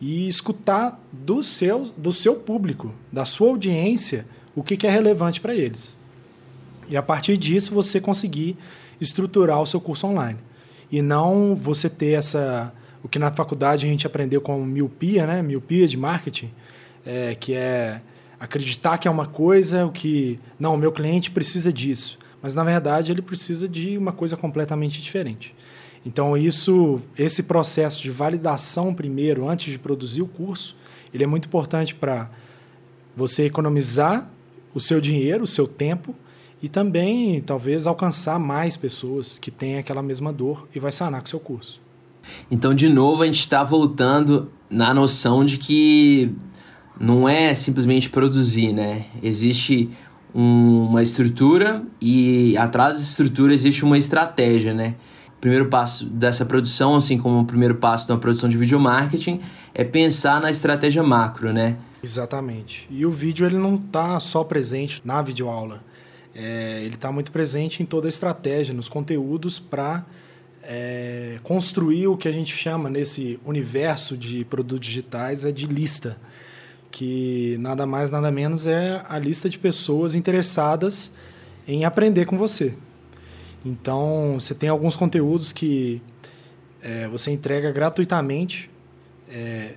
E 0.00 0.26
escutar 0.26 0.98
do 1.12 1.42
seu, 1.42 1.82
do 1.94 2.10
seu 2.10 2.36
público, 2.36 2.94
da 3.12 3.26
sua 3.26 3.50
audiência, 3.50 4.24
o 4.56 4.62
que, 4.62 4.78
que 4.78 4.86
é 4.86 4.90
relevante 4.90 5.42
para 5.42 5.54
eles. 5.54 5.94
E 6.88 6.96
a 6.96 7.02
partir 7.02 7.36
disso 7.36 7.74
você 7.74 8.00
conseguir 8.00 8.56
estruturar 8.98 9.60
o 9.60 9.66
seu 9.66 9.78
curso 9.78 10.06
online. 10.06 10.38
E 10.90 11.02
não 11.02 11.54
você 11.54 11.90
ter 11.90 12.12
essa. 12.12 12.72
O 13.04 13.08
que 13.08 13.18
na 13.18 13.30
faculdade 13.30 13.84
a 13.84 13.90
gente 13.90 14.06
aprendeu 14.06 14.40
como 14.40 14.64
miopia, 14.64 15.26
né? 15.26 15.42
Miopia 15.42 15.86
de 15.86 15.98
marketing, 15.98 16.50
é, 17.04 17.34
que 17.34 17.52
é 17.52 18.00
acreditar 18.42 18.98
que 18.98 19.06
é 19.06 19.10
uma 19.10 19.24
coisa, 19.24 19.86
o 19.86 19.92
que 19.92 20.36
não, 20.58 20.74
o 20.74 20.76
meu 20.76 20.90
cliente 20.90 21.30
precisa 21.30 21.72
disso, 21.72 22.18
mas 22.42 22.56
na 22.56 22.64
verdade 22.64 23.12
ele 23.12 23.22
precisa 23.22 23.68
de 23.68 23.96
uma 23.96 24.10
coisa 24.10 24.36
completamente 24.36 25.00
diferente. 25.00 25.54
Então 26.04 26.36
isso, 26.36 27.00
esse 27.16 27.44
processo 27.44 28.02
de 28.02 28.10
validação 28.10 28.92
primeiro, 28.92 29.48
antes 29.48 29.70
de 29.70 29.78
produzir 29.78 30.22
o 30.22 30.26
curso, 30.26 30.76
ele 31.14 31.22
é 31.22 31.26
muito 31.26 31.46
importante 31.46 31.94
para 31.94 32.28
você 33.16 33.44
economizar 33.44 34.28
o 34.74 34.80
seu 34.80 35.00
dinheiro, 35.00 35.44
o 35.44 35.46
seu 35.46 35.68
tempo 35.68 36.12
e 36.60 36.68
também 36.68 37.40
talvez 37.42 37.86
alcançar 37.86 38.40
mais 38.40 38.76
pessoas 38.76 39.38
que 39.38 39.52
têm 39.52 39.78
aquela 39.78 40.02
mesma 40.02 40.32
dor 40.32 40.66
e 40.74 40.80
vai 40.80 40.90
sanar 40.90 41.20
com 41.20 41.28
o 41.28 41.30
seu 41.30 41.38
curso. 41.38 41.80
Então, 42.50 42.74
de 42.74 42.88
novo, 42.88 43.22
a 43.22 43.26
gente 43.26 43.38
está 43.38 43.62
voltando 43.62 44.50
na 44.68 44.92
noção 44.92 45.44
de 45.44 45.58
que 45.58 46.34
não 46.98 47.28
é 47.28 47.54
simplesmente 47.54 48.10
produzir, 48.10 48.72
né? 48.72 49.04
Existe 49.22 49.90
um, 50.34 50.86
uma 50.86 51.02
estrutura 51.02 51.82
e 52.00 52.56
atrás 52.56 52.96
da 52.96 53.02
estrutura 53.02 53.52
existe 53.52 53.84
uma 53.84 53.98
estratégia, 53.98 54.72
né? 54.72 54.94
O 55.36 55.40
primeiro 55.42 55.66
passo 55.66 56.06
dessa 56.06 56.44
produção, 56.44 56.94
assim 56.94 57.18
como 57.18 57.40
o 57.40 57.44
primeiro 57.44 57.74
passo 57.74 58.06
da 58.06 58.16
produção 58.16 58.48
de 58.48 58.56
vídeo 58.56 58.78
marketing, 58.78 59.40
é 59.74 59.84
pensar 59.84 60.40
na 60.40 60.50
estratégia 60.50 61.02
macro, 61.02 61.52
né? 61.52 61.76
Exatamente. 62.02 62.86
E 62.90 63.04
o 63.06 63.10
vídeo 63.10 63.46
ele 63.46 63.56
não 63.56 63.76
está 63.76 64.18
só 64.20 64.44
presente 64.44 65.00
na 65.04 65.22
videoaula. 65.22 65.82
É, 66.34 66.82
ele 66.84 66.94
está 66.94 67.12
muito 67.12 67.30
presente 67.30 67.82
em 67.82 67.86
toda 67.86 68.08
a 68.08 68.08
estratégia, 68.08 68.72
nos 68.72 68.88
conteúdos 68.88 69.58
para 69.58 70.04
é, 70.62 71.38
construir 71.42 72.06
o 72.06 72.16
que 72.16 72.28
a 72.28 72.32
gente 72.32 72.56
chama 72.56 72.88
nesse 72.88 73.38
universo 73.44 74.16
de 74.16 74.44
produtos 74.44 74.86
digitais 74.86 75.44
é 75.44 75.52
de 75.52 75.66
lista 75.66 76.16
que 76.92 77.56
nada 77.58 77.86
mais, 77.86 78.10
nada 78.10 78.30
menos 78.30 78.66
é 78.66 79.02
a 79.08 79.18
lista 79.18 79.48
de 79.48 79.58
pessoas 79.58 80.14
interessadas 80.14 81.12
em 81.66 81.84
aprender 81.84 82.26
com 82.26 82.36
você. 82.36 82.74
Então, 83.64 84.36
você 84.38 84.54
tem 84.54 84.68
alguns 84.68 84.94
conteúdos 84.94 85.52
que 85.52 86.02
é, 86.82 87.08
você 87.08 87.30
entrega 87.30 87.72
gratuitamente, 87.72 88.70
é, 89.28 89.76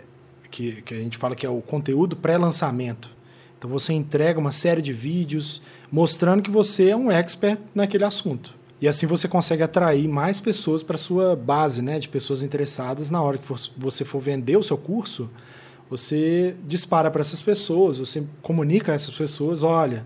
que, 0.51 0.81
que 0.81 0.93
a 0.93 0.97
gente 0.97 1.17
fala 1.17 1.35
que 1.35 1.45
é 1.45 1.49
o 1.49 1.61
conteúdo 1.61 2.15
pré-lançamento. 2.15 3.09
Então, 3.57 3.69
você 3.69 3.93
entrega 3.93 4.37
uma 4.37 4.51
série 4.51 4.81
de 4.81 4.91
vídeos 4.91 5.61
mostrando 5.89 6.43
que 6.43 6.51
você 6.51 6.89
é 6.89 6.95
um 6.95 7.09
expert 7.09 7.59
naquele 7.73 8.03
assunto. 8.03 8.53
E 8.81 8.89
assim 8.89 9.07
você 9.07 9.25
consegue 9.25 9.63
atrair 9.63 10.05
mais 10.07 10.41
pessoas 10.41 10.83
para 10.83 10.97
sua 10.97 11.33
base 11.33 11.81
né, 11.81 11.97
de 11.97 12.09
pessoas 12.09 12.43
interessadas 12.43 13.09
na 13.09 13.21
hora 13.21 13.37
que 13.37 13.47
você 13.77 14.03
for 14.03 14.19
vender 14.19 14.57
o 14.57 14.63
seu 14.63 14.77
curso 14.77 15.29
você 15.89 16.55
dispara 16.65 17.11
para 17.11 17.21
essas 17.21 17.41
pessoas, 17.41 17.97
você 17.97 18.25
comunica 18.41 18.91
a 18.91 18.95
essas 18.95 19.15
pessoas, 19.15 19.63
olha, 19.63 20.05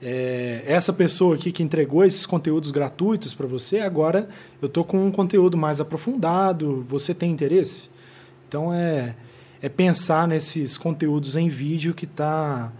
é, 0.00 0.62
essa 0.66 0.92
pessoa 0.92 1.34
aqui 1.34 1.50
que 1.50 1.62
entregou 1.62 2.04
esses 2.04 2.26
conteúdos 2.26 2.70
gratuitos 2.70 3.34
para 3.34 3.46
você, 3.46 3.80
agora 3.80 4.28
eu 4.60 4.66
estou 4.66 4.84
com 4.84 5.04
um 5.04 5.10
conteúdo 5.10 5.56
mais 5.56 5.80
aprofundado, 5.80 6.84
você 6.88 7.14
tem 7.14 7.30
interesse? 7.30 7.88
Então 8.48 8.72
é, 8.72 9.16
é 9.60 9.68
pensar 9.68 10.28
nesses 10.28 10.76
conteúdos 10.76 11.34
em 11.34 11.48
vídeo 11.48 11.94
que 11.94 12.04
está 12.04 12.72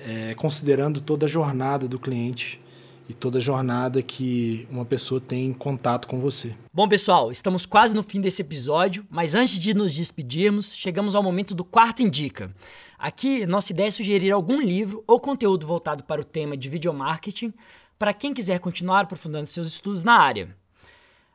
é, 0.00 0.34
considerando 0.34 1.00
toda 1.00 1.26
a 1.26 1.28
jornada 1.28 1.88
do 1.88 1.98
cliente 1.98 2.60
e 3.08 3.14
toda 3.14 3.38
a 3.38 3.40
jornada 3.40 4.02
que 4.02 4.68
uma 4.70 4.84
pessoa 4.84 5.20
tem 5.20 5.46
em 5.46 5.52
contato 5.52 6.06
com 6.06 6.20
você. 6.20 6.54
Bom, 6.72 6.86
pessoal, 6.86 7.32
estamos 7.32 7.64
quase 7.64 7.94
no 7.94 8.02
fim 8.02 8.20
desse 8.20 8.42
episódio, 8.42 9.06
mas 9.08 9.34
antes 9.34 9.58
de 9.58 9.72
nos 9.72 9.94
despedirmos, 9.94 10.76
chegamos 10.76 11.14
ao 11.14 11.22
momento 11.22 11.54
do 11.54 11.64
quarto 11.64 12.02
indica. 12.02 12.54
Aqui, 12.98 13.46
nossa 13.46 13.72
ideia 13.72 13.88
é 13.88 13.90
sugerir 13.90 14.30
algum 14.30 14.60
livro 14.60 15.02
ou 15.06 15.18
conteúdo 15.18 15.66
voltado 15.66 16.04
para 16.04 16.20
o 16.20 16.24
tema 16.24 16.56
de 16.56 16.68
videomarketing 16.68 17.54
para 17.98 18.12
quem 18.12 18.34
quiser 18.34 18.60
continuar 18.60 19.00
aprofundando 19.00 19.46
seus 19.46 19.68
estudos 19.68 20.02
na 20.02 20.18
área. 20.18 20.54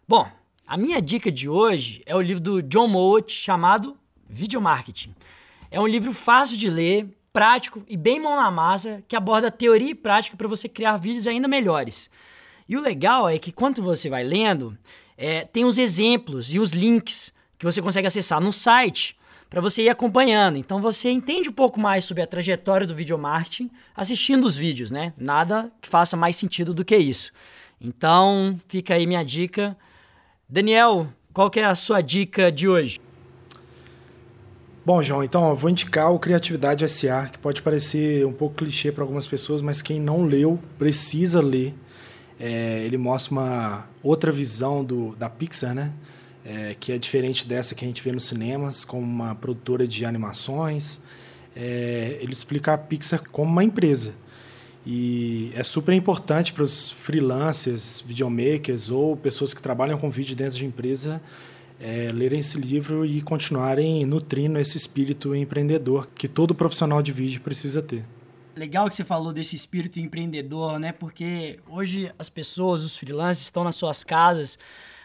Bom, 0.07 0.29
a 0.67 0.77
minha 0.77 1.01
dica 1.01 1.31
de 1.31 1.49
hoje 1.49 2.03
é 2.05 2.15
o 2.15 2.21
livro 2.21 2.41
do 2.41 2.61
John 2.61 2.87
Mowat 2.87 3.33
chamado 3.33 3.97
Videomarketing. 4.29 5.13
É 5.71 5.79
um 5.79 5.87
livro 5.87 6.13
fácil 6.13 6.55
de 6.55 6.69
ler, 6.69 7.09
prático 7.33 7.83
e 7.87 7.97
bem 7.97 8.19
mão 8.19 8.35
na 8.35 8.51
massa 8.51 9.03
que 9.07 9.15
aborda 9.15 9.49
teoria 9.49 9.89
e 9.89 9.95
prática 9.95 10.37
para 10.37 10.47
você 10.47 10.69
criar 10.69 10.97
vídeos 10.97 11.27
ainda 11.27 11.47
melhores. 11.47 12.09
E 12.69 12.77
o 12.77 12.81
legal 12.81 13.27
é 13.27 13.39
que 13.39 13.51
quando 13.51 13.81
você 13.81 14.07
vai 14.07 14.23
lendo, 14.23 14.77
é, 15.17 15.43
tem 15.43 15.65
os 15.65 15.79
exemplos 15.79 16.53
e 16.53 16.59
os 16.59 16.71
links 16.71 17.33
que 17.57 17.65
você 17.65 17.81
consegue 17.81 18.07
acessar 18.07 18.39
no 18.39 18.53
site 18.53 19.17
para 19.49 19.59
você 19.59 19.83
ir 19.83 19.89
acompanhando. 19.89 20.57
Então 20.57 20.79
você 20.79 21.09
entende 21.09 21.49
um 21.49 21.53
pouco 21.53 21.79
mais 21.79 22.05
sobre 22.05 22.21
a 22.23 22.27
trajetória 22.27 22.85
do 22.85 22.95
video 22.95 23.17
marketing 23.17 23.69
assistindo 23.95 24.45
os 24.45 24.55
vídeos, 24.55 24.91
né? 24.91 25.13
Nada 25.17 25.71
que 25.81 25.89
faça 25.89 26.15
mais 26.15 26.35
sentido 26.35 26.73
do 26.73 26.85
que 26.85 26.95
isso. 26.95 27.31
Então, 27.81 28.59
fica 28.67 28.93
aí 28.93 29.05
minha 29.05 29.23
dica. 29.23 29.77
Daniel, 30.47 31.11
qual 31.33 31.49
que 31.49 31.59
é 31.59 31.65
a 31.65 31.75
sua 31.75 31.99
dica 31.99 32.51
de 32.51 32.67
hoje? 32.67 33.01
Bom, 34.85 35.01
João, 35.01 35.23
então 35.23 35.49
eu 35.49 35.55
vou 35.55 35.69
indicar 35.69 36.11
o 36.11 36.19
Criatividade 36.19 36.85
SA, 36.89 37.29
que 37.31 37.39
pode 37.39 37.61
parecer 37.61 38.25
um 38.25 38.33
pouco 38.33 38.55
clichê 38.55 38.91
para 38.91 39.01
algumas 39.01 39.25
pessoas, 39.25 39.61
mas 39.61 39.81
quem 39.81 39.97
não 39.97 40.25
leu 40.25 40.59
precisa 40.77 41.41
ler. 41.41 41.73
É, 42.37 42.83
ele 42.83 42.97
mostra 42.97 43.31
uma 43.31 43.87
outra 44.03 44.29
visão 44.29 44.83
do, 44.83 45.15
da 45.15 45.29
Pixar, 45.29 45.73
né? 45.73 45.93
É, 46.43 46.75
que 46.77 46.91
é 46.91 46.97
diferente 46.97 47.47
dessa 47.47 47.73
que 47.73 47.85
a 47.85 47.87
gente 47.87 48.03
vê 48.03 48.11
nos 48.11 48.25
cinemas, 48.25 48.83
como 48.83 49.03
uma 49.03 49.33
produtora 49.33 49.87
de 49.87 50.03
animações. 50.03 50.99
É, 51.55 52.17
ele 52.19 52.33
explica 52.33 52.73
a 52.73 52.77
Pixar 52.77 53.23
como 53.31 53.49
uma 53.49 53.63
empresa. 53.63 54.13
E 54.85 55.53
é 55.55 55.63
super 55.63 55.93
importante 55.93 56.51
para 56.51 56.63
os 56.63 56.91
freelancers, 56.91 58.03
videomakers 58.05 58.89
ou 58.89 59.15
pessoas 59.15 59.53
que 59.53 59.61
trabalham 59.61 59.97
com 59.97 60.11
vídeo 60.11 60.35
dentro 60.35 60.57
de 60.57 60.65
empresa 60.65 61.21
é, 61.83 62.09
lerem 62.13 62.39
esse 62.39 62.57
livro 62.57 63.05
e 63.05 63.21
continuarem 63.21 64.05
nutrindo 64.05 64.57
esse 64.57 64.77
espírito 64.77 65.35
empreendedor 65.35 66.07
que 66.15 66.29
todo 66.29 66.55
profissional 66.55 67.01
de 67.01 67.11
vídeo 67.11 67.41
precisa 67.41 67.81
ter. 67.81 68.05
Legal 68.55 68.87
que 68.87 68.95
você 68.95 69.03
falou 69.03 69.33
desse 69.33 69.53
espírito 69.53 69.99
empreendedor, 69.99 70.79
né? 70.79 70.93
Porque 70.93 71.59
hoje 71.67 72.09
as 72.17 72.29
pessoas, 72.29 72.85
os 72.85 72.97
freelancers, 72.97 73.41
estão 73.41 73.65
nas 73.65 73.75
suas 73.75 74.01
casas. 74.01 74.57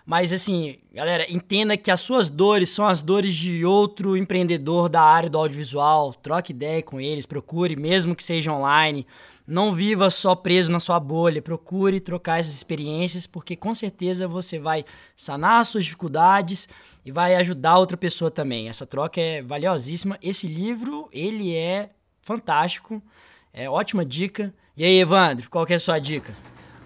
Mas 0.06 0.32
assim, 0.32 0.76
galera, 0.94 1.26
entenda 1.28 1.76
que 1.76 1.90
as 1.90 2.00
suas 2.00 2.28
dores 2.28 2.70
são 2.70 2.86
as 2.86 3.02
dores 3.02 3.34
de 3.34 3.64
outro 3.64 4.16
empreendedor 4.16 4.88
da 4.88 5.02
área 5.02 5.28
do 5.28 5.36
audiovisual. 5.36 6.14
Troque 6.14 6.52
ideia 6.52 6.82
com 6.82 7.00
eles, 7.00 7.26
procure, 7.26 7.74
mesmo 7.74 8.14
que 8.14 8.22
seja 8.22 8.52
online. 8.52 9.04
Não 9.50 9.72
viva 9.72 10.10
só 10.10 10.34
preso 10.34 10.70
na 10.70 10.78
sua 10.78 11.00
bolha. 11.00 11.40
Procure 11.40 12.00
trocar 12.00 12.38
essas 12.38 12.54
experiências, 12.54 13.26
porque 13.26 13.56
com 13.56 13.72
certeza 13.74 14.28
você 14.28 14.58
vai 14.58 14.84
sanar 15.16 15.60
as 15.60 15.68
suas 15.68 15.86
dificuldades 15.86 16.68
e 17.02 17.10
vai 17.10 17.34
ajudar 17.34 17.78
outra 17.78 17.96
pessoa 17.96 18.30
também. 18.30 18.68
Essa 18.68 18.84
troca 18.84 19.18
é 19.18 19.40
valiosíssima. 19.40 20.18
Esse 20.20 20.46
livro, 20.46 21.08
ele 21.10 21.56
é 21.56 21.88
fantástico. 22.20 23.02
É 23.50 23.70
ótima 23.70 24.04
dica. 24.04 24.52
E 24.76 24.84
aí, 24.84 25.00
Evandro, 25.00 25.48
qual 25.48 25.64
que 25.64 25.72
é 25.72 25.76
a 25.76 25.80
sua 25.80 25.98
dica? 25.98 26.34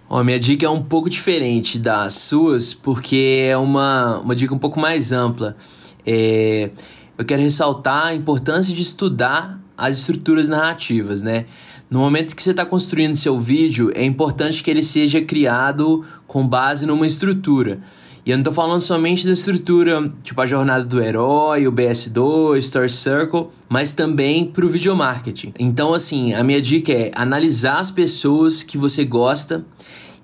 Ó, 0.09 0.23
minha 0.23 0.39
dica 0.39 0.65
é 0.65 0.69
um 0.69 0.81
pouco 0.81 1.09
diferente 1.09 1.77
das 1.77 2.13
suas, 2.13 2.73
porque 2.73 3.49
é 3.49 3.57
uma, 3.57 4.19
uma 4.19 4.33
dica 4.33 4.53
um 4.53 4.59
pouco 4.59 4.79
mais 4.79 5.11
ampla. 5.11 5.57
É, 6.05 6.71
eu 7.17 7.25
quero 7.25 7.41
ressaltar 7.41 8.05
a 8.05 8.15
importância 8.15 8.73
de 8.73 8.81
estudar 8.81 9.59
as 9.77 9.97
estruturas 9.97 10.47
narrativas, 10.47 11.21
né? 11.21 11.45
No 11.93 11.99
momento 11.99 12.35
que 12.35 12.41
você 12.41 12.49
está 12.49 12.65
construindo 12.65 13.15
seu 13.15 13.37
vídeo, 13.37 13.91
é 13.93 14.03
importante 14.03 14.63
que 14.63 14.71
ele 14.71 14.81
seja 14.81 15.21
criado 15.21 16.03
com 16.25 16.47
base 16.47 16.87
numa 16.87 17.05
estrutura. 17.05 17.81
E 18.25 18.31
eu 18.31 18.35
não 18.35 18.41
estou 18.41 18.51
falando 18.51 18.81
somente 18.81 19.27
da 19.27 19.31
estrutura, 19.31 20.11
tipo 20.23 20.41
a 20.41 20.47
jornada 20.47 20.83
do 20.83 20.99
herói, 20.99 21.67
o 21.67 21.71
BS2, 21.71 22.57
Story 22.57 22.89
Circle, 22.89 23.45
mas 23.69 23.91
também 23.91 24.43
para 24.43 24.65
o 24.65 24.69
video 24.69 24.95
marketing. 24.95 25.53
Então, 25.59 25.93
assim, 25.93 26.33
a 26.33 26.43
minha 26.43 26.59
dica 26.59 26.91
é 26.91 27.11
analisar 27.13 27.77
as 27.77 27.91
pessoas 27.91 28.63
que 28.63 28.75
você 28.75 29.05
gosta 29.05 29.63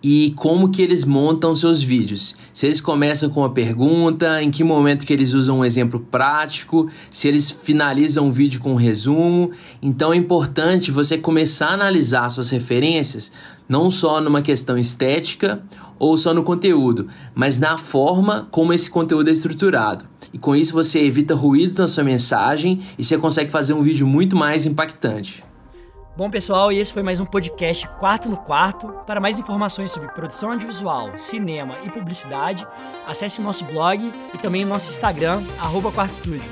e 0.02 0.34
como 0.36 0.70
que 0.70 0.82
eles 0.82 1.04
montam 1.04 1.56
seus 1.56 1.82
vídeos. 1.82 2.36
Se 2.54 2.66
eles 2.66 2.80
começam 2.80 3.30
com 3.30 3.42
uma 3.42 3.50
pergunta, 3.50 4.42
em 4.42 4.50
que 4.50 4.64
momento 4.64 5.06
que 5.06 5.14
eles 5.14 5.34
usam 5.34 5.60
um 5.60 5.66
exemplo 5.66 6.00
prático, 6.00 6.90
se 7.12 7.28
eles 7.28 7.50
finalizam 7.52 8.30
o 8.30 8.32
vídeo 8.32 8.60
com 8.60 8.72
um 8.72 8.76
resumo. 8.76 9.52
Então 9.82 10.14
é 10.14 10.18
importante 10.18 10.92
você 10.92 11.18
começar 11.18 11.68
a 11.68 11.74
analisar 11.74 12.30
suas 12.30 12.50
referências 12.50 13.32
não 13.68 13.90
só 13.90 14.20
numa 14.20 14.42
questão 14.42 14.78
estética 14.78 15.62
ou 16.00 16.18
só 16.18 16.34
no 16.34 16.44
conteúdo, 16.44 17.08
mas 17.36 17.60
na 17.60 17.78
forma 17.78 18.48
como 18.50 18.74
esse 18.74 18.90
conteúdo 18.90 19.30
é 19.30 19.34
estruturado. 19.34 20.06
E 20.34 20.38
com 20.38 20.56
isso 20.56 20.74
você 20.74 21.00
evita 21.02 21.36
ruído 21.36 21.78
na 21.78 21.88
sua 21.88 22.04
mensagem 22.04 22.80
e 22.98 23.04
você 23.04 23.18
consegue 23.18 23.52
fazer 23.52 23.74
um 23.74 23.84
vídeo 23.84 24.08
muito 24.08 24.36
mais 24.36 24.66
impactante. 24.66 25.44
Bom, 26.20 26.30
pessoal, 26.30 26.70
e 26.70 26.78
esse 26.78 26.92
foi 26.92 27.02
mais 27.02 27.22
um 27.22 27.26
podcast 27.26 27.88
Quarto 27.98 28.28
no 28.28 28.36
Quarto. 28.36 28.90
Para 29.08 29.22
mais 29.22 29.40
informações 29.40 29.90
sobre 29.90 30.10
produção 30.10 30.52
audiovisual, 30.52 31.18
cinema 31.18 31.78
e 31.82 31.90
publicidade, 31.90 32.68
acesse 33.08 33.40
o 33.40 33.42
nosso 33.42 33.64
blog 33.64 34.12
e 34.34 34.38
também 34.38 34.66
o 34.66 34.68
nosso 34.68 34.92
Instagram, 34.92 35.42
Quarto 35.94 36.16
Estúdio. 36.16 36.52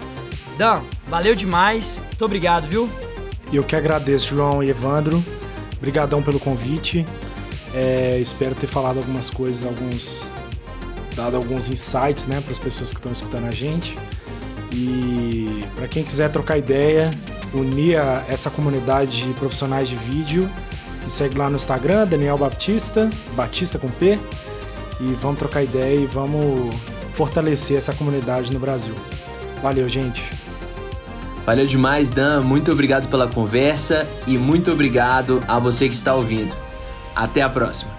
Dan, 0.57 0.82
valeu 1.07 1.36
demais, 1.36 2.01
muito 2.01 2.24
obrigado, 2.24 2.65
viu? 2.65 2.89
Eu 3.51 3.61
que 3.61 3.76
agradeço, 3.76 4.34
João 4.34 4.63
e 4.63 4.70
Evandro. 4.70 5.22
Obrigadão 5.76 6.24
pelo 6.24 6.39
convite. 6.39 7.05
É, 7.76 8.18
espero 8.20 8.55
ter 8.55 8.68
falado 8.68 8.99
algumas 8.99 9.30
coisas, 9.30 9.65
alguns 9.65 10.24
dado 11.13 11.36
alguns 11.36 11.68
insights, 11.70 12.26
né, 12.26 12.39
para 12.39 12.53
as 12.53 12.59
pessoas 12.59 12.91
que 12.91 12.99
estão 12.99 13.11
escutando 13.11 13.47
a 13.47 13.51
gente. 13.51 13.97
E 14.72 15.65
para 15.76 15.89
quem 15.89 16.05
quiser 16.05 16.32
trocar 16.32 16.57
ideia, 16.57 17.11
unir 17.54 17.98
a 17.98 18.24
essa 18.28 18.50
comunidade 18.50 19.24
de 19.24 19.34
profissionais 19.34 19.88
de 19.88 19.95
vídeo. 19.95 20.50
Me 21.04 21.10
segue 21.10 21.38
lá 21.38 21.50
no 21.50 21.56
Instagram, 21.56 22.06
Daniel 22.08 22.38
Baptista, 22.38 23.10
Batista 23.36 23.80
com 23.80 23.89
P, 23.89 24.20
e 25.00 25.14
vamos 25.22 25.39
trocar 25.39 25.64
ideia 25.64 26.00
e 26.00 26.06
vamos 26.06 26.76
fortalecer 27.14 27.78
essa 27.78 27.93
comunidade 27.93 28.52
no 28.52 28.60
Brasil. 28.60 28.93
Valeu, 29.62 29.88
gente. 29.88 30.24
Valeu 31.45 31.66
demais, 31.66 32.10
Dan. 32.10 32.41
Muito 32.41 32.72
obrigado 32.72 33.08
pela 33.08 33.28
conversa 33.28 34.08
e 34.28 34.38
muito 34.38 34.72
obrigado 34.72 35.41
a 35.48 35.58
você 35.58 35.88
que 35.88 35.95
está 35.95 36.14
ouvindo. 36.14 36.56
Até 37.16 37.41
a 37.41 37.50
próxima. 37.50 37.97